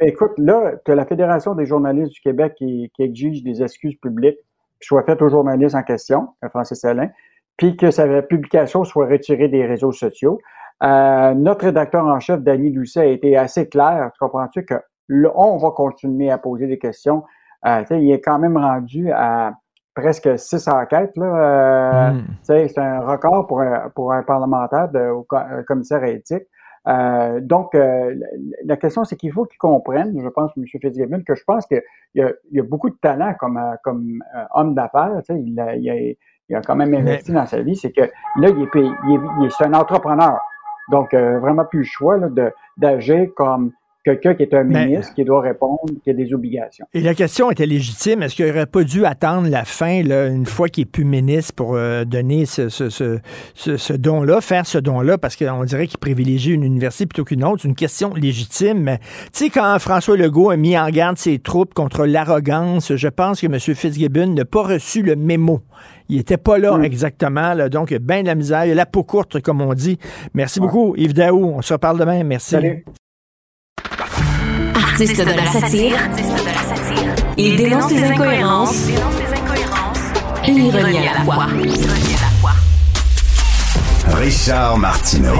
[0.00, 3.96] écoute, là, tu as la Fédération des journalistes du Québec qui, qui exige des excuses
[3.96, 4.38] publiques
[4.80, 7.10] qui soient faites aux journalistes en question, à Francis Alain,
[7.56, 10.38] puis que sa publication soit retirée des réseaux sociaux.
[10.84, 14.74] Euh, notre rédacteur en chef, Danny Doucet, a été assez clair, tu comprends-tu, que
[15.08, 17.24] là, on va continuer à poser des questions?
[17.66, 19.54] Euh, il est quand même rendu à
[19.94, 21.16] presque six enquêtes.
[21.16, 22.24] Là, euh, Mm.
[22.42, 26.44] sais, C'est un record pour un, pour un parlementaire de, au un commissaire à éthique.
[26.88, 28.14] Euh, donc, euh,
[28.64, 30.64] la, question, c'est qu'il faut qu'ils comprennent, je pense, M.
[30.66, 31.82] Fitzgibbon, que je pense qu'il
[32.14, 35.12] y a, il y a beaucoup de talent comme, euh, comme euh, homme d'affaires.
[35.26, 37.76] Tu sais, il, a, il, a, il a quand même investi dans sa vie.
[37.76, 40.38] C'est que là, il est, il est, il est- c'est un entrepreneur.
[40.90, 43.72] Donc, euh, vraiment plus le choix là, de, d'agir comme
[44.04, 46.86] quelqu'un qui est un ministre, qui doit répondre, qui a des obligations.
[46.94, 48.22] Et la question était légitime.
[48.22, 51.54] Est-ce qu'il n'aurait pas dû attendre la fin, là, une fois qu'il est plus ministre,
[51.54, 53.18] pour euh, donner ce, ce, ce,
[53.76, 57.62] ce don-là, faire ce don-là, parce qu'on dirait qu'il privilégie une université plutôt qu'une autre?
[57.62, 58.80] C'est une question légitime.
[58.80, 63.08] Mais, tu sais, quand François Legault a mis en garde ses troupes contre l'arrogance, je
[63.08, 63.58] pense que M.
[63.58, 65.60] Fitzgibbon n'a pas reçu le mémo.
[66.08, 68.64] Il n'était pas là exactement, là, donc bien de la misère.
[68.64, 69.98] Il a la peau courte, comme on dit.
[70.32, 71.44] Merci beaucoup, Yves Daou.
[71.44, 72.24] On se reparle demain.
[72.24, 72.50] Merci.
[72.50, 72.84] Salut.
[74.74, 75.96] Artiste de la satire,
[77.36, 78.88] il dénonce les incohérences
[80.44, 81.46] et l'ironie à la fois.
[84.16, 85.34] Richard Martineau.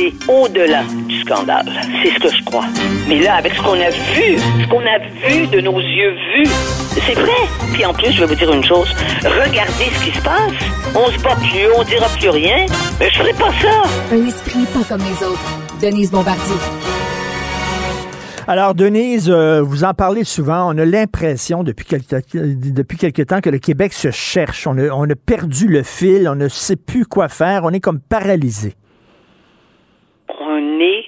[0.00, 1.70] C'est au-delà du scandale.
[2.02, 2.64] C'est ce que je crois.
[3.08, 4.98] Mais là, avec ce qu'on a vu, ce qu'on a
[5.28, 6.50] vu de nos yeux vus,
[6.94, 7.40] c'est vrai.
[7.72, 8.88] Puis en plus, je vais vous dire une chose.
[9.22, 10.52] Regardez ce qui se passe.
[10.94, 12.66] On se bat plus, on dira plus rien.
[12.98, 13.82] Mais je ferai pas ça.
[14.12, 15.80] Un esprit pas comme les autres.
[15.82, 16.56] Denise Bombardier.
[18.46, 20.72] Alors, Denise, euh, vous en parlez souvent.
[20.74, 24.66] On a l'impression depuis quelque, depuis quelque temps que le Québec se cherche.
[24.66, 27.80] On a, on a perdu le fil, on ne sait plus quoi faire, on est
[27.80, 28.74] comme paralysé.
[30.40, 31.06] On est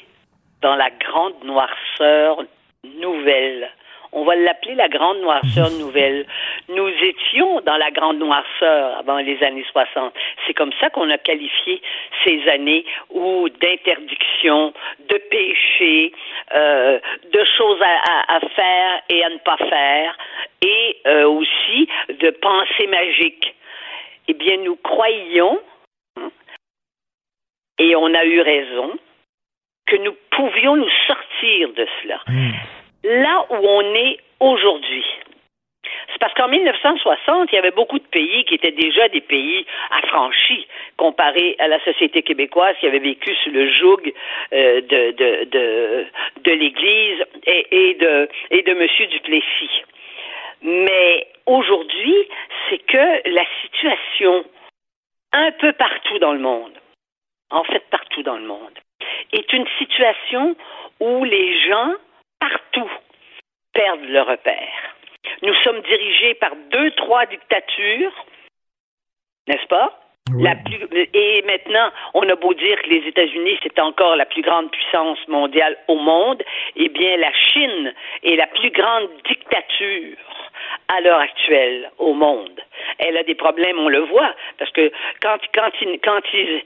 [0.60, 2.42] dans la grande noirceur
[2.84, 3.70] nouvelle.
[4.14, 6.26] On va l'appeler la grande noirceur nouvelle.
[6.68, 10.12] Nous étions dans la grande noirceur avant les années 60.
[10.46, 11.80] C'est comme ça qu'on a qualifié
[12.24, 14.74] ces années où d'interdiction,
[15.08, 16.12] de péché,
[16.54, 16.98] euh,
[17.32, 20.18] de choses à, à- à faire et à ne pas faire,
[20.60, 23.54] et euh, aussi de pensées magiques.
[24.28, 25.58] Eh bien, nous croyions,
[26.20, 26.30] hein,
[27.78, 28.92] et on a eu raison,
[29.86, 32.20] que nous pouvions nous sortir de cela.
[33.04, 35.04] Là où on est aujourd'hui,
[36.12, 39.66] c'est parce qu'en 1960, il y avait beaucoup de pays qui étaient déjà des pays
[39.90, 44.12] affranchis comparés à la société québécoise qui avait vécu sous le joug
[44.52, 46.06] euh, de, de, de,
[46.44, 49.09] de l'Église et, et de, et de M.
[49.10, 49.82] Duplessis.
[50.62, 52.28] Mais aujourd'hui,
[52.68, 54.44] c'est que la situation
[55.32, 56.72] un peu partout dans le monde,
[57.50, 58.78] en fait partout dans le monde,
[59.32, 60.56] est une situation
[61.00, 61.94] où les gens,
[62.40, 62.90] partout,
[63.72, 64.94] perdent le repère.
[65.42, 68.12] Nous sommes dirigés par deux, trois dictatures,
[69.48, 70.01] n'est-ce pas?
[70.30, 75.18] Et maintenant, on a beau dire que les États-Unis, c'est encore la plus grande puissance
[75.28, 76.42] mondiale au monde,
[76.76, 77.92] eh bien, la Chine
[78.22, 80.16] est la plus grande dictature
[80.88, 82.60] à l'heure actuelle au monde.
[82.98, 85.38] Elle a des problèmes, on le voit, parce que quand
[85.82, 86.62] ils,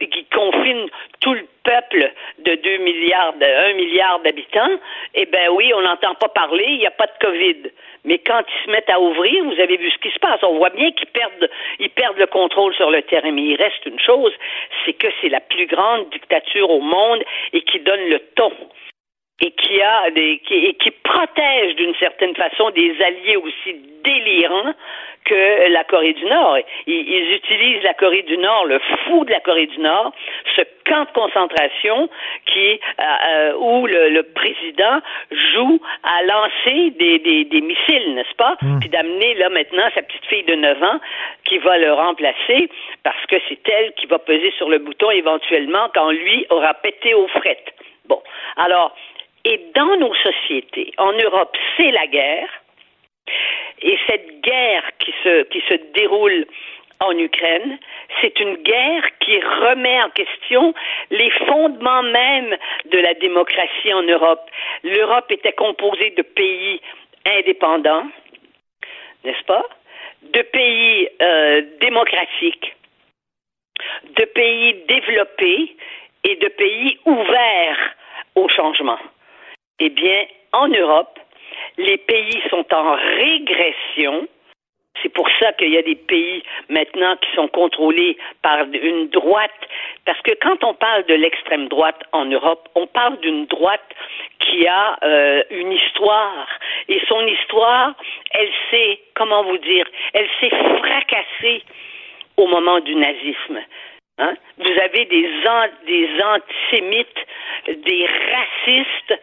[0.00, 0.88] ils confinent
[1.20, 4.78] tout le peuple de 2 milliards, de 1 milliard d'habitants,
[5.14, 7.70] eh ben oui, on n'entend pas parler, il n'y a pas de COVID.
[8.04, 10.40] Mais quand ils se mettent à ouvrir, vous avez vu ce qui se passe.
[10.42, 13.30] On voit bien qu'ils perdent, ils perdent le contrôle sur le terrain.
[13.30, 14.32] Mais il reste une chose,
[14.84, 17.22] c'est que c'est la plus grande dictature au monde
[17.52, 18.52] et qui donne le ton
[19.40, 24.74] et qui a des qui, et qui protège d'une certaine façon des alliés aussi délirants
[25.24, 26.58] que la Corée du Nord.
[26.86, 30.12] Ils, ils utilisent la Corée du Nord, le fou de la Corée du Nord,
[30.56, 32.08] ce camp de concentration
[32.46, 35.00] qui euh, euh, où le, le président
[35.30, 38.56] joue à lancer des, des, des missiles, n'est-ce pas?
[38.80, 41.00] Puis d'amener là maintenant sa petite fille de 9 ans
[41.44, 42.68] qui va le remplacer
[43.02, 47.14] parce que c'est elle qui va peser sur le bouton éventuellement quand lui aura pété
[47.14, 47.72] aux frettes.
[48.06, 48.20] Bon,
[48.56, 48.94] alors
[49.44, 52.48] et dans nos sociétés, en Europe, c'est la guerre.
[53.82, 56.46] Et cette guerre qui se, qui se déroule
[57.00, 57.78] en Ukraine,
[58.20, 60.74] c'est une guerre qui remet en question
[61.10, 62.56] les fondements même
[62.92, 64.50] de la démocratie en Europe.
[64.82, 66.80] L'Europe était composée de pays
[67.24, 68.06] indépendants,
[69.24, 69.64] n'est-ce pas?
[70.22, 72.76] De pays euh, démocratiques,
[74.16, 75.76] de pays développés
[76.24, 77.94] et de pays ouverts
[78.34, 78.98] au changement.
[79.80, 81.18] Eh bien, en Europe,
[81.78, 84.28] les pays sont en régression.
[85.02, 89.50] C'est pour ça qu'il y a des pays maintenant qui sont contrôlés par une droite.
[90.04, 93.88] Parce que quand on parle de l'extrême droite en Europe, on parle d'une droite
[94.40, 96.46] qui a euh, une histoire.
[96.88, 97.94] Et son histoire,
[98.32, 101.62] elle s'est, comment vous dire, elle s'est fracassée
[102.36, 103.60] au moment du nazisme.
[104.18, 104.34] Hein?
[104.58, 105.30] Vous avez des,
[105.86, 107.26] des antisémites,
[107.68, 109.14] des racistes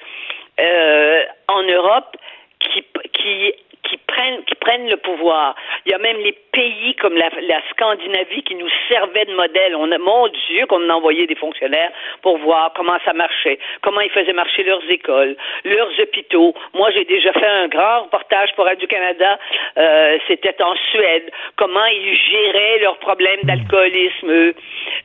[0.60, 2.16] euh, en Europe
[2.60, 3.54] qui, qui,
[3.84, 5.56] qui, prennent, qui prennent le pouvoir.
[5.86, 9.76] Il y a même les pays comme la, la Scandinavie qui nous servaient de modèle.
[9.76, 14.02] On a, mon Dieu, qu'on a envoyé des fonctionnaires pour voir comment ça marchait, comment
[14.02, 16.54] ils faisaient marcher leurs écoles, leurs hôpitaux.
[16.74, 19.40] Moi, j'ai déjà fait un grand reportage pour Radio-Canada.
[19.78, 21.32] Euh, C'était en Suède.
[21.56, 24.54] Comment ils géraient leurs problèmes d'alcoolisme,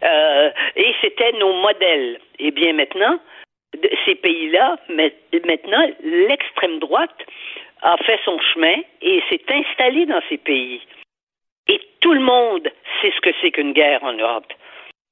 [0.04, 2.18] euh, et c'était nos modèles.
[2.38, 3.18] Eh bien maintenant,
[3.74, 7.16] de- ces pays-là, maintenant, l'extrême droite
[7.82, 10.80] a fait son chemin et s'est installée dans ces pays.
[11.68, 12.68] Et tout le monde
[13.00, 14.52] sait ce que c'est qu'une guerre en Europe.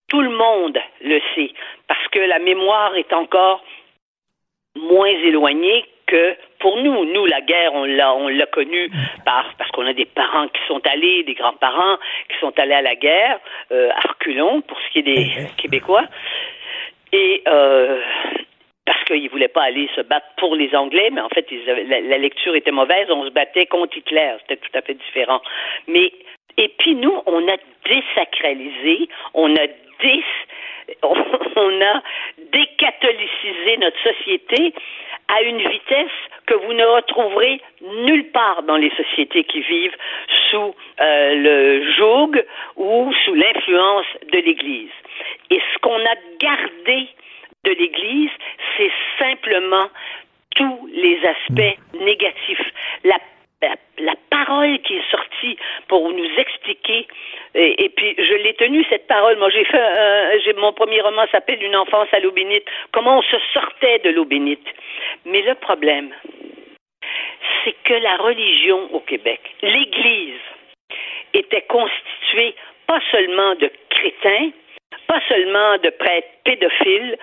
[0.09, 1.53] Tout le monde le sait,
[1.87, 3.65] parce que la mémoire est encore
[4.77, 7.05] moins éloignée que pour nous.
[7.05, 8.91] Nous, la guerre, on l'a, on l'a connue
[9.25, 11.97] par, parce qu'on a des parents qui sont allés, des grands-parents
[12.29, 13.39] qui sont allés à la guerre,
[13.71, 15.27] euh, à reculons, pour ce qui est des
[15.57, 16.05] Québécois.
[17.13, 18.01] Et euh,
[18.91, 21.47] parce qu'ils ne voulaient pas aller se battre pour les Anglais, mais en fait,
[21.87, 23.07] la, lecture était mauvaise.
[23.09, 24.33] On se battait contre Hitler.
[24.41, 25.41] C'était tout à fait différent.
[25.87, 26.13] Mais
[26.57, 29.69] et puis nous, on a désacralisé, on a
[31.57, 32.03] on a
[32.51, 34.75] décatholicisé notre société
[35.29, 37.61] à une vitesse que vous ne retrouverez
[38.07, 39.97] nulle part dans les sociétés qui vivent
[40.51, 42.43] sous euh, le joug
[42.75, 44.91] ou sous l'influence de l'Église.
[45.51, 47.09] Et ce qu'on a gardé
[47.65, 48.31] de l'Église,
[48.77, 49.89] c'est simplement
[50.57, 52.73] tous les aspects négatifs.
[53.05, 53.19] La,
[53.63, 55.57] la, la parole qui est sortie
[55.89, 57.07] pour nous expliquer,
[57.55, 59.37] et, et puis je l'ai tenue cette parole.
[59.37, 62.65] Moi, j'ai fait, euh, j'ai mon premier roman s'appelle Une enfance à l'eau bénite.
[62.93, 64.67] Comment on se sortait de l'eau bénite.
[65.27, 66.15] Mais le problème,
[67.65, 70.41] c'est que la religion au Québec, l'Église,
[71.35, 72.55] était constituée
[72.87, 74.51] pas seulement de crétins,
[75.07, 77.19] pas seulement de prêtres pédophiles,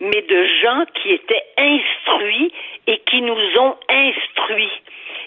[0.00, 2.52] mais de gens qui étaient instruits
[2.86, 4.82] et qui nous ont instruits.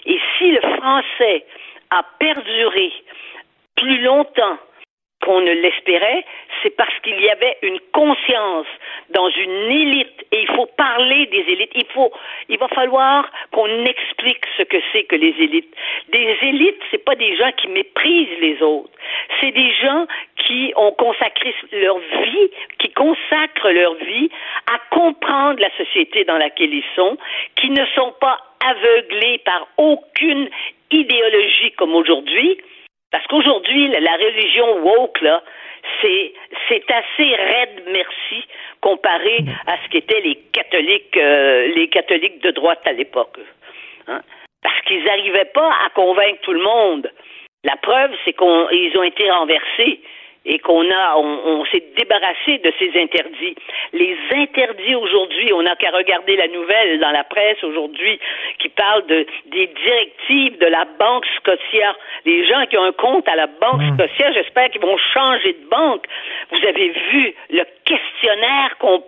[0.06, 1.44] Et si le français
[1.90, 2.92] a perduré
[3.76, 4.58] plus longtemps
[5.22, 6.24] qu'on ne l'espérait,
[6.62, 8.66] c'est parce qu'il y avait une conscience
[9.10, 11.70] dans une élite et il faut parler des élites.
[11.74, 12.12] Il faut,
[12.48, 15.72] il va falloir qu'on explique ce que c'est que les élites.
[16.08, 18.90] Des élites, c'est pas des gens qui méprisent les autres.
[19.40, 24.28] C'est des gens qui ont consacré leur vie, qui consacrent leur vie
[24.74, 27.16] à comprendre la société dans laquelle ils sont,
[27.56, 30.48] qui ne sont pas aveuglés par aucune
[30.90, 32.58] idéologie comme aujourd'hui.
[33.12, 35.42] Parce qu'aujourd'hui, la, religion woke, là,
[36.00, 36.32] c'est,
[36.68, 38.44] c'est assez raide, merci,
[38.80, 43.38] comparé à ce qu'étaient les catholiques, euh, les catholiques de droite à l'époque.
[44.08, 44.22] Hein?
[44.62, 47.10] Parce qu'ils n'arrivaient pas à convaincre tout le monde.
[47.64, 50.00] La preuve, c'est qu'ils ont été renversés
[50.44, 53.54] et qu'on a, on, on s'est débarrassé de ces interdits.
[53.92, 58.18] Les interdits aujourd'hui, on n'a qu'à regarder la nouvelle dans la presse aujourd'hui
[58.58, 61.94] qui parle de des directives de la Banque Scotia.
[62.24, 65.68] Les gens qui ont un compte à la Banque Scotia, j'espère qu'ils vont changer de
[65.68, 66.06] banque.
[66.50, 69.02] Vous avez vu le questionnaire qu'on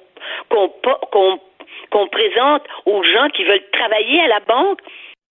[0.49, 0.69] qu'on
[1.11, 1.41] qu'on
[1.91, 4.81] qu'on présente aux gens qui veulent travailler à la banque?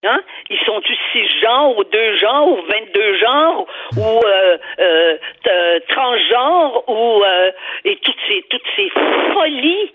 [0.03, 0.21] Hein?
[0.49, 3.67] Ils sont-tu six genres ou deux genres ou 22 genres
[3.97, 7.51] ou euh, euh, t- transgenres ou euh,
[7.85, 8.89] et toutes ces toutes ces
[9.33, 9.91] folies?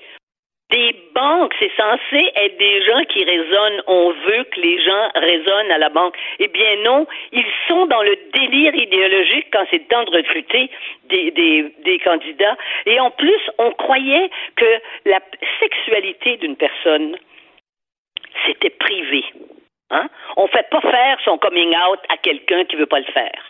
[0.71, 3.83] Des banques, c'est censé être des gens qui raisonnent.
[3.87, 6.15] On veut que les gens raisonnent à la banque.
[6.41, 10.71] Eh bien non, ils sont dans le délire idéologique quand c'est temps de recruter
[11.05, 12.57] des, des, des candidats.
[12.85, 15.21] Et en plus, on croyait que la
[15.59, 17.17] sexualité d'une personne,
[18.47, 19.25] c'était privé.
[19.91, 20.09] Hein?
[20.37, 23.13] On ne fait pas faire son coming out à quelqu'un qui ne veut pas le
[23.13, 23.41] faire.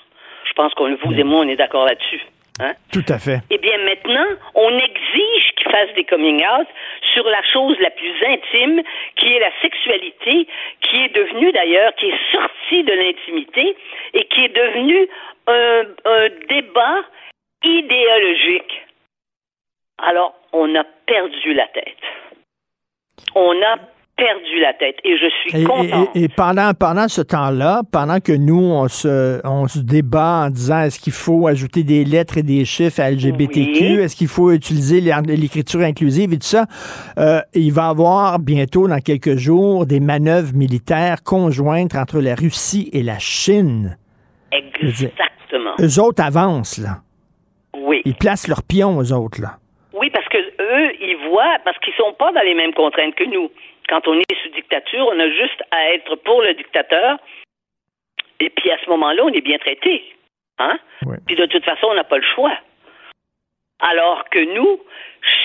[0.44, 2.23] Je pense qu'on vous et moi, on est d'accord là-dessus.
[2.60, 2.73] Hein?
[2.93, 3.40] Tout à fait.
[3.51, 6.66] Eh bien, maintenant, on exige qu'ils fassent des coming out
[7.15, 8.82] sur la chose la plus intime,
[9.16, 10.48] qui est la sexualité,
[10.81, 13.77] qui est devenue d'ailleurs, qui est sortie de l'intimité
[14.15, 15.09] et qui est devenue
[15.47, 17.02] un, un débat
[17.62, 18.82] idéologique.
[19.98, 21.97] Alors, on a perdu la tête.
[23.35, 23.77] On a
[24.19, 26.11] perdu la tête et je suis content.
[26.15, 30.51] et- et pendant, pendant ce temps-là, pendant que nous, on se, on se débat en
[30.51, 34.01] disant est-ce qu'il faut ajouter des lettres et des chiffres à LGBTQ, Oui.
[34.03, 36.66] est-ce qu'il faut utiliser l'écriture inclusive et tout ça,
[37.19, 42.35] euh, il va y avoir bientôt, dans quelques jours, des manœuvres militaires conjointes entre la
[42.35, 43.97] Russie et la Chine.
[44.53, 45.74] Exactement.
[45.81, 46.99] Eux autres avancent, là.
[47.77, 48.03] Oui.
[48.05, 49.59] Ils placent leurs pions, eux autres, là.
[49.95, 53.24] Oui, parce que eux, ils voient, parce qu'ils sont pas dans les mêmes contraintes que
[53.24, 53.49] nous.
[53.89, 57.19] Quand on est sous dictature, on a juste à être pour le dictateur.
[58.40, 60.15] Et puis à ce moment-là, on est bien traité.
[60.59, 60.78] Hein?
[61.27, 62.56] Puis de toute façon, on n'a pas le choix.
[63.81, 64.81] Alors que nous,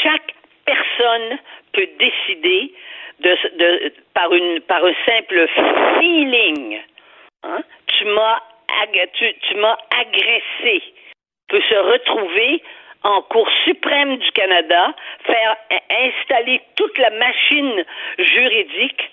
[0.04, 0.34] chaque
[0.66, 1.40] personne
[1.74, 2.74] peut décider
[3.20, 5.48] de, de- par, une, par un simple
[6.00, 6.80] feeling.
[7.44, 7.64] Hein?
[7.88, 8.40] Tu m'as
[8.84, 10.84] ag- tu, tu m'as agressé.
[11.48, 12.64] Peut se retrouver
[13.04, 14.94] en Cour suprême du Canada,
[15.26, 17.84] faire in- installer toute la machine
[18.18, 19.12] juridique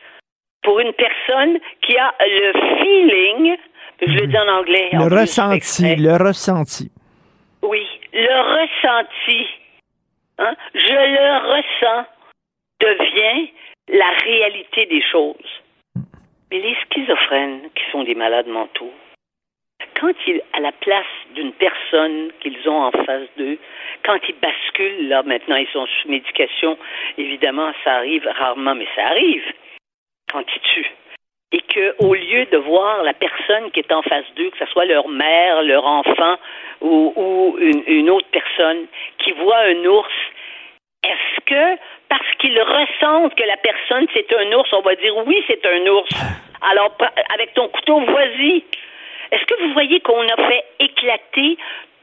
[0.62, 3.56] pour une personne qui a le feeling,
[4.02, 4.90] je le dis en anglais.
[4.92, 6.90] Le ressenti, le ressenti.
[7.62, 9.46] Oui, le ressenti
[10.38, 12.06] hein, je le ressens,
[12.80, 13.50] devient
[13.88, 15.62] la réalité des choses.
[16.50, 18.92] Mais les schizophrènes, qui sont des malades mentaux,
[19.98, 23.58] quand ils, à la place d'une personne qu'ils ont en face d'eux,
[24.04, 26.78] quand ils basculent, là maintenant ils sont sous médication,
[27.18, 29.44] évidemment ça arrive rarement, mais ça arrive
[30.32, 30.92] quand ils tuent.
[31.52, 34.66] Et que au lieu de voir la personne qui est en face d'eux, que ce
[34.66, 36.36] soit leur mère, leur enfant
[36.80, 38.86] ou, ou une, une autre personne,
[39.18, 40.14] qui voit un ours,
[41.02, 45.42] est-ce que parce qu'ils ressentent que la personne c'est un ours, on va dire oui
[45.48, 46.10] c'est un ours.
[46.62, 48.64] Alors pre- avec ton couteau, vas-y.
[49.32, 51.56] Est-ce que vous voyez qu'on a fait éclater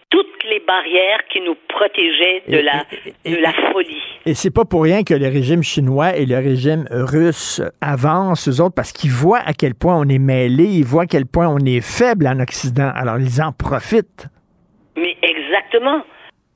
[0.09, 2.85] toutes les barrières qui nous protégeaient de la,
[3.25, 4.01] de la folie?
[4.25, 8.63] Et c'est pas pour rien que le régime chinois et le régime russe avancent, eux
[8.63, 11.47] autres, parce qu'ils voient à quel point on est mêlé, ils voient à quel point
[11.47, 12.91] on est faible en Occident.
[12.95, 14.27] Alors, ils en profitent.
[14.95, 16.03] Mais exactement.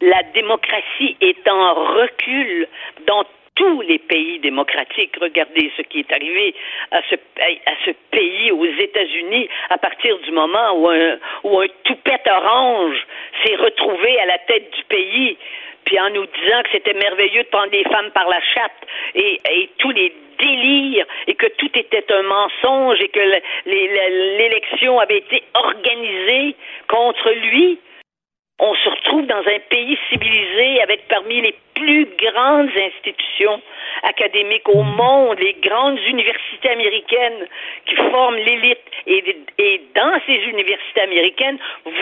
[0.01, 2.67] La démocratie est en recul
[3.05, 3.25] dans
[3.61, 5.15] tous les pays démocratiques.
[5.21, 6.55] Regardez ce qui est arrivé
[6.89, 12.27] à ce, à ce pays, aux États-Unis, à partir du moment où un, où toupette
[12.27, 12.97] orange
[13.43, 15.37] s'est retrouvé à la tête du pays,
[15.85, 18.81] puis en nous disant que c'était merveilleux de prendre les femmes par la chatte
[19.13, 25.19] et, et tous les délires et que tout était un mensonge et que l'élection avait
[25.19, 26.55] été organisée
[26.87, 27.77] contre lui
[28.63, 33.59] on se retrouve dans un pays civilisé avec parmi les plus grandes institutions
[34.03, 37.47] académiques au monde, les grandes universités américaines
[37.87, 38.79] qui forment l'élite.
[39.07, 41.57] Et, et dans ces universités américaines,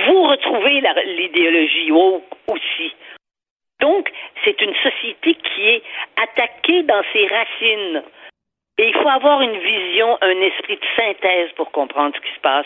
[0.06, 2.94] vous retrouvez l'idéologie au- aussi.
[3.80, 4.11] Donc,
[4.44, 5.84] c'est une société qui est
[6.22, 8.03] attaquée dans ses racines.
[8.77, 12.40] Et il faut avoir une vision, un esprit de synthèse pour comprendre ce qui se
[12.41, 12.65] passe.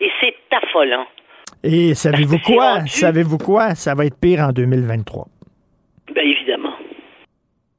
[0.00, 1.06] Et c'est affolant.
[1.64, 2.86] Et savez-vous c'est quoi?
[2.86, 3.74] Savez-vous quoi?
[3.74, 5.26] Ça va être pire en 2023.
[6.14, 6.74] Bien évidemment.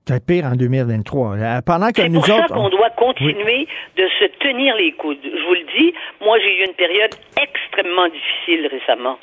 [0.07, 1.35] Ça va être pire en 2023.
[1.37, 2.53] Euh, Pendant que C'est nous pour ça autres.
[2.53, 5.19] qu'on doit continuer de se tenir les coudes.
[5.23, 9.17] Je vous le dis, moi j'ai eu une période extrêmement difficile récemment.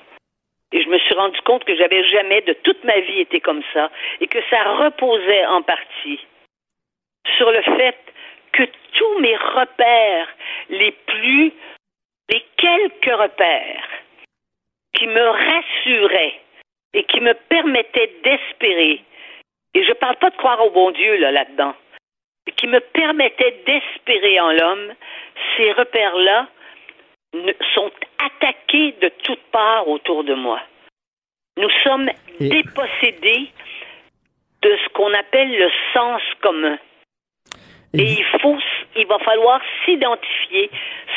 [0.72, 3.62] Et je me suis rendu compte que j'avais jamais de toute ma vie été comme
[3.72, 6.20] ça et que ça reposait en partie
[7.36, 7.96] sur le fait
[8.52, 8.62] que
[8.92, 10.28] tous mes repères
[10.68, 11.52] les plus,
[12.30, 13.88] les quelques repères
[14.94, 16.40] qui me rassuraient
[16.92, 19.02] et qui me permettaient d'espérer,
[19.74, 21.74] et je parle pas de croire au bon Dieu là, là-dedans,
[22.46, 24.92] mais qui me permettaient d'espérer en l'homme,
[25.56, 26.48] ces repères-là
[27.34, 30.60] ne- sont attaqués de toutes parts autour de moi.
[31.56, 32.10] Nous sommes
[32.40, 33.50] dépossédés
[34.62, 36.78] de ce qu'on appelle le sens commun.
[37.98, 38.56] Et il faut,
[38.96, 40.70] il va falloir s'identifier,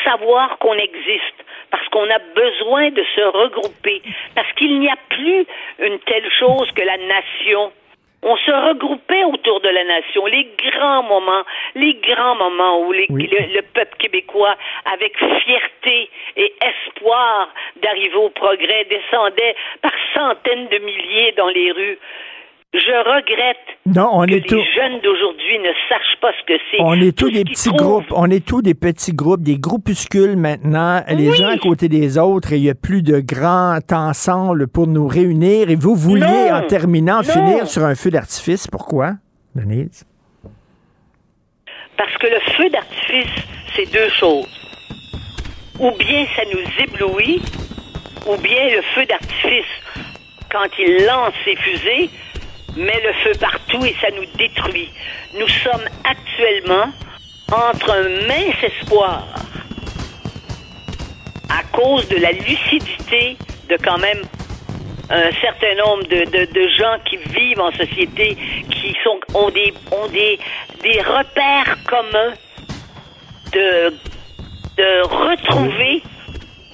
[0.03, 4.01] savoir qu'on existe, parce qu'on a besoin de se regrouper,
[4.33, 5.45] parce qu'il n'y a plus
[5.79, 7.71] une telle chose que la nation.
[8.25, 11.43] On se regroupait autour de la nation, les grands moments,
[11.75, 14.55] les grands moments où les- le, le peuple québécois,
[14.91, 17.49] avec fierté et espoir
[17.81, 21.99] d'arriver au progrès, descendait par centaines de milliers dans les rues.
[22.73, 26.77] Je regrette Non, on que est les jeunes d'aujourd'hui ne sachent pas ce que c'est.
[26.79, 28.05] On est tous des petits groupes.
[28.11, 32.51] On est tous des petits groupes, des groupuscules maintenant, les uns à côté des autres,
[32.53, 35.69] et il n'y a plus de grands ensemble pour nous réunir.
[35.69, 36.55] Et vous vouliez, Non.
[36.55, 37.23] en terminant, Non.
[37.23, 38.67] finir sur un feu d'artifice.
[38.67, 39.11] Pourquoi,
[39.55, 40.03] Denise?
[41.95, 43.45] Parce que le feu d'artifice,
[43.75, 44.47] c'est deux choses.
[45.79, 47.39] Ou bien ça nous éblouit,
[48.27, 49.69] ou bien le feu d'artifice,
[50.51, 52.09] quand il lance ses fusées,
[52.75, 54.89] met le feu partout et ça nous détruit.
[55.37, 56.91] Nous sommes actuellement
[57.51, 59.27] entre un mince espoir
[61.49, 63.37] à cause de la lucidité
[63.69, 64.21] de quand même
[65.09, 68.35] un certain nombre de, gens qui vivent en société,
[68.71, 68.95] qui
[69.35, 70.39] ont, des, ont des,
[71.01, 72.33] repères communs
[73.51, 73.93] de,
[75.03, 76.01] retrouver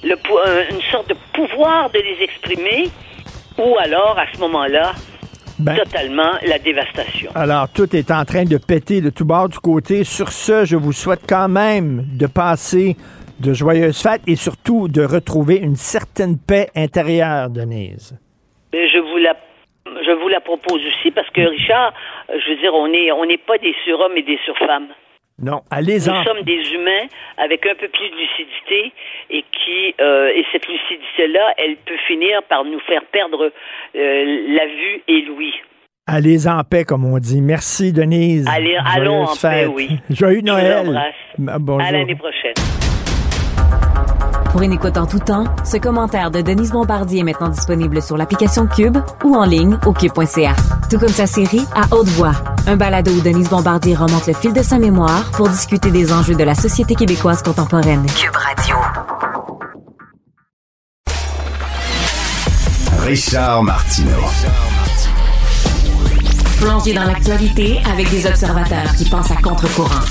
[0.02, 2.88] une sorte de pouvoir de les exprimer,
[3.58, 4.94] ou alors, à ce moment-là,
[5.60, 7.30] Ben- totalement la dévastation.
[7.34, 10.04] Alors, tout est en train de péter de tout bord du côté.
[10.04, 12.96] Sur ce, je vous souhaite quand même de passer
[13.40, 18.18] de joyeuses fêtes et surtout de retrouver une certaine paix intérieure, Denise.
[18.72, 19.34] Mais je vous la
[19.86, 21.92] je vous la propose aussi parce que Richard,
[22.28, 24.88] je veux dire, on est on n'est pas des surhommes et des surfemmes.
[25.42, 26.18] Non, allez-en.
[26.18, 27.06] Nous sommes des humains
[27.38, 28.92] avec un peu plus de lucidité
[29.30, 33.50] et qui euh, et cette lucidité-là, elle peut finir par nous faire perdre
[33.96, 35.54] euh, la vue et l'ouïe.
[36.06, 37.40] Allez en paix, comme on dit.
[37.40, 38.46] Merci, Denise.
[38.52, 39.88] Allez, allons en paix, oui.
[40.10, 40.88] Joyeux Je vous Noël.
[40.88, 41.14] embrasse.
[41.48, 41.86] Ah, Bonjour.
[41.88, 42.54] À l'année prochaine.
[44.50, 48.16] Pour une écoute en tout temps, ce commentaire de Denise Bombardier est maintenant disponible sur
[48.16, 50.56] l'application Cube ou en ligne au cube.ca.
[50.90, 52.32] Tout comme sa série À haute voix,
[52.66, 56.34] un balado où Denise Bombardier remonte le fil de sa mémoire pour discuter des enjeux
[56.34, 58.04] de la société québécoise contemporaine.
[58.06, 58.76] Cube Radio.
[63.04, 64.10] Richard Martineau.
[66.60, 70.04] Plongé dans l'actualité avec des observateurs qui pensent à contre-courant.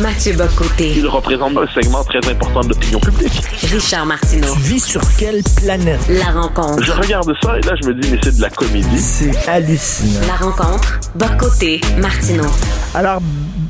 [0.00, 0.94] Mathieu Bocoté.
[0.96, 3.42] Il représente un segment très important de l'opinion publique.
[3.70, 4.54] Richard Martineau.
[4.54, 6.00] Tu vis sur quelle planète?
[6.08, 6.82] La rencontre.
[6.82, 8.98] Je regarde ça et là, je me dis, mais c'est de la comédie.
[8.98, 10.26] C'est hallucinant.
[10.26, 10.98] La rencontre.
[11.14, 11.82] Bocoté.
[11.98, 12.46] Martineau.
[12.94, 13.20] Alors,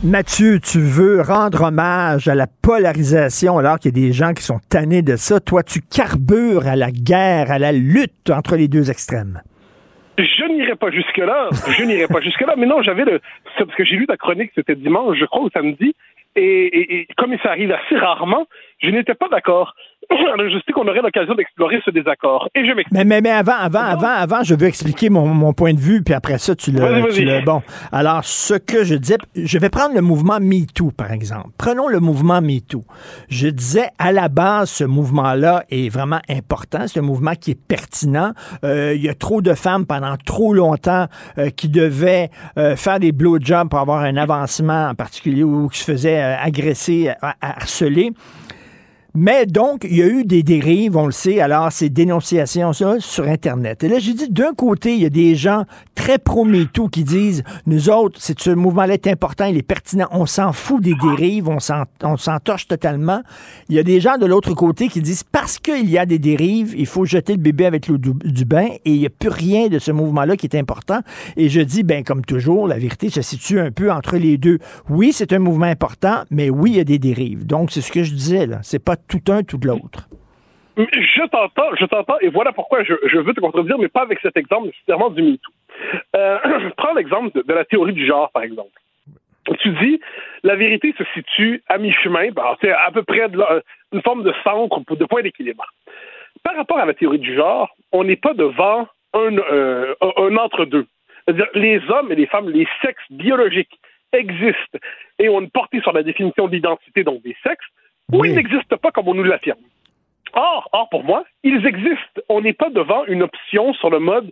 [0.04, 4.44] Mathieu, tu veux rendre hommage à la polarisation alors qu'il y a des gens qui
[4.44, 5.40] sont tannés de ça.
[5.40, 9.42] Toi, tu carbures à la guerre, à la lutte entre les deux extrêmes.
[10.18, 11.48] Je n'irai pas jusque-là.
[11.78, 12.54] Je n'irai pas jusque-là.
[12.56, 13.20] Mais non, j'avais le.
[13.58, 15.94] Parce que j'ai lu ta chronique, c'était dimanche, je crois, ou samedi.
[16.34, 18.46] Et, et, et comme ça arrive assez rarement,
[18.82, 19.74] je n'étais pas d'accord.
[20.10, 22.48] Alors, je sais qu'on aurait l'occasion d'explorer ce désaccord.
[22.54, 22.92] Et je m'explique.
[22.92, 26.02] Mais, mais, mais avant, avant, avant, avant, je veux expliquer mon, mon point de vue,
[26.02, 27.12] puis après ça, tu le, vas-y.
[27.14, 31.12] tu le- Bon, alors, ce que je disais, je vais prendre le mouvement MeToo, par
[31.12, 31.48] exemple.
[31.56, 32.82] Prenons le mouvement MeToo.
[33.30, 36.86] Je disais, à la base, ce mouvement-là est vraiment important.
[36.88, 38.32] C'est un mouvement qui est pertinent.
[38.64, 41.06] Euh, Il y a trop de femmes pendant trop longtemps
[41.38, 42.28] euh, qui devaient
[42.58, 46.36] euh, faire des blowjobs pour avoir un avancement en particulier ou qui se faisaient euh,
[46.38, 48.10] agresser, euh, harceler.
[49.14, 52.96] Mais donc, il y a eu des dérives, on le sait, alors ces dénonciations ça,
[52.98, 53.84] sur Internet.
[53.84, 55.64] Et là, j'ai dit, d'un côté, il y a des gens
[55.94, 60.54] très pro-MeToo qui disent, nous autres, ce mouvement-là est important, il est pertinent, on s'en
[60.54, 63.22] fout des dérives, on s'en torche totalement.
[63.68, 66.18] Il y a des gens de l'autre côté qui disent, parce qu'il y a des
[66.18, 69.10] dérives, il faut jeter le bébé avec l'eau du, du bain, et il n'y a
[69.10, 71.00] plus rien de ce mouvement-là qui est important.
[71.36, 74.58] Et je dis, ben comme toujours, la vérité se situe un peu entre les deux.
[74.88, 77.46] Oui, c'est un mouvement important, mais oui, il y a des dérives.
[77.46, 78.60] Donc, c'est ce que je disais, là.
[78.62, 80.08] C'est pas tout un, tout l'autre.
[80.76, 84.36] Je t'entends, je t'entends, et voilà pourquoi je, veux te contredire, mais pas avec cet
[84.38, 85.52] exemple nécessairement du MeToo.
[86.16, 86.38] Euh,
[86.76, 88.70] prends l'exemple de, la théorie du genre, par exemple.
[89.58, 90.00] Tu dis,
[90.44, 93.60] la vérité se situe à mi-chemin, ben, c'est à peu près la-
[93.92, 95.66] une forme de centre, de point d'équilibre.
[96.42, 100.86] Par rapport à la théorie du genre, on n'est pas devant un, euh, un- entre-deux.
[101.54, 103.78] Les hommes et les femmes, les sexes biologiques
[104.12, 104.78] existent
[105.18, 107.66] et ont une portée sur la définition de l'identité, donc des sexes,
[108.10, 109.58] ou ils n'existent pas comme on nous l'affirme.
[110.34, 112.20] Or, or, pour moi, ils existent.
[112.28, 114.30] On n'est pas devant une option sur le mode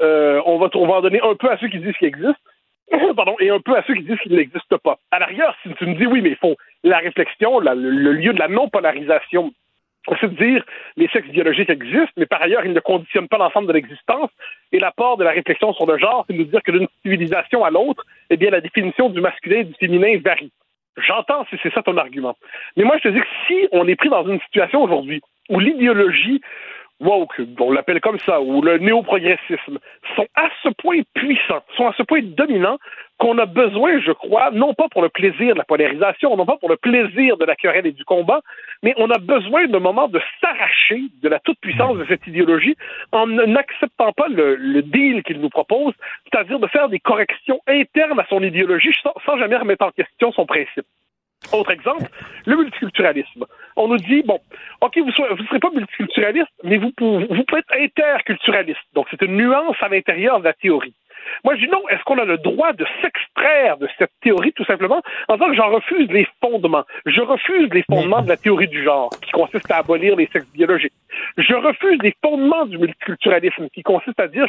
[0.00, 2.38] euh, on, va, on va en donner un peu à ceux qui disent qu'il existe,
[3.16, 4.98] pardon, et un peu à ceux qui disent qu'il n'existe pas.
[5.10, 8.12] À l'arrière, si tu me dis oui, mais il faut la réflexion, la- le, le
[8.12, 9.52] lieu de la non-polarisation,
[10.20, 10.64] c'est de dire
[10.96, 14.30] les sexes biologiques existent, mais par ailleurs, ils ne conditionnent pas l'ensemble de l'existence.
[14.72, 17.64] Et l'apport de la réflexion sur le genre, c'est de nous dire que d'une civilisation
[17.64, 20.52] à l'autre, eh bien, la définition du masculin et du féminin varie.
[21.06, 22.36] J'entends c'est ça ton argument.
[22.76, 25.60] Mais moi, je te dis que si on est pris dans une situation aujourd'hui où
[25.60, 26.40] l'idéologie
[27.00, 29.78] woke, on l'appelle comme ça, ou le néoprogressisme,
[30.16, 32.78] sont à ce point puissants, sont à ce point dominants
[33.18, 36.56] qu'on a besoin, je crois, non pas pour le plaisir de la polarisation, non pas
[36.56, 38.40] pour le plaisir de la querelle et du combat,
[38.82, 42.76] mais on a besoin d'un moment de s'arracher de la toute-puissance de cette idéologie
[43.12, 45.94] en n'acceptant pas le, deal qu'il nous propose,
[46.24, 50.46] c'est-à-dire de faire des corrections internes à son idéologie sans jamais remettre en question son
[50.46, 50.86] principe.
[51.52, 52.08] Autre exemple,
[52.46, 53.46] le multiculturalisme.
[53.80, 54.38] On nous dit, bon,
[54.80, 55.12] OK, vous ne
[55.46, 58.80] serez pas multiculturaliste, mais vous, pouvez- vous pouvez être interculturaliste.
[58.94, 60.94] Donc, c'est une nuance à l'intérieur de la théorie.
[61.44, 64.64] Moi, je dis non, est-ce qu'on a le droit de s'extraire de cette théorie, tout
[64.64, 66.84] simplement, en disant que j'en refuse les fondements?
[67.06, 70.50] Je refuse les fondements de la théorie du genre, qui consiste à abolir les sexes
[70.52, 70.92] biologiques.
[71.36, 74.46] Je refuse les fondements du multiculturalisme, qui consiste à dire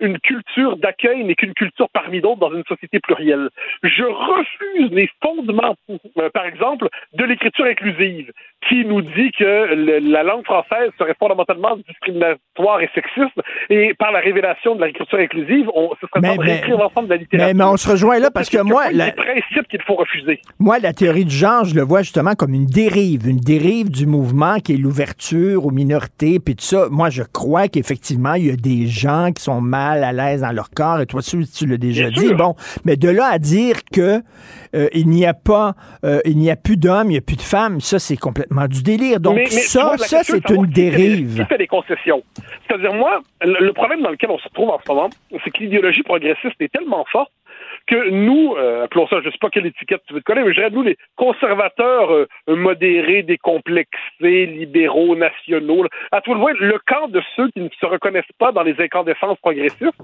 [0.00, 3.48] qu'une culture d'accueil n'est qu'une culture parmi d'autres dans une société plurielle.
[3.82, 8.32] Je refuse les fondements, euh, par exemple, de l'écriture inclusive,
[8.68, 13.38] qui nous dit que le- la langue française serait fondamentalement discriminatoire et sexiste,
[13.70, 17.14] et par la révélation de l'écriture inclusive, on, ce serait Mais- de réécrire l'ensemble de
[17.14, 17.54] la littérature.
[17.54, 19.94] Mais, mais on se rejoint là parce que moi, a la, des principes qu'il faut
[19.94, 20.40] refuser.
[20.58, 24.06] moi, la théorie du genre, je le vois justement comme une dérive, une dérive du
[24.06, 26.88] mouvement qui est l'ouverture aux minorités, puis tout ça.
[26.90, 30.52] Moi, je crois qu'effectivement, il y a des gens qui sont mal à l'aise dans
[30.52, 32.26] leur corps, et toi, tu, tu l'as déjà Bien dit.
[32.28, 32.36] sûr.
[32.36, 32.54] Bon,
[32.84, 34.20] mais de là à dire que
[34.74, 35.74] euh, il n'y a pas,
[36.04, 38.66] euh, il n'y a plus d'hommes, il n'y a plus de femmes, ça, c'est complètement
[38.68, 39.20] du délire.
[39.20, 41.36] Donc Mais- mais tu ça, vois, ça, c'est une qui fait des- dérive.
[41.40, 42.22] Qui fait des concessions?
[42.66, 45.08] C'est-à-dire, moi, le, le problème dans lequel on se trouve en ce moment,
[45.44, 47.30] c'est que l'idéologie progressiste est tellement forte
[47.88, 50.42] que nous, euh, appelons ça, je ne sais pas quelle étiquette tu veux te coller,
[50.42, 56.52] mais je dirais nous, les conservateurs euh, modérés, décomplexés, libéraux, nationaux, à tout le moins,
[56.52, 59.94] le camp de ceux qui ne se reconnaissent pas dans les incandescences progressistes,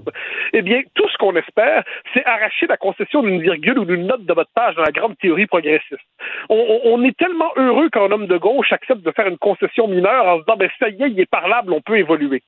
[0.53, 1.83] eh bien, tout ce qu'on espère,
[2.13, 5.17] c'est arracher la concession d'une virgule ou d'une note de votre page dans la grande
[5.17, 6.01] théorie progressiste.
[6.49, 10.25] On, on est tellement heureux qu'un homme de gauche accepte de faire une concession mineure
[10.25, 12.41] en se disant, ben ça y est, il est parlable, on peut évoluer.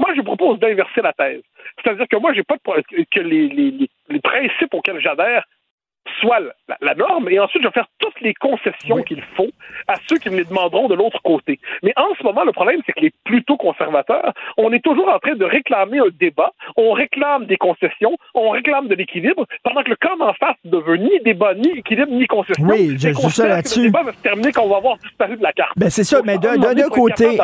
[0.00, 1.42] Moi, je propose d'inverser la thèse.
[1.76, 5.44] C'est-à-dire que moi, j'ai pas de, que les, principes auxquels j'adhère
[6.20, 9.50] soit la, la, norme, et ensuite je vais faire toutes les concessions qu'il faut
[9.88, 11.58] à ceux qui me les demanderont de l'autre côté.
[11.82, 15.18] Mais en ce moment, le problème, c'est que les plutôt conservateurs, on est toujours en
[15.18, 19.90] train de réclamer un débat, on réclame des concessions, on réclame de l'équilibre, pendant que
[19.90, 22.64] le camp en face ne veut ni débat, ni équilibre, ni concession.
[22.66, 23.80] Oui, je suis ça là-dessus.
[23.80, 25.72] Le débat va se terminer quand on va avoir disparu de la carte.
[25.76, 27.38] Ben c'est ça, Donc, mais d'un côté...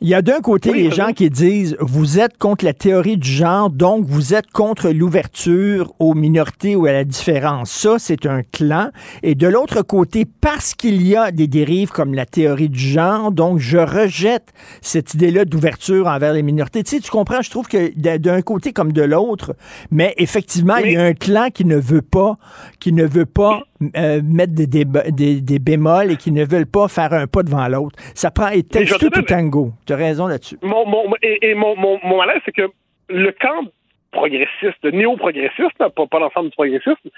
[0.00, 3.16] Il y a d'un côté oui, les gens qui disent vous êtes contre la théorie
[3.16, 7.53] du genre, donc vous êtes contre l'ouverture aux minorités ou à la différence.
[7.64, 8.90] Ça, c'est un clan.
[9.22, 13.30] Et de l'autre côté, parce qu'il y a des dérives comme la théorie du genre,
[13.30, 16.82] donc je rejette cette idée-là d'ouverture envers les minorités.
[16.82, 19.54] Tu sais, tu comprends, je trouve que d'un côté comme de l'autre,
[19.90, 22.36] mais effectivement, il y a un clan qui ne veut pas,
[22.80, 23.62] qui ne veut pas
[23.96, 27.42] euh, mettre des, des, des, des, bémols et qui ne veulent pas faire un pas
[27.42, 27.96] devant l'autre.
[28.14, 29.72] Ça prend et texte tout tango.
[29.86, 30.58] Tu as raison là-dessus.
[30.62, 32.70] Mon, mon, et, et mon, mon, mon malaise, c'est que
[33.08, 33.68] le camp
[34.12, 37.10] progressiste, néo-progressiste, pas, pas l'ensemble du progressisme,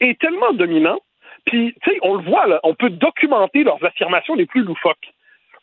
[0.00, 0.98] est tellement dominant.
[1.46, 5.12] Puis, tu sais, on le voit, là, on peut documenter leurs affirmations les plus loufoques.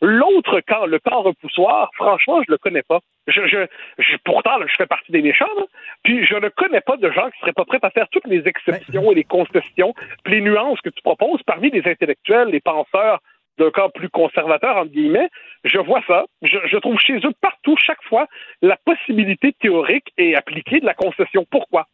[0.00, 3.00] L'autre camp, le camp repoussoir, franchement, je le connais pas.
[3.26, 3.66] Je, je,
[3.98, 5.64] je pourtant, là, je fais partie des méchants, là,
[6.04, 8.46] puis je ne connais pas de gens qui seraient pas prêts à faire toutes les
[8.46, 13.18] exceptions et les concessions, puis les nuances que tu proposes parmi les intellectuels, les penseurs
[13.58, 15.28] d'un camp plus conservateur, entre guillemets.
[15.64, 16.26] Je vois ça.
[16.42, 18.26] Je, je trouve chez eux partout, chaque fois,
[18.62, 21.44] la possibilité théorique et appliquée de la concession.
[21.50, 21.86] Pourquoi?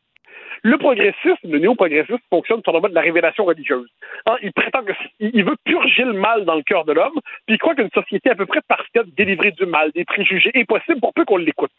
[0.67, 3.87] Le progressisme, le néo-progressisme fonctionne sur le mode de la révélation religieuse.
[4.25, 7.59] Hein, il prétend qu'il veut purger le mal dans le cœur de l'homme, puis il
[7.59, 11.13] croit qu'une société à peu près parfaite, délivrée du mal, des préjugés, est possible pour
[11.13, 11.71] peu qu'on l'écoute.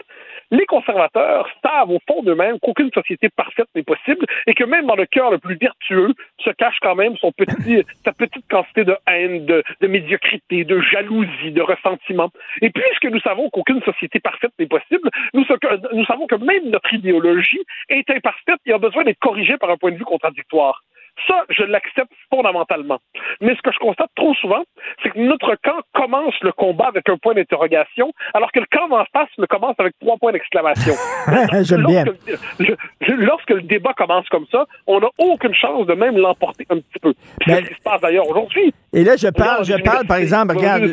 [0.52, 4.96] Les conservateurs savent au fond d'eux-mêmes qu'aucune société parfaite n'est possible et que même dans
[4.96, 8.96] le cœur le plus vertueux se cache quand même son petit, sa petite quantité de
[9.08, 12.30] haine, de, de médiocrité, de jalousie, de ressentiment.
[12.62, 15.46] Et puisque nous savons qu'aucune société parfaite n'est possible, nous,
[15.94, 19.78] nous savons que même notre idéologie est imparfaite et a besoin d'être corrigée par un
[19.78, 20.84] point de vue contradictoire.
[21.28, 23.00] Ça, je l'accepte fondamentalement.
[23.42, 24.64] Mais ce que je constate trop souvent,
[25.02, 28.92] c'est que notre camp commence le combat avec un point d'interrogation, alors que le camp
[28.92, 30.94] en face le commence avec trois points d'exclamation.
[31.64, 32.04] J'aime bien.
[33.08, 37.00] Lorsque le débat commence comme ça, on n'a aucune chance de même l'emporter un petit
[37.02, 37.14] peu.
[37.46, 38.74] C'est ce qui se passe d'ailleurs aujourd'hui.
[38.96, 40.90] Et là, je parle, je parle, par exemple, regarde,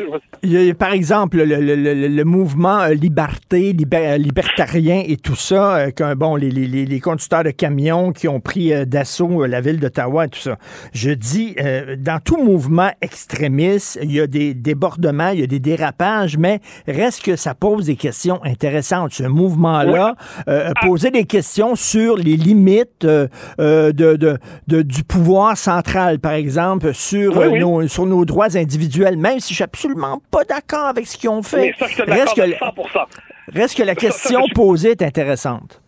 [0.76, 6.14] par exemple, le, le, le, le mouvement liberté, liber, libertarien et tout ça, euh, que,
[6.14, 10.24] bon, les, les, les, conducteurs de camions qui ont pris euh, d'assaut la ville d'Ottawa
[10.24, 10.58] et tout ça.
[10.92, 15.46] Je dis, euh, dans tout mouvement extrémiste, il y a des débordements, il y a
[15.46, 16.58] des dérapages, mais
[16.88, 19.12] reste que ça pose des questions intéressantes.
[19.12, 20.42] Ce mouvement-là, oui.
[20.48, 23.28] euh, poser des questions sur les limites euh,
[23.60, 27.60] de, de, de, du pouvoir central, par exemple, sur, oui, oui.
[27.60, 31.30] Nos, sur nos droits individuels, même si je suis absolument pas d'accord avec ce qu'ils
[31.30, 31.68] ont fait.
[31.68, 33.06] Mais ça, je reste, que, 100%.
[33.54, 34.54] reste que la question ça, ça, je...
[34.54, 35.82] posée est intéressante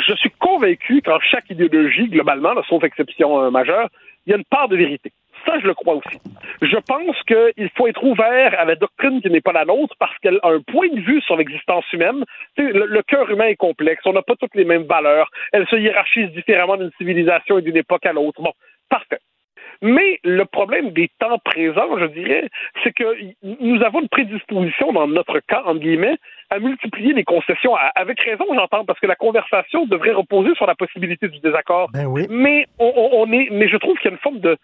[0.00, 3.88] je suis convaincu qu'en chaque idéologie, globalement, là, sauf exception euh, majeure,
[4.26, 5.12] il y a une part de vérité.
[5.46, 6.18] Ça, je le crois aussi.
[6.60, 10.16] Je pense qu'il faut être ouvert à la doctrine qui n'est pas la nôtre parce
[10.18, 12.24] qu'elle a un point de vue sur l'existence humaine.
[12.56, 14.02] Le, le cœur humain est complexe.
[14.04, 15.30] On n'a pas toutes les mêmes valeurs.
[15.52, 18.42] Elle se hiérarchise différemment d'une civilisation et d'une époque à l'autre.
[18.42, 18.52] Bon,
[18.90, 19.20] parfait.
[19.80, 22.48] Mais le problème des temps présents, je dirais,
[22.82, 23.04] c'est que
[23.42, 26.16] nous avons une prédisposition dans notre cas, entre guillemets,
[26.50, 27.76] à multiplier les concessions.
[27.94, 31.90] Avec raison, j'entends, parce que la conversation devrait reposer sur la possibilité du désaccord.
[31.92, 32.26] Ben oui.
[32.28, 34.56] Mais on, on est, mais je trouve qu'il y a une forme de,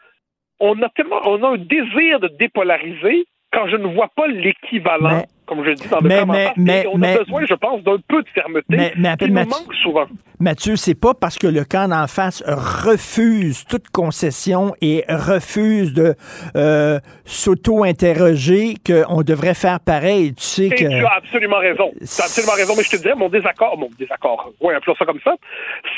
[0.61, 5.25] on a tellement, on a un désir de dépolariser quand je ne vois pas l'équivalent.
[5.51, 7.83] Mais comme je dis dans le mais, commentaire, mais, on mais, a besoin, je pense,
[7.83, 10.07] d'un peu de fermeté mais, mais, qui nous manque souvent.
[10.41, 16.15] Mathieu, c'est pas parce que le camp d'en face refuse toute concession et refuse de
[16.57, 20.35] euh, s'auto-interroger qu'on devrait faire pareil.
[20.35, 20.89] Tu sais et que...
[20.89, 21.91] tu as absolument raison.
[21.99, 25.05] Tu as absolument raison, mais je te dirais, mon désaccord, mon désaccord, oui, appelons ça
[25.05, 25.35] comme ça,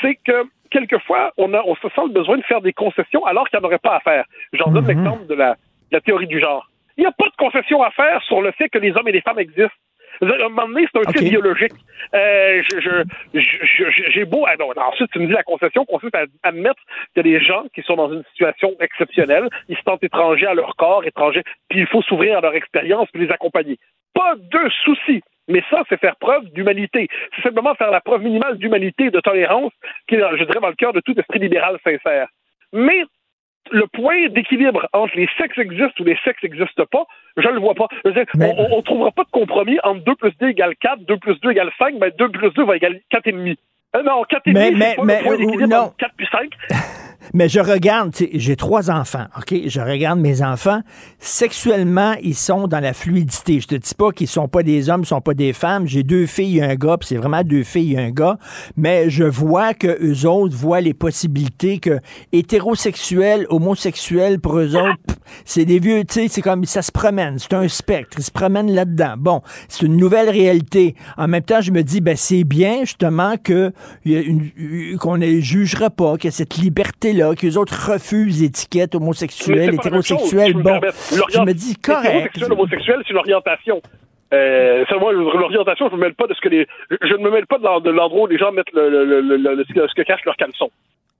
[0.01, 3.47] c'est que quelquefois, on, a, on se sent le besoin de faire des concessions alors
[3.49, 4.25] qu'il n'y en aurait pas à faire.
[4.53, 4.89] J'en donne Mhm.
[4.89, 5.57] l'exemple de la, de
[5.93, 6.69] la théorie du genre.
[6.97, 9.11] Il n'y a pas de concession à faire sur le fait que les hommes et
[9.11, 9.71] les femmes existent.
[10.21, 11.73] À un moment donné, c'est un fait biologique.
[12.15, 13.03] Euh, je,
[13.33, 14.45] je, je, j'ai beau.
[14.47, 16.81] Ah non, ensuite, tu me dis la concession consiste à admettre
[17.13, 20.47] qu'il y a des gens qui sont dans une situation exceptionnelle, ils se sentent étrangers
[20.47, 23.77] à leur corps, étrangers, puis il faut s'ouvrir à leur expérience puis les accompagner.
[24.15, 25.21] Pas de souci.
[25.47, 27.07] Mais ça, c'est faire preuve d'humanité.
[27.35, 29.71] C'est simplement faire la preuve minimale d'humanité et de tolérance
[30.07, 32.27] qui est, je dirais, dans le cœur de tout esprit libéral sincère.
[32.73, 33.03] Mais
[33.71, 37.05] le point d'équilibre entre les sexes existent ou les sexes n'existent pas,
[37.37, 37.87] je ne le vois pas.
[38.05, 41.39] Dire, on ne trouvera pas de compromis entre 2 plus 2 égale 4, 2 plus
[41.41, 43.57] 2 égale 5, mais 2 plus 2 va égaler 4,5.
[43.95, 46.49] Euh, non, 4,5, Mais- c'est pas mais, le point d'équilibre entre 4 puis 5.
[47.33, 49.53] Mais je regarde, j'ai trois enfants, OK?
[49.67, 50.81] Je regarde mes enfants.
[51.19, 53.59] Sexuellement, ils sont dans la fluidité.
[53.59, 55.87] Je te dis pas qu'ils sont pas des hommes, ils sont pas des femmes.
[55.87, 58.37] J'ai deux filles et un gars, puis c'est vraiment deux filles et un gars.
[58.75, 61.99] Mais je vois que eux autres voient les possibilités que
[62.31, 67.39] hétérosexuels, homosexuels, pour eux autres, c'est des vieux, tu sais, c'est comme, ça se promène.
[67.39, 68.17] C'est un spectre.
[68.19, 69.15] Ils se promènent là-dedans.
[69.17, 70.95] Bon, c'est une nouvelle réalité.
[71.17, 73.71] En même temps, je me dis, ben, c'est bien, justement, que,
[74.99, 78.95] qu'on ne jugera pas, a cette liberté-là, que les autres refusent l'étiquette
[80.51, 80.79] je me Bon,
[81.33, 82.05] je me dis, correct.
[82.35, 83.81] Hétérosexuel, homosexuel, c'est une orientation.
[84.33, 86.67] Euh, moi, l'orientation, je me mêle pas de ce que les,
[87.01, 89.21] je ne me mêle pas de l'en- de l'endroit où les gens mettent le, le,
[89.21, 90.69] le, le- ce, que, cachent leurs caleçons.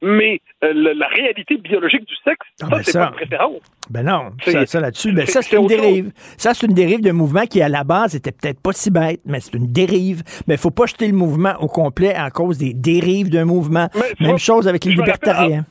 [0.02, 3.62] Mais euh, la réalité biologique du sexe, ça, ben c'est pas une préférence.
[3.90, 6.12] Ben non, C'est- ça, ça là-dessus, ben ça, c'est une dérive.
[6.38, 9.22] Ça, c'est une dérive d'un mouvement qui, à la base, était peut-être pas si bête,
[9.26, 10.22] mais c'est une dérive.
[10.46, 13.88] Mais il faut pas jeter le mouvement au complet à cause des dérives d'un mouvement.
[14.20, 15.66] Même vois, chose avec les rappelle, libertariens.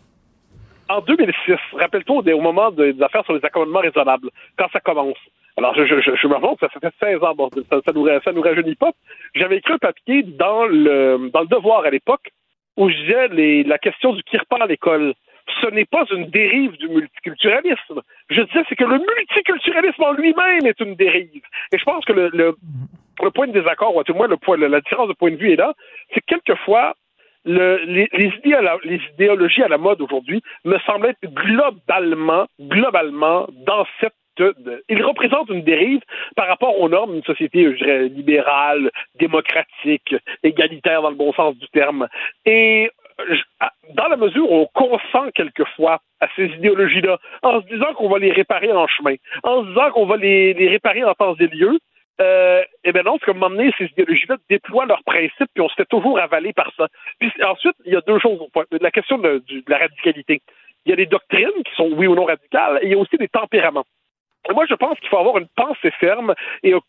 [0.88, 5.18] En 2006, rappelle-toi au moment de- des affaires sur les accommodements raisonnables, quand ça commence.
[5.56, 7.92] Alors, je, je, je, me rends compte, ça, ça fait 16 ans, bon, ça, ça,
[7.92, 8.92] nous, ça nous rajeunit pas.
[9.34, 12.28] J'avais écrit un papier dans le, dans le Devoir à l'époque
[12.76, 15.14] où je disais les, la question du kirpan à l'école.
[15.62, 18.02] Ce n'est pas une dérive du multiculturalisme.
[18.28, 21.42] Je disais, c'est que le multiculturalisme en lui-même est une dérive.
[21.72, 22.54] Et je pense que le, le,
[23.22, 25.30] le point de désaccord, ou à tout le moins le point, la différence de point
[25.30, 25.72] de vue est là,
[26.12, 26.94] c'est que quelquefois,
[27.46, 33.46] le- les, les la- les idéologies à la mode aujourd'hui me semblent être globalement, globalement
[33.66, 36.02] dans cette de- ils représentent une dérive
[36.36, 41.56] par rapport aux normes d'une société, je dirais, libérale, démocratique, égalitaire dans le bon sens
[41.56, 42.06] du terme.
[42.44, 42.90] Et
[43.94, 48.18] dans la mesure où on consent quelquefois à ces idéologies-là, en se disant qu'on va
[48.18, 51.46] les réparer en chemin, en se disant qu'on va les, les réparer en temps et
[51.46, 51.78] lieu,
[52.20, 55.74] euh, eh bien non, c'est comme m'emmener ces idéologies-là déploient leurs principes, puis on se
[55.74, 56.88] fait toujours avaler par ça.
[57.18, 58.40] Puis ensuite, il y a deux choses.
[58.80, 60.40] La question de, de la radicalité.
[60.84, 62.98] Il y a des doctrines qui sont oui ou non radicales, et il y a
[62.98, 63.86] aussi des tempéraments.
[64.54, 66.80] Moi, je pense qu'il faut avoir une pensée ferme et un,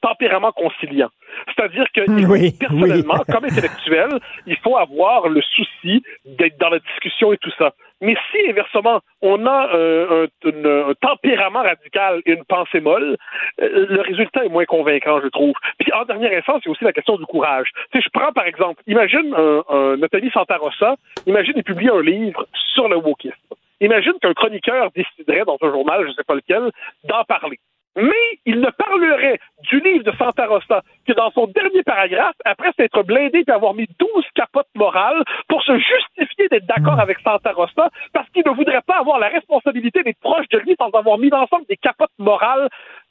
[0.00, 1.08] tempérament conciliant.
[1.48, 7.32] C'est-à-dire que Oui, personnellement, comme intellectuel, il faut avoir le souci d'être dans la discussion
[7.32, 7.72] et tout ça.
[8.00, 13.16] Mais si, inversement, on a euh, un, tempérament radical et une pensée molle,
[13.60, 15.54] euh, le résultat est moins convaincant, je trouve.
[15.78, 17.68] Puis, en dernière instance, a aussi la question du courage.
[17.90, 20.94] Tu sais, je prends, par exemple, imagine un, un Nathalie Santarossa,
[21.26, 23.56] imagine il publie un livre sur le wokisme.
[23.80, 26.70] Imagine qu'un chroniqueur déciderait dans un journal, je ne sais pas lequel,
[27.04, 27.58] d'en parler.
[27.96, 29.40] Mais il ne parlerait
[29.70, 33.72] du livre de Santa Rosa que dans son dernier paragraphe, après s'être blindé et avoir
[33.72, 38.52] mis 12 capotes morales pour se justifier d'être d'accord avec Santa Rosa parce qu'il ne
[38.52, 42.10] voudrait pas avoir la responsabilité d'être proche de lui sans avoir mis ensemble des capotes
[42.18, 42.68] morales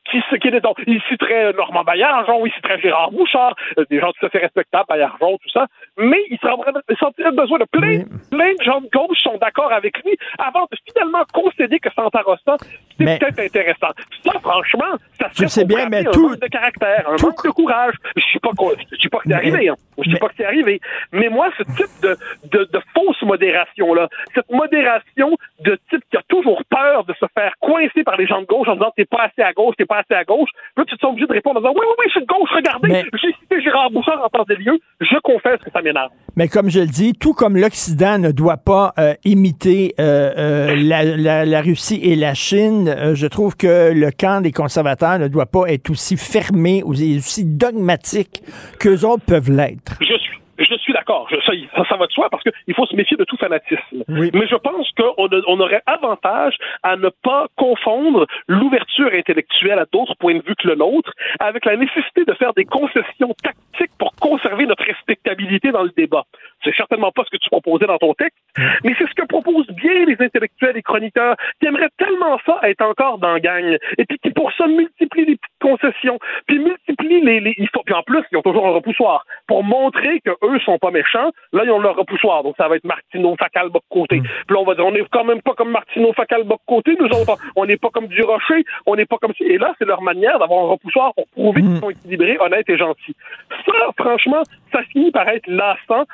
[0.09, 4.11] qui, qui étaient donc, il citerait Normand Baillargeon, il citerait Gérard Bouchard, euh, des gens
[4.19, 5.67] tout à fait respectables, Baillargeon, tout ça,
[5.97, 6.53] mais il, serait,
[6.89, 10.67] il sentirait besoin de plein, plein de gens de gauche sont d'accord avec lui avant
[10.71, 12.57] de finalement concéder que Santa Rosa,
[12.97, 13.91] c'est peut-être intéressant.
[14.23, 14.85] Ça, franchement,
[15.19, 17.93] ça serait sais bien, mais frapper tout- un manque de caractère, un manque de courage.
[18.15, 19.75] Je ne pas, qu'on- je dis pas que c'est arrivé, hein.
[19.97, 20.79] Je dis pas que c'est arrivé.
[21.11, 22.15] Mais moi, ce type de,
[22.51, 27.53] de, de fausse modération-là, cette modération de type qui a toujours peur de se faire
[27.59, 29.94] coincer par les gens de gauche en disant t'es pas assez à gauche, t'es pas
[30.11, 32.11] à gauche, là, tu te sens obligé de répondre en disant oui, oui, oui, je
[32.11, 35.59] suis de gauche, regardez, Mais- j'ai cité Gérard Bouchard en temps et lieu, je confesse
[35.63, 36.09] que ça m'énerve.
[36.35, 40.75] Mais comme je le dis, tout comme l'Occident ne doit pas euh, imiter euh, euh,
[40.77, 45.27] la, la- la Russie et la Chine, je trouve que le camp des conservateurs ne
[45.27, 48.41] doit pas être aussi fermé ou aussi dogmatique
[48.79, 49.97] qu'eux autres peuvent l'être.
[50.01, 50.13] Je
[51.05, 51.37] d'accord, ça,
[51.75, 54.03] ça, ça va de soi parce qu'il faut se méfier de tout fanatisme.
[54.07, 54.31] Oui.
[54.33, 60.15] Mais je pense qu'on on aurait avantage à ne pas confondre l'ouverture intellectuelle à d'autres
[60.15, 64.15] points de vue que le nôtre avec la nécessité de faire des concessions tactiques pour
[64.15, 66.23] conserver notre respectabilité dans le débat.
[66.63, 68.37] C'est certainement pas ce que tu proposais dans ton texte,
[68.83, 72.81] mais c'est ce que proposent bien les intellectuels et chroniqueurs qui aimeraient tellement ça être
[72.81, 76.84] encore dans la gang et puis qui pour ça multiplient les petites concessions, puis multiplient
[77.07, 80.31] les, les il faut, puis en plus ils ont toujours un repoussoir pour montrer que
[80.43, 81.31] eux sont pas méchants.
[81.53, 84.21] Là ils ont leur repoussoir, donc ça va être Martineau, Facal, Boc côté.
[84.21, 86.95] Puis là on va dire on est quand même pas comme Martineau, Facal, Boc côté.
[86.99, 89.85] Nous autres on n'est pas comme du Rocher, on n'est pas comme et là c'est
[89.85, 93.15] leur manière d'avoir un repoussoir pour prouver qu'ils sont équilibrés, honnêtes et gentils.
[93.65, 96.05] Ça franchement ça finit par être lassant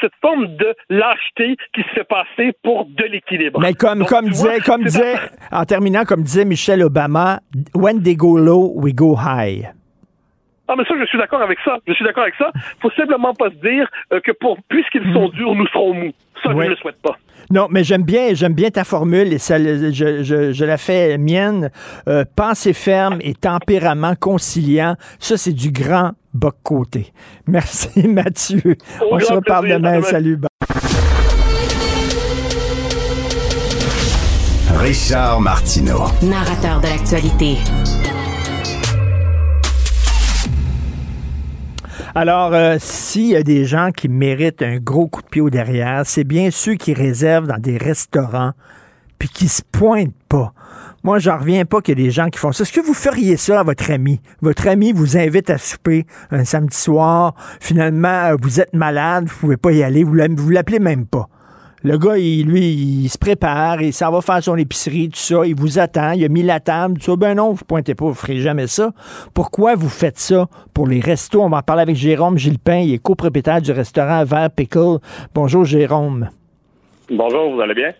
[0.00, 3.60] cette forme de lâcheté qui se fait passer pour de l'équilibre.
[3.60, 5.14] Mais comme, Donc, comme vois, disait, comme disait,
[5.50, 7.40] en terminant, comme disait Michelle Obama,
[7.74, 9.70] when they go low, we go high.
[10.68, 11.78] Ah, mais ça, je suis d'accord avec ça.
[11.86, 12.50] Je suis d'accord avec ça.
[12.80, 16.12] Faut simplement pas se dire euh, que pour puisqu'ils sont durs, nous serons mous.
[16.42, 17.16] Ça, je ne le souhaite pas.
[17.50, 19.90] Non, mais j'aime bien, j'aime bien ta formule et ça, je,
[20.22, 21.70] je- je la fais mienne.
[22.06, 27.12] Euh, pensée ferme et tempérament conciliant, ça c'est du grand bas côté.
[27.46, 28.76] Merci Mathieu.
[29.00, 29.96] Au On se reparle plaisir, demain.
[29.96, 30.02] demain.
[30.06, 30.36] Salut.
[30.36, 30.48] bye.
[34.76, 36.04] Richard Martineau.
[36.22, 37.56] Narrateur de l'actualité.
[42.14, 45.50] Alors, euh, s'il y a des gens qui méritent un gros coup de pied au
[45.50, 48.52] derrière, c'est bien ceux qui réservent dans des restaurants
[49.18, 50.52] puis qui se pointent pas.
[51.04, 52.62] Moi, j'en reviens pas qu'il y a des gens qui font ça.
[52.62, 54.20] Est-ce que vous feriez ça à votre ami?
[54.40, 57.34] Votre ami vous invite à souper un samedi soir.
[57.60, 61.28] Finalement, euh, vous êtes malade, vous pouvez pas y aller, vous l'appelez même pas.
[61.84, 65.46] Le gars, il, lui, il se prépare, il s'en va faire son épicerie, tout ça,
[65.46, 67.16] il vous attend, il a mis la table, tout ça.
[67.16, 68.92] Ben non, vous pointez pas, vous ferez jamais ça.
[69.32, 71.40] Pourquoi vous faites ça pour les restos?
[71.42, 74.98] On va en parler avec Jérôme Gillepin, il est copropriétaire du restaurant Vert Pickle.
[75.34, 76.30] Bonjour, Jérôme.
[77.10, 77.92] Bonjour, vous allez bien?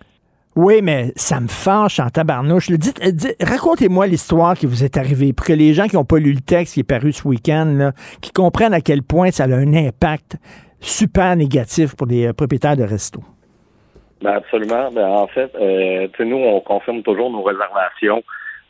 [0.56, 2.68] Oui, mais ça me fâche en tabarnouche.
[2.70, 6.05] Le- dites- dites- Racontez-moi l'histoire qui vous est arrivée pour que les gens qui n'ont
[6.05, 9.30] pas lu le texte qui est paru ce week-end, là, qui comprennent à quel point
[9.30, 10.36] ça a un impact
[10.80, 13.22] super négatif pour les euh, propriétaires de restos.
[14.23, 14.90] Ben absolument.
[14.93, 18.23] Ben, en fait, euh, tu sais, nous, on confirme toujours nos réservations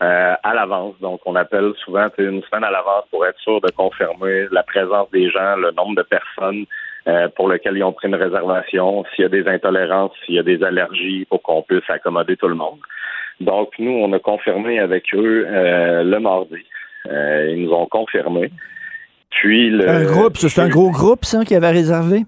[0.02, 0.94] euh, à l'avance.
[1.00, 5.10] Donc, on appelle souvent une semaine à l'avance pour être sûr de confirmer la présence
[5.10, 6.66] des gens, le nombre de personnes
[7.08, 10.38] euh, pour lesquelles ils ont pris une réservation, s'il y a des intolérances, s'il y
[10.38, 12.78] a des allergies, pour qu'on puisse accommoder tout le monde.
[13.40, 16.64] Donc, nous, on a confirmé avec eux euh, le mardi.
[17.06, 18.50] Euh, ils nous ont confirmé.
[19.30, 22.24] Puis le un groupe, c'est un gros groupe, ça, qui avait réservé?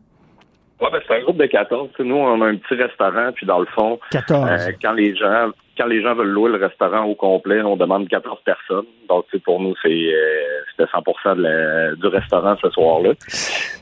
[0.80, 1.90] Ouais, ben, c'est un groupe de 14.
[1.90, 4.48] Tu sais, Nous, on a un petit restaurant, puis dans le fond, 14.
[4.50, 8.06] euh, quand les gens quand les gens veulent louer le restaurant au complet, on demande
[8.08, 8.84] 14 personnes.
[9.08, 13.12] Donc, pour nous, c'est euh, c'était 100 de la- du restaurant ce soir-là.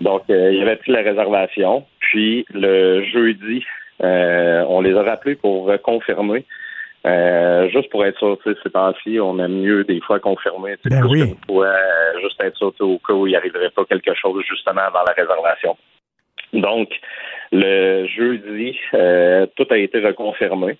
[0.00, 1.84] Donc, euh, il y avait pris la réservation?
[1.98, 3.64] Puis, le jeudi,
[4.04, 6.44] euh, on les a rappelés pour reconfirmer.
[7.06, 10.76] Euh, juste pour être sûr, tu sais, ces temps-ci, on aime mieux des fois confirmer,
[10.82, 11.36] tu sais, Ben oui.
[11.46, 15.02] fois, euh, juste être sûr au cas où il arriverait pas quelque chose justement avant
[15.06, 15.76] la réservation.
[16.52, 16.88] Donc,
[17.52, 20.78] le jeudi, euh, tout a été reconfirmé.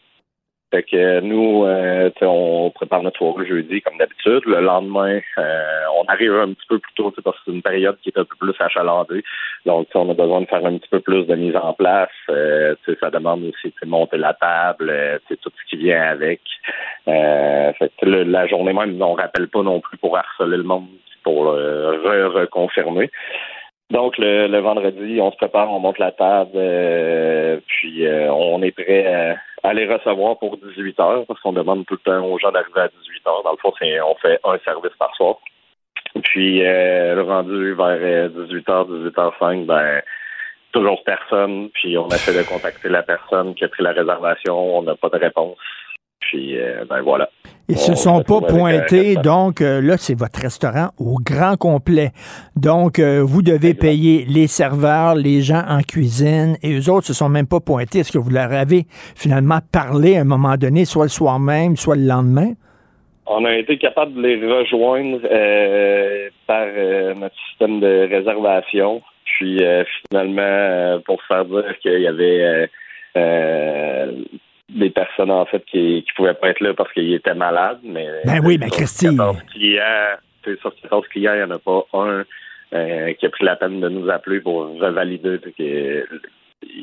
[0.71, 4.43] Fait que nous, euh, tu sais, on prépare notre soirée le jeudi comme d'habitude.
[4.45, 7.97] Le lendemain, euh, on arrive un petit peu plus tôt parce que c'est une période
[8.03, 9.25] qui est un peu plus achalandée.
[9.65, 12.11] Donc, on a besoin de faire un petit peu plus de mise en place.
[12.29, 16.03] Euh, ça demande aussi sais, monter la table, euh, tu sais, tout ce qui vient
[16.03, 16.43] avec.
[17.09, 20.89] Euh, fait le- la journée même, on rappelle pas non plus pour harceler le monde,
[21.25, 23.11] pour euh, re- reconfirmer.
[23.91, 28.63] Donc, le, le vendredi, on se prépare, on monte la table, euh, puis euh, on
[28.63, 29.37] est prêt à,
[29.67, 32.81] à les recevoir pour 18 heures, parce qu'on demande tout le temps aux gens d'arriver
[32.81, 33.43] à 18 heures.
[33.45, 35.37] Dans le fond, c'est, on fait un service par soir.
[36.23, 40.03] Puis, euh, le rendu vers 18h, 18h05, ben,
[40.73, 41.71] toujours personne.
[41.71, 44.79] Puis, on essaie de contacter la personne qui a pris la réservation.
[44.79, 45.57] On n'a pas de réponse.
[46.21, 47.29] Puis, euh, ben voilà.
[47.69, 51.57] Ils On se sont pas euh, pointés, donc euh, là, c'est votre restaurant au grand
[51.57, 52.13] complet.
[52.57, 57.13] Donc, euh, vous devez payer les serveurs, les gens en cuisine, et eux autres se
[57.13, 57.99] sont même pas pointés.
[58.01, 61.77] Est-ce que vous leur avez finalement parlé à un moment donné, soit le soir même,
[61.77, 62.53] soit le lendemain?
[63.27, 65.21] On a été capable de les rejoindre
[66.47, 66.67] par
[67.21, 69.03] notre système de réservation.
[69.27, 69.61] Puis
[70.09, 72.71] finalement, pour faire dire qu'il y avait
[73.19, 74.13] euh,
[74.69, 77.81] des personnes en fait qui pouvaient pas être là parce qu'ils étaient malades.
[77.83, 79.07] Mais Ben oui, ben Christy.
[79.07, 80.17] 14 clients,
[80.61, 82.25] sur 14 clients, il n'y en a pas un
[82.75, 86.05] euh, qui a pris la peine de nous appeler pour revalider qu'il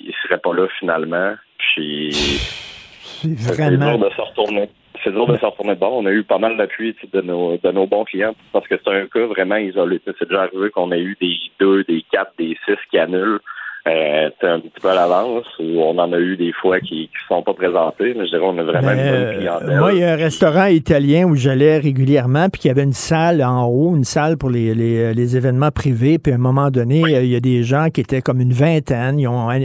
[0.07, 1.35] ne serait pas là finalement.
[1.59, 3.97] Puis C'est c'est vraiment...
[3.97, 4.69] dur de se retourner.
[5.03, 5.93] C'est dur de se retourner de bord.
[5.93, 8.91] On a eu pas mal d'appui de nos, de nos bons clients parce que c'est
[8.91, 10.01] un cas vraiment isolé.
[10.05, 13.39] C'est déjà arrivé qu'on a eu des deux, des quatre, des six qui annulent.
[13.87, 17.03] Euh, sais, un petit peu à l'avance, ou on en a eu des fois qui
[17.13, 19.77] ne sont pas présentés, mais je dirais on a vraiment une bonne Euh, clientèle.
[19.79, 22.93] moi, il y a un restaurant italien où j'allais régulièrement, puis qu'il y avait une
[22.93, 26.17] salle en haut, une salle pour les, les, les événements privés.
[26.17, 28.53] Puis à un moment donné, euh, il y a des gens qui étaient comme une
[28.53, 29.59] vingtaine, ils ont euh,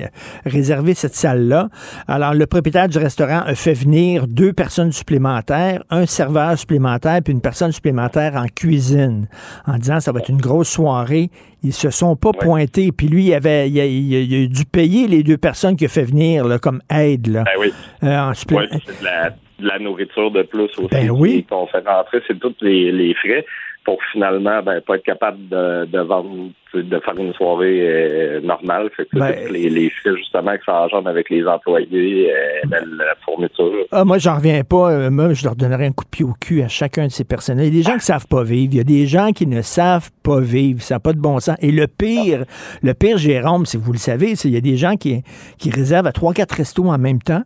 [0.44, 1.70] réservé cette salle-là.
[2.06, 7.32] Alors, le propriétaire du restaurant a fait venir deux personnes supplémentaires, un serveur supplémentaire, puis
[7.32, 9.28] une personne supplémentaire en cuisine,
[9.66, 11.30] en disant ça va être une grosse soirée.
[11.62, 12.90] Ils se sont pas pointés.
[12.90, 15.86] Puis lui, il avait, il il a- il a dû payer les deux personnes qu'il
[15.86, 17.26] a fait venir là, comme aide.
[17.28, 17.44] Là.
[17.44, 17.72] Ben oui.
[18.02, 20.88] Euh, Ouais, c'est de la, de la nourriture de plus aussi.
[20.90, 21.44] Ben oui.
[21.48, 23.44] Qu'on fait rentrer, c'est tous les, les frais.
[23.90, 28.88] Pour finalement ben, pas être capable de, de vendre, de faire une soirée euh, normale.
[28.96, 32.78] Fait que Ben, les, les frais justement que ça engendre avec les employés, euh, la,
[32.82, 33.72] la fourniture.
[33.90, 34.92] Ah, moi, j'en reviens pas.
[34.92, 37.24] Euh, moi, je leur donnerais un coup de pied au cul à chacun de ces
[37.24, 37.66] personnels.
[37.66, 38.74] Il y a des gens qui savent pas vivre.
[38.74, 40.80] Il y a des gens qui ne savent pas vivre.
[40.82, 41.56] Ça n'a pas de bon sens.
[41.60, 42.44] Et le pire,
[42.84, 45.24] le pire, Jérôme, si vous le savez, c'est qu'il y a des gens qui,
[45.58, 47.42] qui réservent à trois, quatre restos en même temps.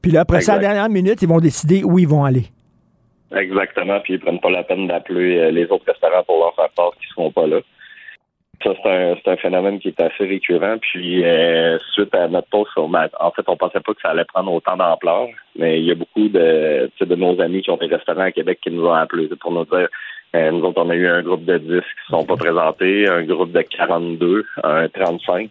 [0.00, 0.72] Puis là, après ça, à la Exact.
[0.74, 2.46] dernière minute, ils vont décider où ils vont aller.
[3.34, 6.68] Exactement, puis ils prennent pas la peine d'appeler euh, les autres restaurants pour leur faire
[6.76, 7.58] part qu'ils seront pas là.
[8.62, 10.76] Ça, c'est un, c'est un phénomène qui est assez récurrent.
[10.80, 14.24] Puis, euh, suite à notre on m'a- en fait, on pensait pas que ça allait
[14.24, 15.26] prendre autant d'ampleur,
[15.58, 18.60] mais il y a beaucoup de, de nos amis qui ont des restaurants à Québec
[18.62, 19.88] qui nous ont appelés pour nous dire
[20.36, 23.22] euh, nous autres, on a eu un groupe de 10 qui sont pas présentés, un
[23.24, 25.50] groupe de 42, un 35.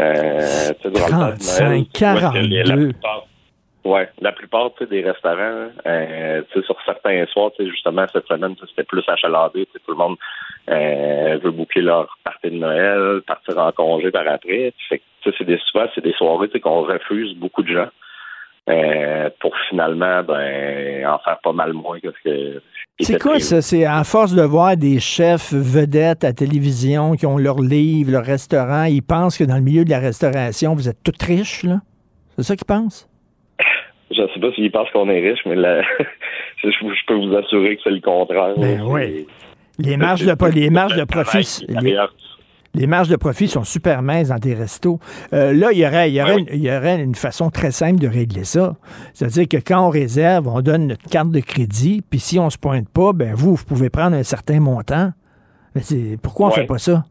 [0.00, 0.40] Euh,
[0.80, 1.82] tu sais, durant le temps de 35, Noël,
[2.14, 2.88] où est-ce que les- la 42.
[2.92, 3.26] plupart-
[3.84, 9.66] Ouais, la plupart des restaurants, euh, sur certains soirs, justement cette semaine, c'était plus achalandé.
[9.66, 10.16] Tout le monde
[10.70, 14.72] euh, veut boucler leur partie de Noël, partir en congé par après.
[14.88, 17.88] C'est des souvent c'est des soirées qu'on refuse beaucoup de gens
[18.70, 22.62] euh, pour finalement ben en faire pas mal moins que ce que.
[23.00, 23.60] C'est quoi ça?
[23.60, 28.24] C'est à force de voir des chefs vedettes à télévision qui ont leur livre, leur
[28.24, 31.80] restaurant, ils pensent que dans le milieu de la restauration, vous êtes tous riches, là?
[32.36, 33.08] C'est ça qu'ils pensent?
[34.16, 35.54] Je sais pas s'ils pensent qu'on est riche, mais
[36.62, 38.54] je, je peux vous assurer que c'est le contraire.
[38.56, 39.26] Ben oui.
[39.78, 41.64] Les marges de, les marges de profit.
[41.68, 41.96] Les,
[42.76, 44.98] les marges de profit sont super minces dans des restos.
[45.32, 47.70] Euh, là, il y aurait, il y, aurait une, il y aurait une façon très
[47.70, 48.76] simple de régler ça.
[49.14, 52.58] C'est-à-dire que quand on réserve, on donne notre carte de crédit, puis si on se
[52.58, 55.10] pointe pas, ben vous, vous pouvez prendre un certain montant.
[55.74, 55.82] Mais
[56.22, 56.54] pourquoi on Ouais.
[56.56, 57.04] fait pas ça?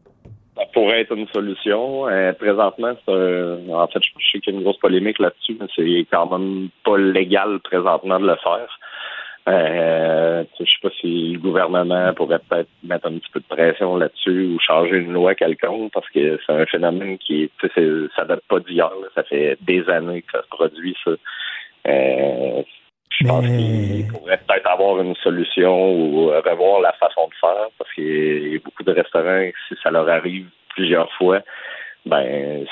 [0.74, 2.08] Pourrait être une solution.
[2.08, 5.56] Euh, présentement, c'est un- en fait, je sais qu'il y a une grosse polémique là-dessus,
[5.60, 8.78] mais c'est quand même pas légal présentement de le faire.
[9.46, 13.96] Euh, je sais pas si le gouvernement pourrait peut-être mettre un petit peu de pression
[13.96, 17.72] là-dessus ou changer une loi quelconque parce que c'est un phénomène qui est, tu sais,
[17.74, 19.08] c'est- ça date pas d'hier, là.
[19.14, 21.10] ça fait des années que ça se produit ça.
[21.86, 22.62] Euh,
[23.10, 27.92] je pense qu'il pourrait peut-être avoir une solution ou revoir la façon de faire parce
[27.92, 31.40] qu'il y a beaucoup de restaurants, si ça leur arrive plusieurs fois,
[32.06, 32.64] ben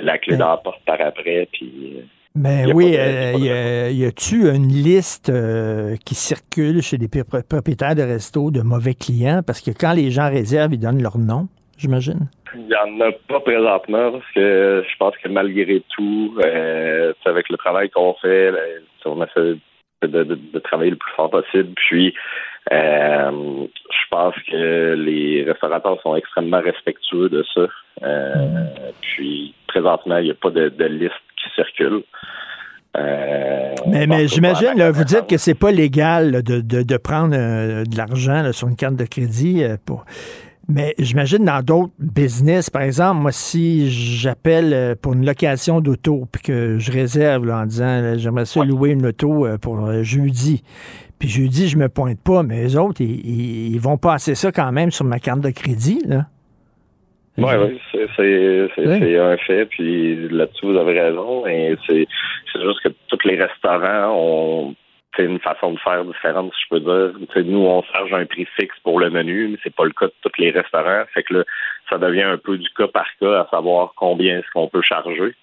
[0.00, 1.48] la clé dans la porte par après.
[1.52, 2.02] Puis, euh,
[2.34, 8.02] Ben oui, euh, y, a-tu une liste euh, qui circule chez les pro- propriétaires de
[8.02, 9.42] restos de mauvais clients?
[9.46, 11.46] Parce que quand les gens réservent, ils donnent leur nom,
[11.78, 12.28] j'imagine.
[12.56, 17.48] il n'y en a pas présentement parce que je pense que malgré tout, euh, avec
[17.48, 19.58] le travail qu'on fait, sais, on essaie
[20.02, 21.70] de, de- de travailler le plus fort possible.
[21.88, 22.14] Puis,
[22.72, 23.30] euh,
[23.90, 27.66] je pense que les restaurateurs sont extrêmement respectueux de ça.
[28.02, 28.34] Euh,
[29.00, 32.02] Puis, présentement, il n'y a pas de, de liste qui circule.
[32.96, 37.30] Euh, Mais, mais j'imagine, vous dites que c'est pas légal là, de, de- de prendre
[37.34, 40.04] de l'argent sur une carte de crédit pour.
[40.66, 46.40] Mais j'imagine dans d'autres business, par exemple, moi, si j'appelle pour une location d'auto, puis
[46.40, 50.62] que je réserve là, en disant j'aimerais ça louer une auto pour jeudi,
[51.18, 54.52] puis jeudi, je me pointe pas, mais les autres, ils, ils- ils vont passer ça
[54.52, 56.26] quand même sur ma carte de crédit, là.
[57.36, 61.44] Oui, oui, c'est c'est- c'est- c'est un fait, puis là-dessus, vous avez raison.
[61.48, 62.06] Et c'est
[62.52, 64.74] c'est juste que tous les restaurants ont
[65.16, 67.44] c'est une façon de faire différente, si je peux dire.
[67.44, 70.12] Nous, on charge un prix fixe pour le menu, mais c'est pas le cas de
[70.22, 71.04] tous les restaurants.
[71.12, 71.44] Fait que là,
[71.88, 75.34] ça devient un peu du cas par cas à savoir combien est-ce qu'on peut charger.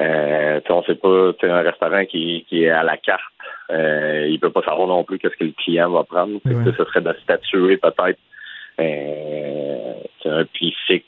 [0.00, 3.22] Euh, on sait pas, sais, un restaurant qui, qui est à la carte,
[3.70, 6.38] euh, il peut pas savoir non plus qu'est-ce que le client va prendre.
[6.44, 8.18] Que, ce serait de statuer peut-être
[8.80, 9.94] euh,
[10.24, 11.04] un prix fixe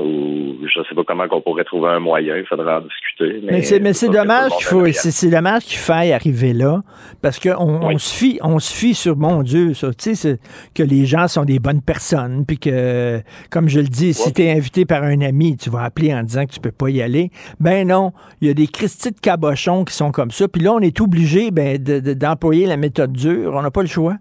[0.00, 3.40] ou je sais pas comment qu'on pourrait trouver un moyen, il faudrait en discuter.
[3.44, 6.82] Mais c'est, mais dommage qu'il faut, c'est, dommage qu'il faille arriver là,
[7.22, 10.40] parce qu'on on se fie, on se fie sur mon Dieu, ça, tu sais, c'est
[10.74, 13.20] que les gens sont des bonnes personnes, puis que,
[13.50, 16.22] comme je le dis, si tu es invité par un ami, tu vas appeler en
[16.22, 17.30] disant que tu peux pas y aller.
[17.60, 20.72] Ben non, il y a des Christy de cabochons qui sont comme ça, puis là
[20.72, 24.16] on est obligé ben, de- de- d'employer la méthode dure, on n'a pas le choix.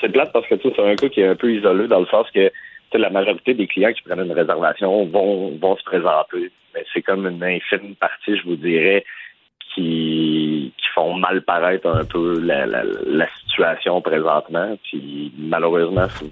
[0.00, 2.00] C'est plate parce que tu sais, c'est un cas qui est un peu isolé dans
[2.00, 2.50] le sens que
[2.98, 6.50] la majorité des clients qui prennent une réservation vont, vont se présenter.
[6.74, 9.04] Mais c'est comme une infime partie, je vous dirais,
[9.74, 14.76] qui, qui font mal paraître un peu la, la, la situation présentement.
[14.84, 16.30] Puis malheureusement, c'est-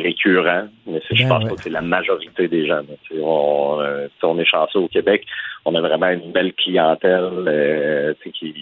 [0.00, 1.50] récurrent, mais c'est- je Ben pense ouais.
[1.50, 2.76] pas que c'est la majorité des gens.
[2.76, 2.94] là.
[3.08, 5.24] Tu sais, On, euh, on est chanceux au Québec.
[5.64, 8.54] On a vraiment une belle clientèle euh, tu sais, qui,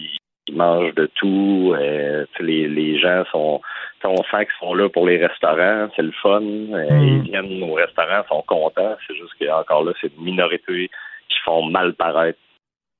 [0.47, 1.73] qui mange de tout.
[1.75, 3.61] euh, tu sais, les, les gens sont,
[4.03, 6.41] on sent qu'ils sont là pour les restaurants, c'est le fun.
[6.41, 8.95] euh, Ils viennent au restaurant, sont contents.
[9.07, 10.89] C'est juste qu'encore là, c'est une minorité
[11.29, 12.39] qui font mal paraître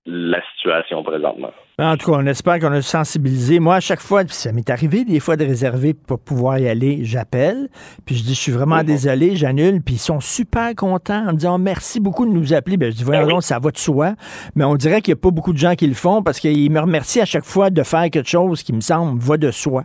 [0.10, 1.52] la situation présentement.
[1.80, 3.60] En tout cas, on espère qu'on a sensibilisé.
[3.60, 6.68] Moi, à chaque fois, puis ça m'est arrivé des fois de réserver pour pouvoir y
[6.70, 7.68] aller, j'appelle,
[8.06, 11.38] puis je dis, je suis vraiment désolé, j'annule, puis ils sont super contents en me
[11.38, 12.78] disant merci beaucoup de nous appeler.
[12.78, 14.14] Ben, je dis, voyons donc, ça va de soi.
[14.56, 16.72] Mais on dirait qu'il n'y a pas beaucoup de gens qui le font parce qu'ils
[16.72, 19.84] me remercient à chaque fois de faire quelque chose qui me semble va de soi.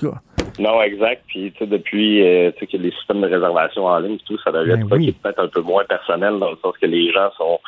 [0.00, 0.20] Cas.
[0.58, 1.22] Non, exact.
[1.28, 4.38] Puis, tu sais, depuis euh, tu sais, que les systèmes de réservation en ligne, tout,
[4.38, 5.12] ça devient Ben oui.
[5.12, 7.60] peut-être un peu moins personnel dans le sens que les gens sont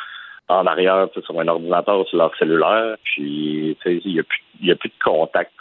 [0.49, 2.97] en arrière tu sais, sur un ordinateur ou sur leur cellulaire.
[3.05, 5.53] Puis, tu sais, il n'y a, a plus de contact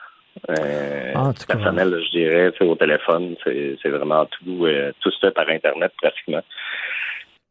[0.50, 1.14] euh,
[1.48, 3.36] personnel, je dirais, tu sais, au téléphone.
[3.44, 6.42] C'est c'est vraiment tout, euh, tout se fait par Internet pratiquement.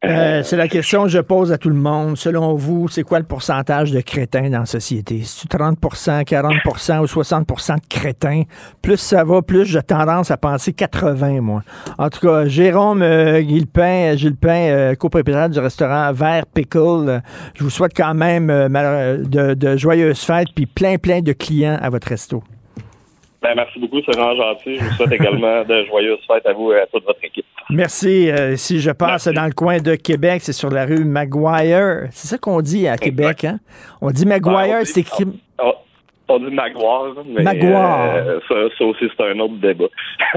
[0.05, 2.17] Euh, c'est la question que je pose à tout le monde.
[2.17, 5.23] Selon vous, c'est quoi le pourcentage de crétins dans la société?
[5.25, 8.43] C'est 30% 40% ou 60 de crétins?
[8.81, 11.63] Plus ça va, plus j'ai tendance à penser 80, moi.
[11.97, 17.19] En tout cas, Jérôme euh, Gilpin, Gilles Pain, euh, copropriétaire du restaurant Vert Pickle, euh,
[17.55, 21.77] je vous souhaite quand même euh, de, de joyeuses fêtes puis plein, plein de clients
[21.81, 22.41] à votre resto.
[23.41, 24.75] Ben, merci beaucoup, c'est vraiment gentil.
[24.77, 27.45] Je vous souhaite également de joyeuses fêtes à vous et à toute votre équipe.
[27.69, 28.29] Merci.
[28.29, 32.07] Euh, si je passe dans le coin de Québec, c'est sur la rue Maguire.
[32.11, 33.59] C'est ça qu'on dit à Québec, hein?
[34.01, 35.25] On dit Maguire, Ben, c'est écrit...
[35.57, 35.71] On,
[36.27, 37.79] on dit Maguire, mais Maguire.
[37.79, 39.85] euh, ça, ça aussi, c'est un autre débat.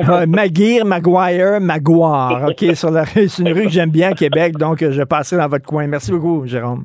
[0.08, 2.46] Ah, Maguire, Maguire, Maguire.
[2.50, 3.28] OK, sur la rue.
[3.28, 5.86] C'est une rue que j'aime bien à Québec, donc euh, je passerai dans votre coin.
[5.88, 6.84] Merci beaucoup, Jérôme.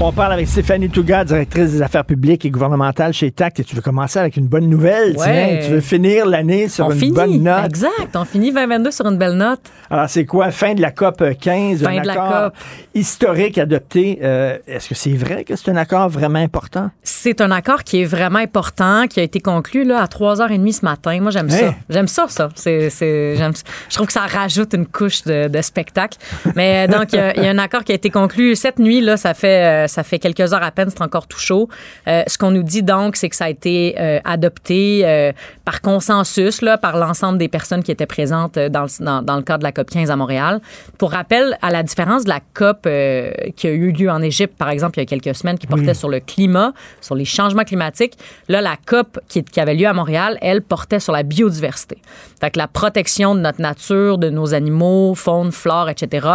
[0.00, 3.60] On parle avec Stéphanie Touga, directrice des affaires publiques et gouvernementales chez TACT.
[3.60, 5.58] Et tu veux commencer avec une bonne nouvelle, Ouais.
[5.60, 5.66] tiens.
[5.68, 7.12] Tu veux finir l'année sur on une finit.
[7.12, 7.66] bonne note.
[7.66, 8.16] Exact.
[8.16, 9.60] On finit 2022 sur une belle note.
[9.90, 10.50] Alors, c'est quoi?
[10.50, 12.54] Fin de la COP 15, Fin un de la accord COP.
[12.94, 14.18] historique adopté.
[14.24, 16.90] Euh, Est-ce que c'est vrai que c'est un accord vraiment important?
[17.04, 20.84] C'est un accord qui est vraiment important, qui a été conclu là, à 3h30 ce
[20.84, 21.20] matin.
[21.20, 21.68] Moi, j'aime ça.
[21.68, 21.74] Hein?
[21.88, 22.48] J'aime ça, ça.
[22.56, 22.90] C'est.
[22.90, 26.18] Je trouve que ça rajoute une couche de, de spectacle.
[26.56, 28.56] Mais euh, donc, il y, a- il y a un accord qui a été conclu
[28.56, 29.00] cette nuit.
[29.00, 30.90] Là, ça fait, euh, ça fait quelques heures à peine.
[30.90, 31.68] C'est encore tout chaud.
[32.08, 35.32] Euh, ce qu'on nous dit donc, c'est que ça a été euh, adopté euh,
[35.64, 39.36] par consensus là, par l'ensemble des personnes qui étaient présentes euh, dans le, dans, dans
[39.36, 40.60] le cadre de la COP 15 à Montréal.
[40.98, 44.54] Pour rappel, à la différence de la COP euh, qui a eu lieu en Égypte,
[44.56, 47.64] par exemple, il y a quelques semaines, qui portait sur le climat, sur les changements
[47.64, 48.14] climatiques,
[48.48, 51.98] là, la COP qui, qui avait lieu à Montréal, elle portait sur la biodiversité.
[52.40, 56.26] Fait que la protection de notre nature, de nos animaux, faune, flore, etc.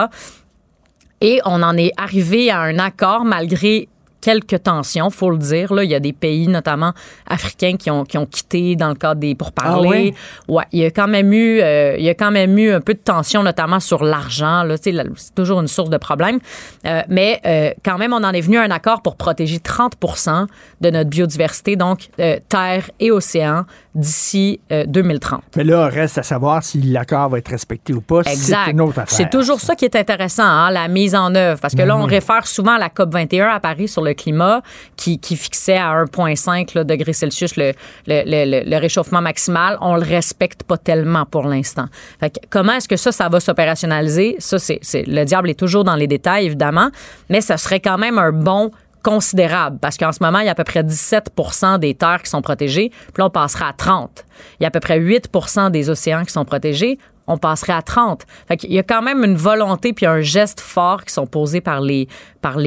[1.22, 3.88] Et on en est arrivé à un accord malgré
[4.28, 5.74] quelques tensions, faut le dire.
[5.74, 6.92] Là, il y a des pays, notamment
[7.30, 10.14] africains, qui ont, qui ont quitté dans le cadre des pourparlers.
[10.48, 12.72] Ah ouais, il y a quand même eu, euh, il y a quand même eu
[12.72, 14.64] un peu de tension, notamment sur l'argent.
[14.64, 14.94] Là, c'est
[15.34, 16.40] toujours une source de problème.
[16.86, 20.48] Euh, mais euh, quand même, on en est venu à un accord pour protéger 30%
[20.82, 23.64] de notre biodiversité, donc terre et océan,
[23.98, 25.42] d'ici euh, 2030.
[25.58, 28.24] Mais là, reste à savoir si l'accord va être respecté ou pas.
[28.24, 28.68] C'est Exact.
[28.72, 29.16] une autre affaire.
[29.18, 31.60] C'est toujours ça qui est intéressant, hein, la mise en œuvre.
[31.60, 32.12] Parce que là, on oui.
[32.12, 34.62] réfère souvent à la COP 21 à Paris sur le climat,
[34.96, 37.74] qui, qui fixait à 1,5 là, degrés Celsius le,
[38.08, 39.78] le, le- le- le réchauffement maximal.
[39.82, 41.86] On le respecte pas tellement pour l'instant.
[42.20, 44.36] Fait que comment est-ce que ça, ça va s'opérationnaliser?
[44.40, 46.90] Ça, c'est, c'est- le diable est toujours dans les détails, évidemment,
[47.30, 48.72] mais ça serait quand même un bon
[49.04, 52.30] considérable parce qu'en ce moment, il y a à peu près 17% des terres qui
[52.30, 54.26] sont protégées, puis on passera à 30.
[54.60, 56.98] Il y a à peu près 8% des océans qui sont protégés,
[57.28, 58.26] on passerait à 30.
[58.48, 61.62] Fait qu'il y a quand même une volonté puis un geste fort qui sont posés
[61.62, 62.08] par les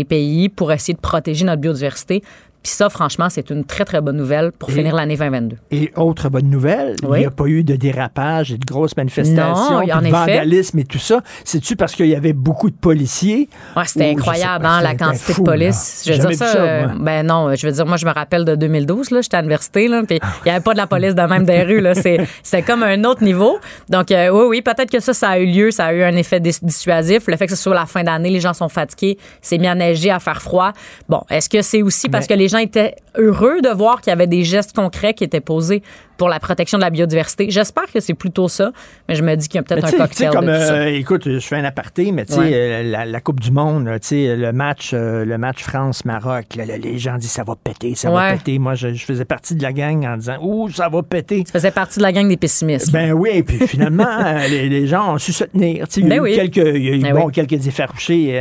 [0.09, 2.23] pays pour essayer de protéger notre biodiversité.
[2.63, 5.57] Puis ça, franchement, c'est une très, très bonne nouvelle pour Et- finir l'année 2022.
[5.71, 9.81] Et autre bonne nouvelle, il n'y a pas eu de dérapage et de grosses manifestations,
[9.81, 10.11] Non, de effet.
[10.11, 11.21] vandalisme et tout ça.
[11.45, 13.49] C'est-tu parce qu'il y avait beaucoup de policiers?
[13.77, 16.05] Ouais, c'était incroyable, pas, hein, la quantité fou, de police.
[16.07, 16.15] là.
[16.17, 16.47] Je veux dire ça.
[16.53, 19.37] ça, euh, ben non, je veux dire, moi, je me rappelle de 2012, là, j'étais
[19.37, 21.81] à l'université, là, puis il n'y avait pas de la police de même des rues,
[21.81, 21.95] là.
[21.95, 23.59] C'est- C'était comme un autre niveau.
[23.89, 26.15] Donc, euh, oui, oui, peut-être que ça, ça a eu lieu, ça a eu un
[26.17, 27.27] effet dis- dissuasif.
[27.27, 29.75] Le fait que ce soit la fin d'année, les gens sont fatigués, c'est mis à
[29.75, 30.73] neiger, à faire froid.
[31.09, 34.11] Bon, est-ce que c'est aussi parce Mais- que les gens étaient heureux de voir qu'il
[34.11, 35.83] y avait des gestes concrets qui étaient posés
[36.21, 37.47] pour la protection de la biodiversité?
[37.49, 38.73] J'espère que c'est plutôt ça,
[39.09, 40.75] mais je me dis qu'il y a peut-être un cocktail comme, de tout ça.
[40.75, 42.51] euh, écoute, je fais un aparté, mais tu sais, Ouais.
[42.53, 46.99] euh, la, la Coupe du Monde, tu sais, le match, euh, le match France-Maroc, les
[46.99, 48.59] gens disent ça va péter, ça va péter.
[48.59, 51.43] Moi, je, je faisais partie de la gang en disant, ouh, ça va péter.
[51.45, 52.93] Tu faisais partie de la gang des pessimistes.
[52.93, 54.21] Ben oui, et puis finalement,
[54.51, 55.87] les, les gens ont su se tenir.
[55.97, 56.35] Il y a Ben eu, oui.
[56.35, 57.33] quelques, il y a eu, Ben bon, oui.
[57.33, 58.39] quelques effarouchés.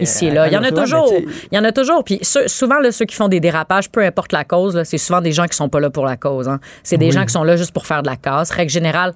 [0.00, 0.48] Ici et là.
[0.48, 1.10] Il y en a toujours.
[1.50, 2.04] Il y en a toujours.
[2.04, 5.32] Puis souvent, là, ceux qui font des dérapages, peu importe la cause, c'est souvent des
[5.32, 6.46] gens qui sont pas là pour la cause.
[6.48, 6.60] hein.
[6.82, 7.20] C'est des Oui.
[7.20, 8.50] gens qui sont là juste pour faire de la casse.
[8.50, 9.12] Règle générale,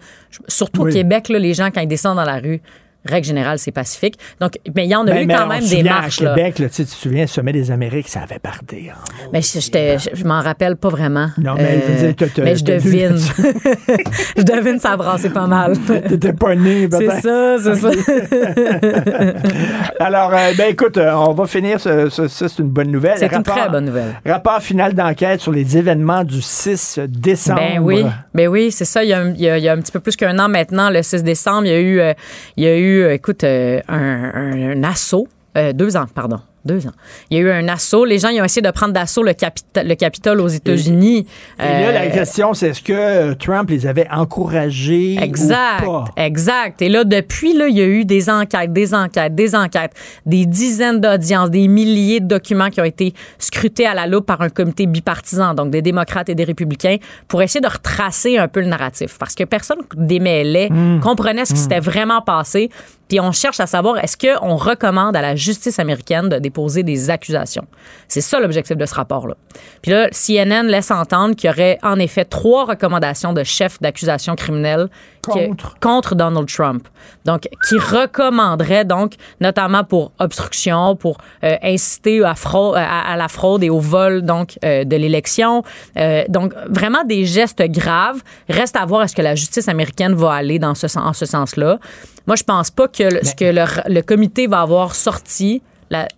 [0.49, 0.91] surtout Oui.
[0.91, 2.61] au Québec, là, les gens, quand ils descendent dans la rue,
[3.07, 4.17] règle générale, c'est pacifique.
[4.41, 6.21] Donc, mais il y en a Ben, eu quand même des marches.
[6.21, 6.35] À là.
[6.35, 8.91] Québec, là, tu sais, tu te souviens, le sommet des Amériques, ça avait parté.
[8.93, 8.99] hein.
[9.33, 11.29] Mais je, je, je m'en rappelle pas vraiment.
[11.39, 13.17] Euh, Non, mais je dire, mais vu- devine.
[14.37, 15.77] je devine ça a brassé pas mal.
[16.09, 17.91] T'étais pas né, C'est ça, c'est ça.
[20.01, 21.81] Alors, euh, ben écoute, euh, on va finir.
[21.81, 23.17] ce- ce- Ça, c'est une bonne nouvelle.
[23.19, 24.15] C'est une très bonne nouvelle.
[24.27, 27.61] Rapport final d'enquête sur les événements du 6 décembre.
[27.61, 28.05] Ben oui,
[28.35, 29.03] ben oui, c'est ça.
[29.05, 30.39] Il y, a, un- il y a- il y a un petit peu plus qu'un
[30.39, 32.13] an maintenant, le 6 décembre, il y a eu, euh,
[32.57, 36.41] il y a eu, euh, écoute, euh, un, assaut, euh, deux ans, pardon.
[36.65, 36.93] Deux ans.
[37.31, 38.05] Il y a eu un assaut.
[38.05, 41.27] Les gens ils ont essayé de prendre d'assaut le, capita- le Capitole aux États-Unis.
[41.59, 45.91] Et là, la Euh, question, c'est est-ce que euh, Trump les avait encouragés Exact, ou
[45.91, 46.05] pas?
[46.17, 46.83] exact.
[46.83, 49.93] Et là, depuis, là, il y a eu des enquêtes, des enquêtes, des enquêtes,
[50.27, 54.41] des dizaines d'audiences, des milliers de documents qui ont été scrutés à la loupe par
[54.43, 56.97] un comité bipartisan, donc des démocrates et des républicains,
[57.29, 59.17] pour essayer de retracer un peu le narratif.
[59.19, 61.01] Parce que personne démêlait, Hmm.
[61.01, 62.71] comprenait ce qui s'était vraiment passé.
[63.09, 67.11] Puis on cherche à savoir, est-ce qu'on recommande à la justice américaine de déposer des
[67.11, 67.67] accusations?
[68.09, 69.35] C'est ça l'objectif de ce rapport-là.
[69.83, 74.35] Puis là, CNN laisse entendre qu'il y aurait en effet trois recommandations de chefs d'accusation
[74.37, 74.89] criminelle
[75.23, 75.79] Contre.
[75.81, 76.89] contre Donald Trump.
[77.27, 83.29] Donc, qui recommanderait donc, notamment pour obstruction, pour euh, inciter à, fraude, à, à la
[83.29, 85.63] fraude et au vol donc euh, de l'élection.
[85.99, 88.23] Euh, donc, vraiment des gestes graves.
[88.49, 91.79] Reste à voir est-ce que la justice américaine va aller dans ce, en ce sens-là.
[92.27, 95.63] Moi, je pense pas que le- ce que le, le comité va avoir sorti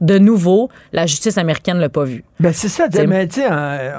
[0.01, 2.25] de nouveau, la justice américaine l'a pas vu.
[2.43, 3.07] Ben c'est ça, T'sais.
[3.07, 3.93] mais tu sais, euh,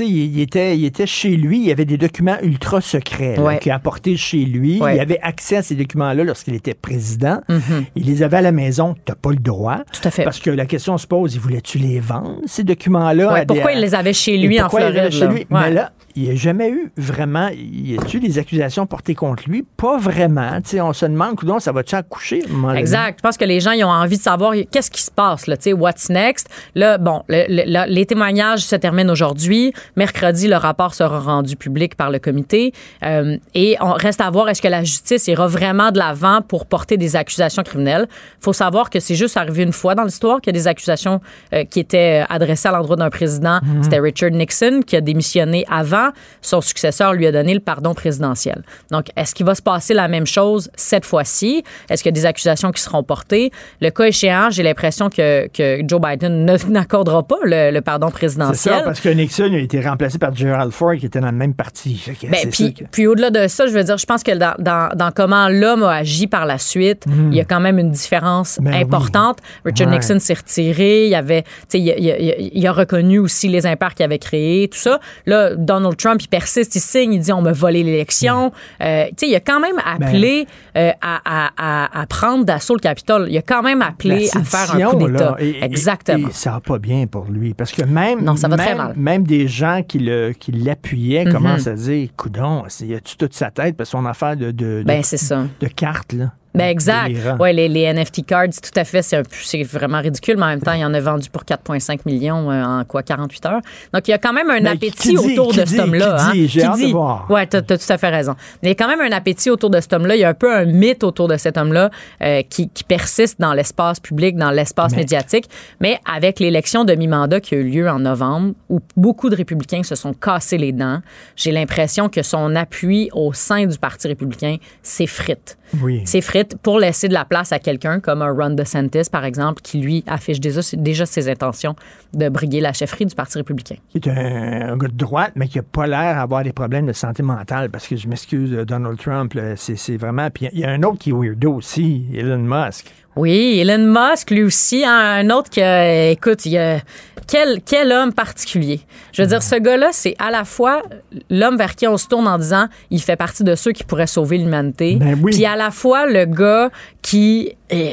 [0.00, 3.58] il, était, il était chez lui, il y avait des documents ultra secrets Ouais.
[3.58, 4.80] qu'il a apportés chez lui.
[4.80, 4.96] Ouais.
[4.96, 7.40] Il avait accès à ces documents-là lorsqu'il était président.
[7.48, 7.84] Mhm.
[7.94, 9.78] Il les avait à la maison, t'as pas le droit.
[9.92, 10.24] Tout à fait.
[10.24, 13.32] Parce que la question se pose, il voulait-tu les vendre, ces documents-là?
[13.32, 15.30] Ouais, à des- pourquoi il les avait chez lui en pourquoi il les avait Floride?
[15.32, 15.46] chez lui?
[15.50, 19.64] Mais là, il n'y a jamais eu vraiment, y a-tu des accusations portées contre lui?
[19.76, 20.60] Pas vraiment.
[20.62, 22.42] Tu sais, on se demande, coudonc, ça va-tu accoucher?
[22.74, 23.18] Exact.
[23.18, 25.56] Je pense que les gens ils ont envie de savoir qu'est-ce qui se passe, là,
[25.58, 26.48] tu sais, what's next?
[26.74, 29.72] Là, bon, le- le- le- les témoignages se terminent aujourd'hui.
[29.96, 32.72] Mercredi, le rapport sera rendu public par le comité.
[33.02, 36.66] Euh, et on reste à voir est-ce que la justice ira vraiment de l'avant pour
[36.66, 38.06] porter des accusations criminelles?
[38.40, 41.20] faut savoir que c'est juste arrivé une fois dans l'histoire qu'il y a des accusations
[41.52, 43.58] euh, qui étaient adressées à l'endroit d'un président.
[43.62, 43.82] Mhm.
[43.82, 46.10] C'était Richard Nixon qui a démissionné avant.
[46.42, 48.62] Son successeur lui a donné le pardon présidentiel.
[48.90, 51.64] Donc, est-ce qu'il va se passer la même chose cette fois-ci?
[51.90, 53.50] Est-ce qu'il y a des accusations qui seront portées?
[53.80, 58.14] Le cas échéant, j'ai l'impression que, que Joe Biden n'accordera pas le, le pardon C'est
[58.14, 58.74] présidentiel.
[58.76, 61.54] ça, parce que Nixon a été remplacé par Gerald Ford qui était dans le même
[61.54, 62.02] parti.
[62.06, 64.32] Ben, c'est puis, ça que- puis au-delà de ça, je veux dire, je pense que
[64.36, 67.32] dans, dans, dans comment l'homme a agi par la suite, Mm.
[67.32, 68.82] il y a quand même une différence Ben oui.
[68.82, 69.38] importante.
[69.64, 69.94] Richard Ouais.
[69.94, 74.18] Nixon s'est retiré, il avait, il, a- il il reconnu aussi les impairs qu'il avait
[74.18, 74.98] créés, tout ça.
[75.26, 78.52] Là, Donald Trump, il persiste, il signe, il dit on m'a volé l'élection.
[78.82, 80.06] Euh, il a quand même Ben.
[80.06, 80.46] appelé
[80.76, 83.26] euh, à, à- à- à prendre d'assaut le Capitole.
[83.30, 85.36] Il a quand même appelé à faire un coup d'État.
[85.38, 86.28] et- Exactement.
[86.28, 87.35] Et, ça va pas bien pour lui.
[87.56, 88.94] Parce que même, Non, ça va même, très mal.
[88.96, 91.32] même des gens qui le- qui l'appuyaient Mhm.
[91.32, 93.76] commencent à dire Coudon, y a-tu toute sa tête?
[93.76, 95.44] Parce qu'on a affaire de, de, Ben, c'est ça.
[95.60, 96.32] de cartes, là.
[96.56, 97.12] Ben exact.
[97.38, 100.72] Ouais, les, les NFT cards, tout à fait, c'est vraiment ridicule, mais en même temps,
[100.72, 103.60] il en a vendu pour 4,5 millions euh, en quoi 48 heures.
[103.92, 106.16] Donc il y a quand même un Mais appétit dit- autour de dit- cet homme-là.
[106.16, 106.48] qui hein, dit?
[106.48, 107.30] J'ai qui hâte de voir.
[107.30, 108.34] Ouais, t'as, t'as tout à fait raison.
[108.62, 110.16] Mais il y a quand même un appétit autour de cet homme-là.
[110.16, 111.90] Il y a un peu un mythe autour de cet homme-là
[112.22, 115.46] euh, qui, qui persiste dans l'espace public, dans l'espace médiatique.
[115.80, 119.82] Mais avec l'élection de mi-mandat qui a eu lieu en novembre, où beaucoup de républicains
[119.82, 121.00] se sont cassés les dents,
[121.36, 126.02] j'ai l'impression que son appui au sein du Parti républicain s'effrite Oui.
[126.06, 129.78] s'effrite pour laisser de la place à quelqu'un comme un Ron DeSantis, par exemple, qui
[129.78, 131.76] lui affiche déjà, déjà ses intentions
[132.14, 133.76] de briguer la chefferie du Parti républicain.
[133.90, 136.86] Qui est un, un gars de droite, mais qui a pas l'air d'avoir des problèmes
[136.86, 137.70] de santé mentale.
[137.70, 140.30] Parce que je m'excuse, euh, Donald Trump, c'est vraiment.
[140.30, 142.92] Puis il y a un autre qui est weirdo aussi, Elon Musk.
[143.16, 146.80] Oui, Elon Musk, lui aussi, hein, un autre que, écoute, il a,
[147.26, 148.80] quel, quel homme particulier?
[149.12, 150.82] Je veux dire, ce gars-là, c'est à la fois
[151.30, 154.06] l'homme vers qui on se tourne en disant, il fait partie de ceux qui pourraient
[154.06, 155.32] sauver l'humanité, Ben oui.
[155.32, 156.70] puis à la fois le gars
[157.02, 157.90] qui euh,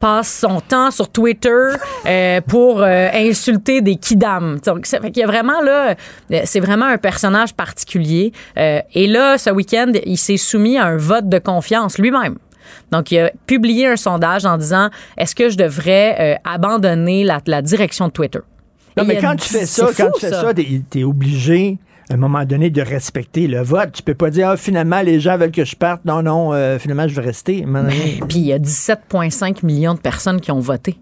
[0.00, 1.68] passe son temps sur Twitter
[2.06, 4.58] euh, pour euh, insulter des kidam.
[4.64, 5.94] Donc, ça fait qu'il y a vraiment là,
[6.32, 8.32] euh, c'est vraiment un personnage particulier.
[8.58, 12.36] Euh, et là, ce week-end, il s'est soumis à un vote de confiance lui-même.
[12.92, 17.40] Donc, il a publié un sondage en disant est-ce que je devrais euh, abandonner la,
[17.46, 18.40] la direction de Twitter?
[18.96, 20.82] Non, Et mais il a quand dit- tu fais ça, quand tu fais ça, t'es
[21.00, 21.78] es obligé
[22.08, 23.90] à un moment donné de respecter le vote.
[23.92, 26.04] Tu peux pas dire ah, finalement les gens veulent que je parte.
[26.04, 27.62] Non, non, euh, finalement je vais rester.
[27.62, 30.98] Donné- Puis il y a 17,5 millions de personnes qui ont voté.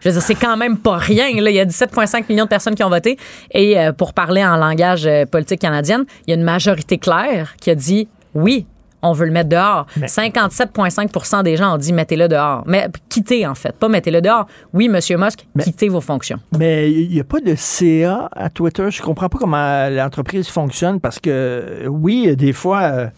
[0.00, 1.26] Je veux dire, c'est quand même pas rien.
[1.40, 1.50] Là.
[1.50, 3.16] Il y a 17,5 millions de personnes qui ont voté.
[3.52, 7.54] Et euh, pour parler en langage euh, politique canadienne, il y a une majorité claire
[7.60, 8.66] qui a dit oui,
[9.04, 9.86] on veut le mettre dehors.
[9.98, 12.64] 57,5% des gens ont dit mettez-le dehors.
[12.66, 14.46] Mais quittez, en fait, pas mettez-le dehors.
[14.72, 16.38] Oui, Monsieur Musk, quittez vos fonctions.
[16.58, 18.90] Mais il n'y a pas de CA à Twitter.
[18.90, 23.10] Je comprends pas comment l'entreprise fonctionne parce que, oui, des fois,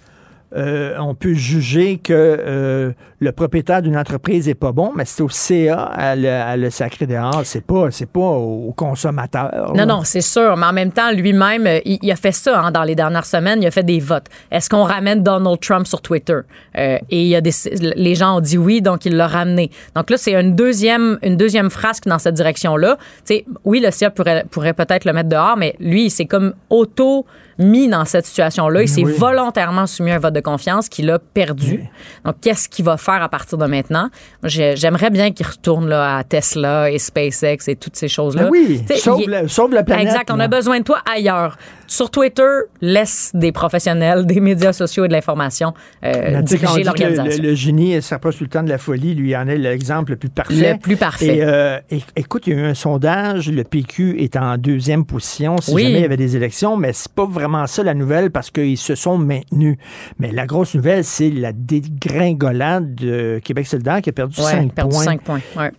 [0.55, 5.23] euh, on peut juger que euh, le propriétaire d'une entreprise est pas bon, mais c'est
[5.23, 6.15] au CA à
[6.57, 7.43] le, sacrer dehors.
[7.45, 9.73] C'est pas, c'est pas au consommateur.
[9.75, 10.57] Non, non, c'est sûr.
[10.57, 13.61] Mais en même temps, lui-même, euh, il, a fait ça hein, dans les dernières semaines.
[13.61, 14.27] Il a fait des votes.
[14.53, 16.39] Est-ce qu'on ramène Donald Trump sur Twitter?
[16.77, 17.53] Et il y a des,
[17.97, 19.71] les gens ont dit oui, donc il l'a ramené.
[19.95, 22.99] Donc là, c'est une deuxième, une deuxième frasque dans cette direction-là.
[23.27, 26.55] Tu oui, le CA pourrait, pourrait peut-être le mettre dehors, mais lui, il s'est comme
[26.71, 27.27] auto
[27.59, 28.83] mis dans cette situation-là.
[28.83, 29.13] Il s'est Oui.
[29.17, 31.85] volontairement soumis à un vote de confiance qu'il a perdu.
[32.25, 34.09] Donc, qu'est-ce qu'il va faire à partir de maintenant?
[34.43, 38.45] J'aimerais bien qu'il retourne là, à Tesla et SpaceX et toutes ces choses-là.
[38.45, 41.57] Ben oui, sauve il- la- sauve la planète, Exact, on a besoin de toi ailleurs.
[41.87, 42.43] Sur Twitter,
[42.81, 45.73] laisse des professionnels, des médias sociaux et de l'information
[46.05, 47.43] euh, diriger que le, l'organisation.
[47.43, 49.15] le génie s'approche tout le temps de la folie.
[49.15, 50.73] Lui, il en est l'exemple le plus parfait.
[50.75, 51.37] Le plus parfait.
[51.39, 51.79] Et, euh,
[52.17, 53.51] écoute, il y a eu un sondage.
[53.51, 55.83] Le PQ est en deuxième position si Oui.
[55.85, 58.79] jamais il y avait des élections, mais c'est pas vraiment ça la nouvelle parce qu'ils
[58.79, 59.77] se sont maintenus.
[60.19, 64.73] Mais la grosse nouvelle, c'est la dégringolade de Québec solidaire qui a perdu Ouais, 5
[64.73, 65.05] perdu points.
[65.05, 65.41] cinq points.
[65.57, 65.71] Ouais.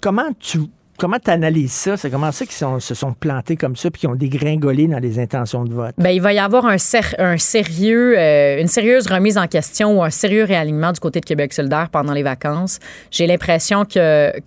[0.00, 0.60] Comment tu
[0.96, 1.96] comment analyses ça?
[1.96, 5.18] C'est comment ça qu'ils se sont plantés comme ça puis qu'ils ont dégringolé dans les
[5.18, 5.94] intentions de vote?
[5.98, 10.10] Ben, il va y avoir un, sérieux, euh, une sérieuse remise en question ou un
[10.10, 12.78] sérieux réalignement du côté de Québec solidaire pendant les vacances.
[13.10, 14.38] J'ai l'impression que,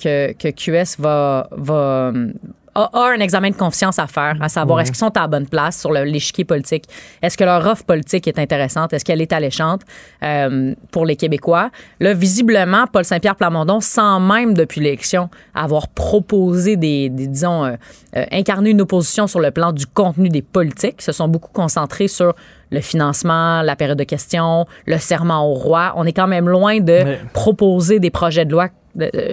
[0.51, 1.47] QS va,
[2.84, 4.84] a, a un examen de confiance à faire, à savoir Ouais.
[4.84, 6.85] est-ce qu'ils sont à la bonne place sur l'échiquier politique?
[7.22, 8.93] Est-ce que leur offre politique est intéressante?
[8.93, 9.81] Est-ce qu'elle est alléchante
[10.23, 11.69] euh, pour les Québécois?
[11.99, 17.76] Là, visiblement, Paul Saint-Pierre Plamondon, sans même depuis l'élection avoir proposé des, des, disons, euh,
[18.15, 22.07] euh, incarner une opposition sur le plan du contenu des politiques, se sont beaucoup concentrés
[22.07, 22.34] sur
[22.72, 25.93] le financement, la période de questions, le serment au roi.
[25.95, 28.68] On est quand même loin de Mais- proposer des projets de loi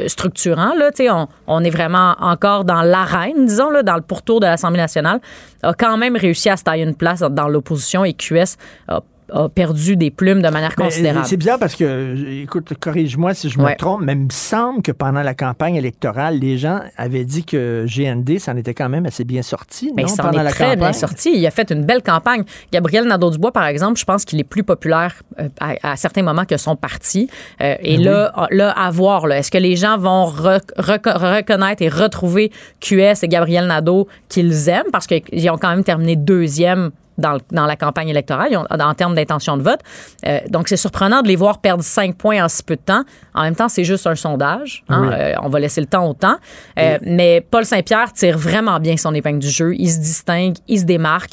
[0.07, 0.75] structurants.
[0.75, 4.81] Là, on, on est vraiment encore dans l'arène, disons, là, dans le pourtour de l'Assemblée
[4.81, 5.21] nationale,
[5.63, 8.57] a quand même réussi à se tailler une place dans l'opposition et QS
[8.89, 9.01] a,
[9.33, 11.27] a perdu des plumes de manière Mais, considérable.
[11.27, 13.75] C'est bizarre parce que, euh, écoute, corrige-moi si je me Ouais.
[13.77, 17.85] trompe, mais il me semble que pendant la campagne électorale, les gens avaient dit que
[17.89, 19.93] GND, ça en était quand même assez bien sorti.
[19.97, 20.79] Mais non, il s'en pendant est la très campagne?
[20.79, 21.33] bien sorti.
[21.37, 22.45] Il a fait une belle campagne.
[22.73, 26.45] Gabriel Nadeau-Dubois, par exemple, je pense qu'il est plus populaire euh, à, à certains moments
[26.45, 27.29] que son parti.
[27.61, 31.83] Euh, et Ben là, là, à voir, est-ce que les gens vont re- reco- reconnaître
[31.83, 34.91] et retrouver QS et Gabriel Nadeau qu'ils aiment?
[34.93, 38.95] Parce qu'ils ont quand même terminé deuxième dans, le- dans la campagne électorale ont- en
[38.95, 39.81] termes d'intention de vote.
[40.27, 43.03] Euh, donc, c'est surprenant de les voir perdre cinq points en si peu de temps.
[43.35, 44.85] En même temps, c'est juste un sondage.
[44.89, 45.03] hein.
[45.03, 45.09] Oui.
[45.13, 46.37] Euh, on va laisser le temps au temps.
[46.79, 49.75] Euh, Mais Paul Saint-Pierre tire vraiment bien son épingle du jeu.
[49.77, 51.33] Il se distingue, il se démarque,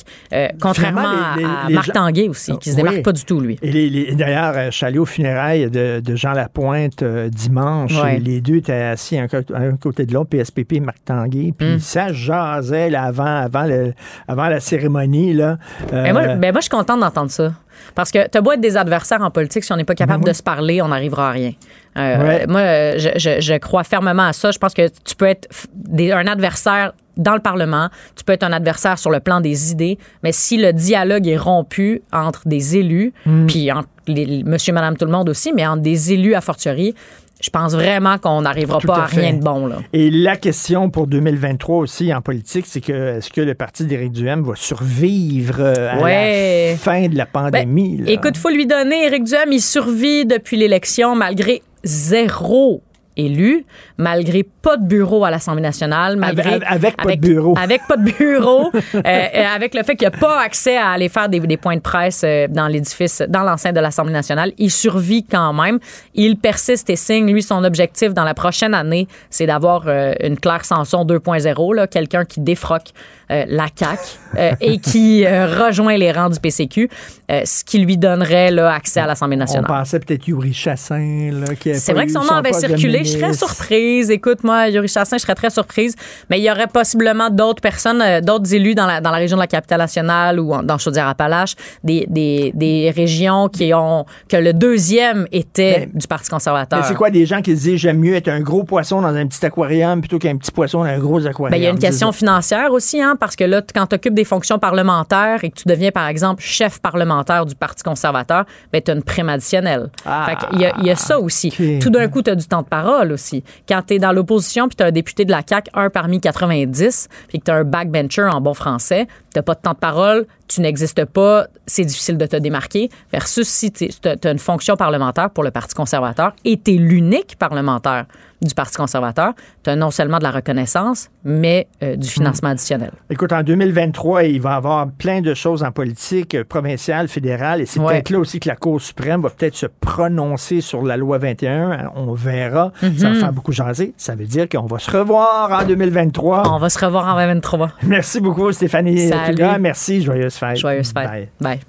[0.62, 2.84] contrairement Vraiment, les- les- à les Marc gens- Tanguay aussi, qui se Oui.
[2.84, 3.58] démarque pas du tout, lui.
[3.62, 7.94] Et d'ailleurs, allé aux funérailles de, de Jean Lapointe dimanche.
[8.12, 11.54] Et les deux étaient assis un, un côté de l'autre, PSPP et Marc Tanguay.
[11.58, 11.80] Puis Mm.
[11.80, 13.94] ça jasait là, avant, avant, le-
[14.28, 15.34] avant la cérémonie.
[15.34, 15.58] Là.
[15.94, 17.54] Euh, Mais moi, ben moi, je suis contente d'entendre ça.
[17.96, 20.28] Parce que t'as beau être des adversaires en politique, si on n'est pas capable Ben
[20.30, 20.32] oui.
[20.32, 21.52] de se parler, on n'arrivera à rien.
[21.98, 22.48] Euh, Ouais.
[22.48, 24.52] Moi, je, je- je crois fermement à ça.
[24.52, 28.42] Je pense que tu peux être des- un adversaire dans le Parlement, tu peux être
[28.44, 32.78] un adversaire sur le plan des idées, mais si le dialogue est rompu entre des
[32.78, 33.46] élus, Mm.
[33.46, 36.96] puis entre les- monsieur, madame, tout le monde aussi, mais entre des élus à fortiori,
[37.44, 39.68] je pense vraiment qu'on n'arrivera pas à à, rien de bon.
[39.68, 39.78] Là.
[39.92, 44.14] Et la question pour 2023 aussi en politique, c'est que est-ce que le parti d'Éric
[44.14, 46.72] Duhem va survivre euh, à Ouais.
[46.72, 47.98] la fin de la pandémie?
[47.98, 48.12] là?
[48.12, 49.06] Écoute, faut lui donner.
[49.06, 52.82] Éric Duhem, il survit depuis l'élection malgré zéro
[53.18, 53.66] élu,
[53.98, 57.56] malgré pas de bureau à l'Assemblée nationale, malgré Avec- avec pas de bureau.
[57.58, 60.90] avec pas de bureau, euh, euh, avec le fait qu'il n'y a pas accès à
[60.90, 64.52] aller faire des, des points de presse euh, dans l'édifice, dans l'enceinte de l'Assemblée nationale,
[64.58, 65.80] il survit quand même.
[66.16, 67.32] Il persiste et signe.
[67.32, 71.88] Lui, son objectif dans la prochaine année, c'est d'avoir euh, une Claire Sanson 2.0, là,
[71.88, 72.90] quelqu'un qui défroque
[73.34, 74.00] euh, la CAQ
[74.38, 76.90] euh, et qui euh, rejoint les rangs du PCQ,
[77.32, 79.66] euh, ce qui lui donnerait là, accès à l'Assemblée On nationale.
[79.68, 81.32] pensait peut-être Yuri Chassin.
[81.74, 83.00] C'est vrai que son nom avait circulé.
[83.04, 84.10] Je serais surprise.
[84.12, 85.96] Écoute, moi, Yuri Chassin, je serais très surprise.
[86.30, 89.42] Mais il y aurait possiblement d'autres personnes, d'autres élus dans la, dans la région de
[89.42, 94.54] la capitale nationale ou en- dans Chaudière-Appalaches, des, des, des régions qui ont que le
[94.54, 96.80] deuxième était du Parti conservateur.
[96.80, 99.14] Mais c'est quoi des gens qui se disent j'aime mieux être un gros poisson dans
[99.16, 101.52] un petit aquarium plutôt qu'un petit poisson dans un gros aquarium?
[101.52, 104.16] Ben, il y a une question financière aussi, hein, parce que là, quand tu occupes
[104.16, 108.44] des fonctions parlementaires et que tu deviens, par exemple, chef parlementaire du Parti conservateur,
[108.74, 109.90] ben, tu as une prime additionnelle.
[110.06, 111.80] Ah, Fait qu'il y a, il y a ça aussi.
[111.82, 113.42] Tout d'un coup, tu as du temps de parole aussi.
[113.66, 116.20] Quand tu es dans l'opposition puis tu as un député de la CAQ, un parmi
[116.20, 119.78] 90, puis que tu as un backbencher en bon français, t'as pas de temps de
[119.78, 122.90] parole, tu n'existes pas, c'est difficile de te démarquer.
[123.12, 127.36] Versus si tu as une fonction parlementaire pour le Parti conservateur et tu es l'unique
[127.40, 128.06] parlementaire
[128.42, 129.34] du Parti conservateur,
[129.64, 132.92] tu as non seulement de la reconnaissance, mais euh, du financement additionnel.
[133.10, 137.62] Écoute, en 2023, il va y avoir plein de choses en politique euh, provinciale, fédérale,
[137.62, 137.94] et c'est Ouais.
[137.94, 141.92] peut-être là aussi que la Cour suprême va peut-être se prononcer sur la loi 21.
[141.96, 142.72] On verra.
[142.98, 143.94] Ça va faire beaucoup jaser.
[143.98, 146.44] Ça veut dire qu'on va se revoir en 2023.
[146.54, 147.72] On va se revoir en 2023.
[147.84, 149.08] Merci beaucoup, Stéphanie.
[149.26, 149.36] Salut.
[149.36, 149.58] Touga.
[149.58, 150.02] Merci.
[150.02, 150.58] Joyeuse fête.
[150.58, 151.10] Joyeuse fête.
[151.10, 151.30] Bye.
[151.40, 151.60] Bye.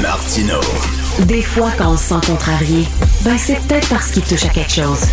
[0.00, 0.60] Martino.
[1.20, 2.86] Des fois, quand on se sent contrarié,
[3.24, 5.06] ben c'est peut-être parce qu'il touche à quelque chose.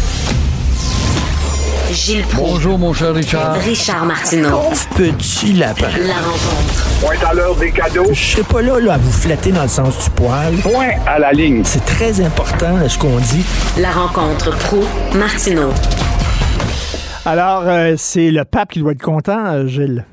[1.91, 2.51] Gilles Proulx.
[2.51, 3.55] Bonjour, mon cher Richard.
[3.55, 4.61] Richard Martineau.
[4.95, 5.87] Petit lapin.
[6.05, 6.99] La rencontre.
[7.01, 8.07] Point à l'heure des cadeaux.
[8.11, 10.53] Je serai pas là, là à vous flatter dans le sens du poil.
[10.57, 11.61] Point à la ligne.
[11.63, 13.45] C'est très important ce qu'on dit.
[13.79, 14.83] La rencontre pro
[15.15, 15.69] martineau
[17.25, 20.05] Alors, euh, c'est le pape qui doit être content, euh, Gilles.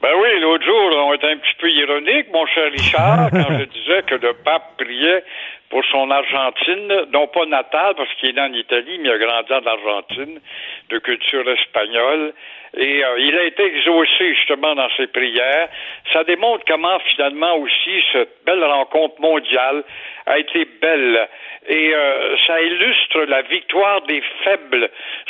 [0.00, 3.64] Ben oui, l'autre jour, on était un petit peu ironique, mon cher Richard, quand je
[3.64, 5.22] disais que le pape priait
[5.68, 9.18] pour son Argentine, non pas natale, parce qu'il est né en Italie, mais il a
[9.18, 10.40] grandi en Argentine,
[10.88, 12.32] de culture espagnole.
[12.78, 15.68] Et euh, il a été exaucé justement dans ses prières.
[16.12, 19.84] Ça démontre comment finalement aussi cette belle rencontre mondiale
[20.26, 21.28] a été belle.
[21.68, 24.88] Et euh, ça illustre la victoire des faibles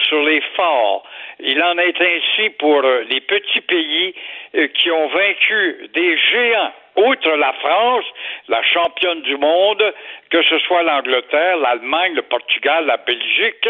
[0.09, 1.05] sur les forts.
[1.43, 4.15] Il en est ainsi pour euh, les petits pays
[4.55, 8.05] euh, qui ont vaincu des géants outre la France,
[8.49, 9.95] la championne du monde,
[10.31, 13.69] que ce soit l'Angleterre, l'Allemagne, le Portugal, la Belgique.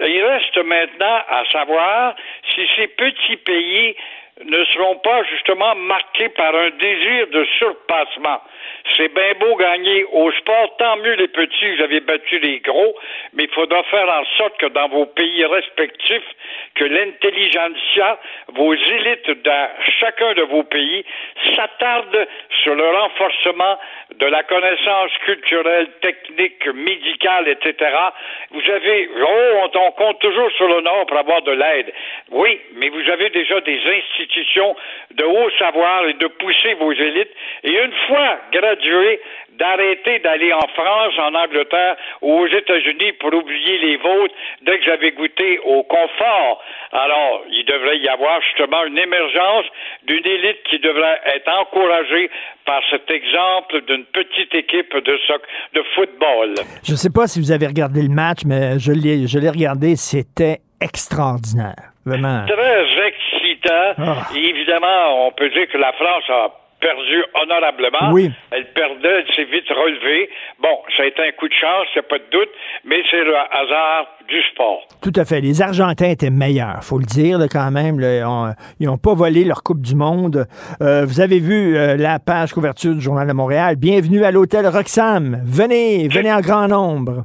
[0.00, 2.14] Il reste maintenant à savoir
[2.54, 3.96] si ces petits pays
[4.44, 8.40] ne seront pas justement marqués par un désir de surpassement.
[8.96, 12.94] C'est bien beau gagner au sport, tant mieux les petits, vous avez battu les gros,
[13.32, 16.34] mais il faudra faire en sorte que dans vos pays respectifs,
[16.74, 18.18] que l'intelligentsia,
[18.48, 19.68] vos élites dans
[20.00, 21.04] chacun de vos pays
[21.56, 22.26] s'attardent
[22.62, 23.78] sur le renforcement
[24.14, 27.90] de la connaissance culturelle, technique, médicale, etc.
[28.50, 31.92] Vous avez, oh, on, compte toujours sur le Nord pour avoir de l'aide.
[32.30, 34.76] Oui, mais vous avez déjà des institutions
[35.12, 37.32] de haut savoir et de pousser vos élites.
[37.64, 38.38] Et une fois
[38.76, 39.20] gradués,
[39.58, 44.84] d'arrêter d'aller en France, en Angleterre ou aux États-Unis pour oublier les vôtres dès que
[44.84, 46.62] j'avais goûté au confort.
[46.92, 49.64] Alors, il devrait y avoir justement une émergence
[50.04, 52.30] d'une élite qui devrait être encouragée
[52.64, 56.54] par cet exemple d'une petite équipe de, soc- de football.
[56.84, 59.50] Je ne sais pas si vous avez regardé le match, mais je l'ai, je l'ai
[59.50, 59.96] regardé.
[59.96, 61.92] C'était extraordinaire.
[62.04, 62.44] Vraiment.
[62.46, 63.94] Très excitant.
[63.98, 64.28] Ah.
[64.36, 66.50] Et évidemment, on peut dire que la France a
[66.80, 68.12] perdu honorablement.
[68.12, 68.30] Oui.
[68.50, 70.28] Elle perdait, elle s'est vite relevée.
[70.62, 72.48] Bon, ça a été un coup de chance, il n'y a pas de doute,
[72.84, 74.86] mais c'est le hasard du sport.
[75.02, 75.40] Tout à fait.
[75.40, 78.00] Les Argentins étaient meilleurs, faut le dire là, quand même.
[78.00, 78.28] là.
[78.28, 80.46] On- ils n'ont pas volé leur Coupe du Monde.
[80.82, 83.76] Euh, vous avez vu euh, la page couverture du Journal de Montréal.
[83.76, 85.40] Bienvenue à l'hôtel Roxham.
[85.44, 87.24] Venez, venez en grand nombre.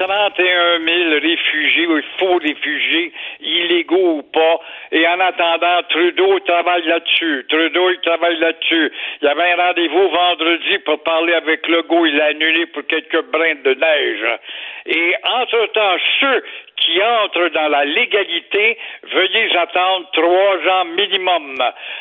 [0.00, 4.60] 31 000 réfugiés ou faux réfugiés, illégaux ou pas.
[4.92, 7.44] Et en attendant, Trudeau travaille là-dessus.
[7.50, 8.90] Trudeau, il travaille là-dessus.
[9.20, 12.06] Il y avait un rendez-vous vendredi pour parler avec Legault.
[12.06, 14.38] Il l'a annulé pour quelques brins de neige.
[14.86, 16.44] Et entre-temps, ceux
[16.78, 18.78] qui entrent dans la légalité,
[19.12, 21.56] veuillez attendre trois ans minimum.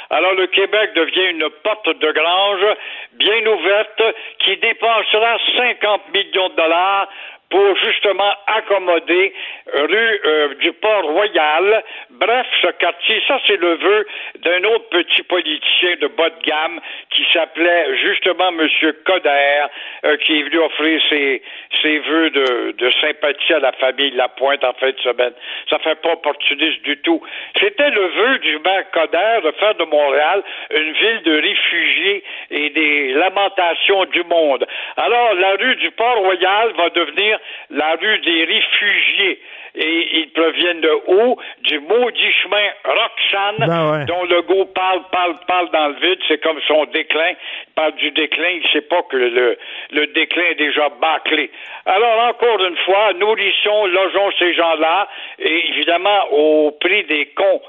[0.10, 2.78] Alors le Québec devient une porte de grange
[3.14, 4.02] bien ouverte
[4.40, 7.10] qui dépensera 50 millions de dollars
[7.50, 9.34] pour justement accommoder
[9.74, 11.84] rue euh, du Port-Royal.
[12.12, 14.08] Bref, ce quartier, ça c'est le vœu
[14.40, 19.66] d'un autre petit politicien de bas de gamme qui s'appelait justement Monsieur Coder,
[20.06, 21.42] euh, qui est venu offrir ses,
[21.82, 25.34] ses vœux de, de sympathie à la famille Lapointe en fin de semaine.
[25.70, 27.22] Ça fait pas opportuniste du tout.
[27.60, 32.70] C'était le vœu du maire Coder de faire de Montréal une ville de réfugiés et
[32.70, 34.66] des lamentations du monde.
[34.98, 37.39] Alors, la rue du Port-Royal va devenir
[37.70, 39.42] la rue des réfugiés.
[39.76, 41.38] Et ils proviennent de où?
[41.62, 44.06] Du maudit chemin Roxane, Ben ouais.
[44.06, 46.20] dont Legault parle, parle, parle dans le vide.
[46.28, 47.34] C'est comme son déclin.
[47.68, 48.50] Il parle du déclin.
[48.50, 49.58] Il ne sait pas que le,
[49.92, 51.52] le déclin est déjà bâclé.
[51.86, 55.08] Alors, encore une fois, nourrissons, logeons ces gens-là,
[55.38, 57.62] et évidemment, au prix des cons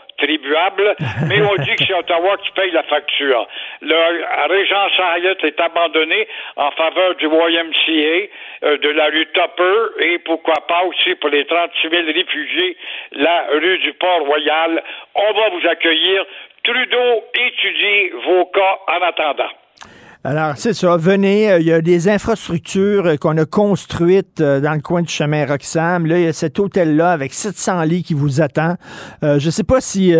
[1.29, 3.47] mais on dit que c'est Ottawa qui paye la facture.
[3.81, 8.29] Le Régence Hyatt est abandonné en faveur du YMCA,
[8.65, 12.77] euh, de la rue Tupper, et pourquoi pas aussi pour les 36 000 réfugiés,
[13.13, 14.83] la rue du Port-Royal.
[15.15, 16.25] On va vous accueillir.
[16.63, 19.60] Trudeau étudie vos cas en attendant.
[20.23, 20.99] Alors, c'est ça.
[20.99, 25.01] Venez, euh, il y a des infrastructures euh, qu'on a construites euh, dans le coin
[25.01, 26.05] du chemin Roxham.
[26.05, 28.77] Là, il y a cet hôtel-là avec 700 lits qui vous attend.
[29.23, 30.13] je ne sais pas si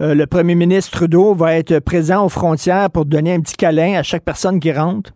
[0.00, 4.02] le premier ministre Trudeau va être présent aux frontières pour donner un petit câlin à
[4.02, 5.12] chaque personne qui rentre.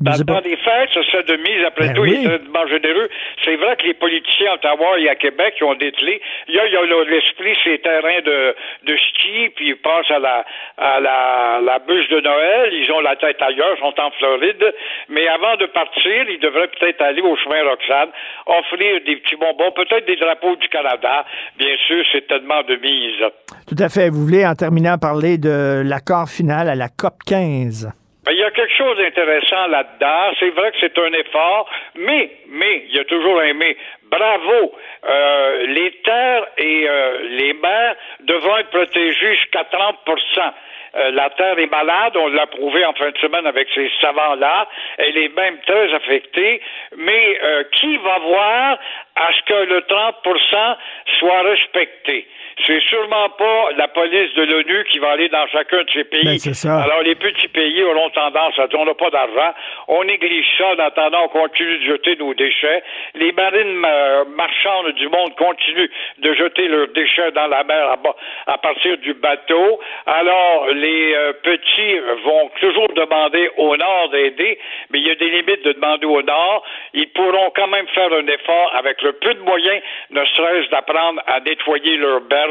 [0.00, 1.62] Dans le temps des fêtes, ça se fait de mise.
[1.66, 2.16] Après Ben tout, oui.
[2.22, 3.08] il est extrêmement généreux.
[3.44, 6.22] C'est vrai que les politiciens à Ottawa et à Québec qui ont dételé.
[6.48, 8.54] Il y a, il y a là, l'esprit, ces terrains de,
[8.86, 10.44] de ski, puis ils passent à la,
[10.78, 12.70] à la, la bûche de Noël.
[12.72, 14.72] Ils ont la tête ailleurs, ils sont en Floride.
[15.10, 18.08] Mais avant de partir, ils devraient peut-être aller au chemin Roxane,
[18.46, 21.26] offrir des petits bonbons, peut-être des drapeaux du Canada.
[21.58, 23.20] Bien sûr, c'est tellement de mise.
[23.68, 24.08] Tout à fait.
[24.08, 27.92] Vous voulez, en terminant, parler de l'accord final à la COP 15.
[28.30, 30.32] Ben, il y a quelque chose d'intéressant là-dedans.
[30.38, 33.76] C'est vrai que c'est un effort, mais, mais, il y a toujours un mais.
[34.04, 34.72] Bravo.
[35.08, 40.52] Euh, les terres et euh, les mers devront être protégées jusqu'à 30%
[40.96, 44.68] euh, la terre est malade, on l'a prouvé en fin de semaine avec ces savants-là.
[44.98, 46.60] Elle est même très affectée.
[46.96, 48.78] Mais euh, qui va voir
[49.14, 50.76] à ce que le 30%
[51.18, 52.26] soit respecté?
[52.66, 56.24] C'est sûrement pas la police de l'ONU qui va aller dans chacun de ces pays.
[56.24, 56.82] Ben, ça.
[56.82, 59.54] Alors, les petits pays auront tendance à dire on n'a pas d'argent,
[59.88, 62.82] on néglige ça, en attendant, on continue de jeter nos déchets.
[63.14, 67.96] Les marines euh, marchandes du monde continuent de jeter leurs déchets dans la mer
[68.46, 69.80] à partir du bateau.
[70.06, 74.58] Alors, les euh, petits vont toujours demander au Nord d'aider,
[74.90, 76.64] mais il y a des limites de demander au Nord.
[76.94, 81.20] Ils pourront quand même faire un effort avec le peu de moyens, ne serait-ce d'apprendre
[81.26, 82.49] à nettoyer leurs berges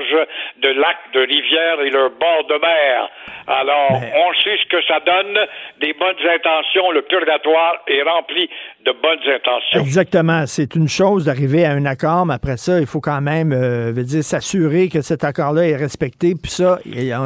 [0.61, 3.09] de lacs, de rivières et leurs bords de mer.
[3.47, 5.37] Alors, on sait ce que ça donne,
[5.81, 6.91] des bonnes intentions.
[6.91, 8.49] Le purgatoire est rempli
[8.85, 9.79] de bonnes intentions.
[9.79, 10.45] Exactement.
[10.45, 13.91] C'est une chose d'arriver à un accord, mais après ça, il faut quand même euh,
[13.93, 16.33] veut dire, s'assurer que cet accord-là est respecté.
[16.41, 17.19] Puis ça, il y a-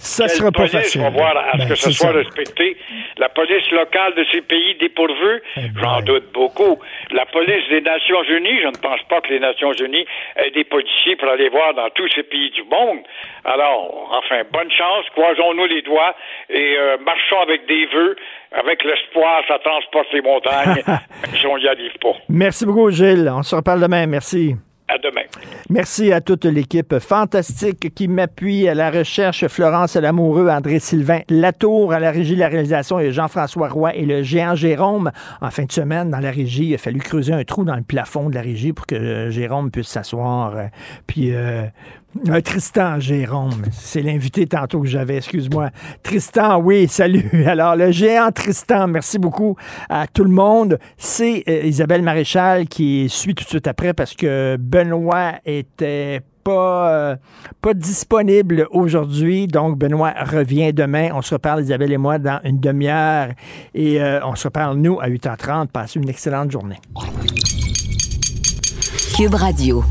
[0.00, 1.00] ça Quelle sera pas facile.
[1.02, 2.12] va voir à ce Ben, que ce soit ça.
[2.12, 2.76] respecté.
[3.18, 6.78] La police locale de ces pays dépourvus, Eh j'en doute beaucoup.
[7.10, 10.64] La police des Nations Unies, je ne pense pas que les Nations Unies aient des
[10.64, 13.00] policiers pour aller voir dans tous ces pays du monde.
[13.44, 16.14] Alors, enfin, bonne chance, croisons-nous les doigts
[16.48, 18.16] et euh, marchons avec des vœux,
[18.52, 22.14] avec l'espoir, ça transporte les montagnes, même si on n'y arrive pas.
[22.28, 23.30] Merci beaucoup, Gilles.
[23.34, 24.06] On se reparle demain.
[24.06, 24.54] Merci.
[24.90, 25.20] À demain.
[25.68, 29.46] Merci à toute l'équipe fantastique qui m'appuie à la recherche.
[29.46, 34.22] Florence Lamoureux, André-Sylvain Latour à la régie de la réalisation et Jean-François Roy et le
[34.22, 35.10] géant Jérôme.
[35.42, 37.82] En fin de semaine, dans la régie, il a fallu creuser un trou dans le
[37.82, 40.56] plafond de la régie pour que euh, Jérôme puisse s'asseoir.
[40.56, 40.64] Euh,
[41.06, 41.64] Puis euh,
[42.42, 45.70] Tristan Jérôme, c'est l'invité tantôt que j'avais, excuse-moi.
[46.02, 47.44] Tristan, oui, salut.
[47.46, 49.56] Alors, le géant Tristan, merci beaucoup
[49.88, 50.78] à tout le monde.
[50.96, 56.90] C'est euh, Isabelle Maréchal qui suit tout de suite après parce que Benoît était pas,
[56.90, 57.16] euh,
[57.60, 59.46] pas disponible aujourd'hui.
[59.46, 61.10] Donc, Benoît revient demain.
[61.12, 63.28] On se reparle, Isabelle et moi, dans une demi-heure.
[63.74, 65.68] Et euh, on se reparle, nous, à 8h30.
[65.68, 66.80] Passez une excellente journée.
[69.14, 69.84] Cube Radio.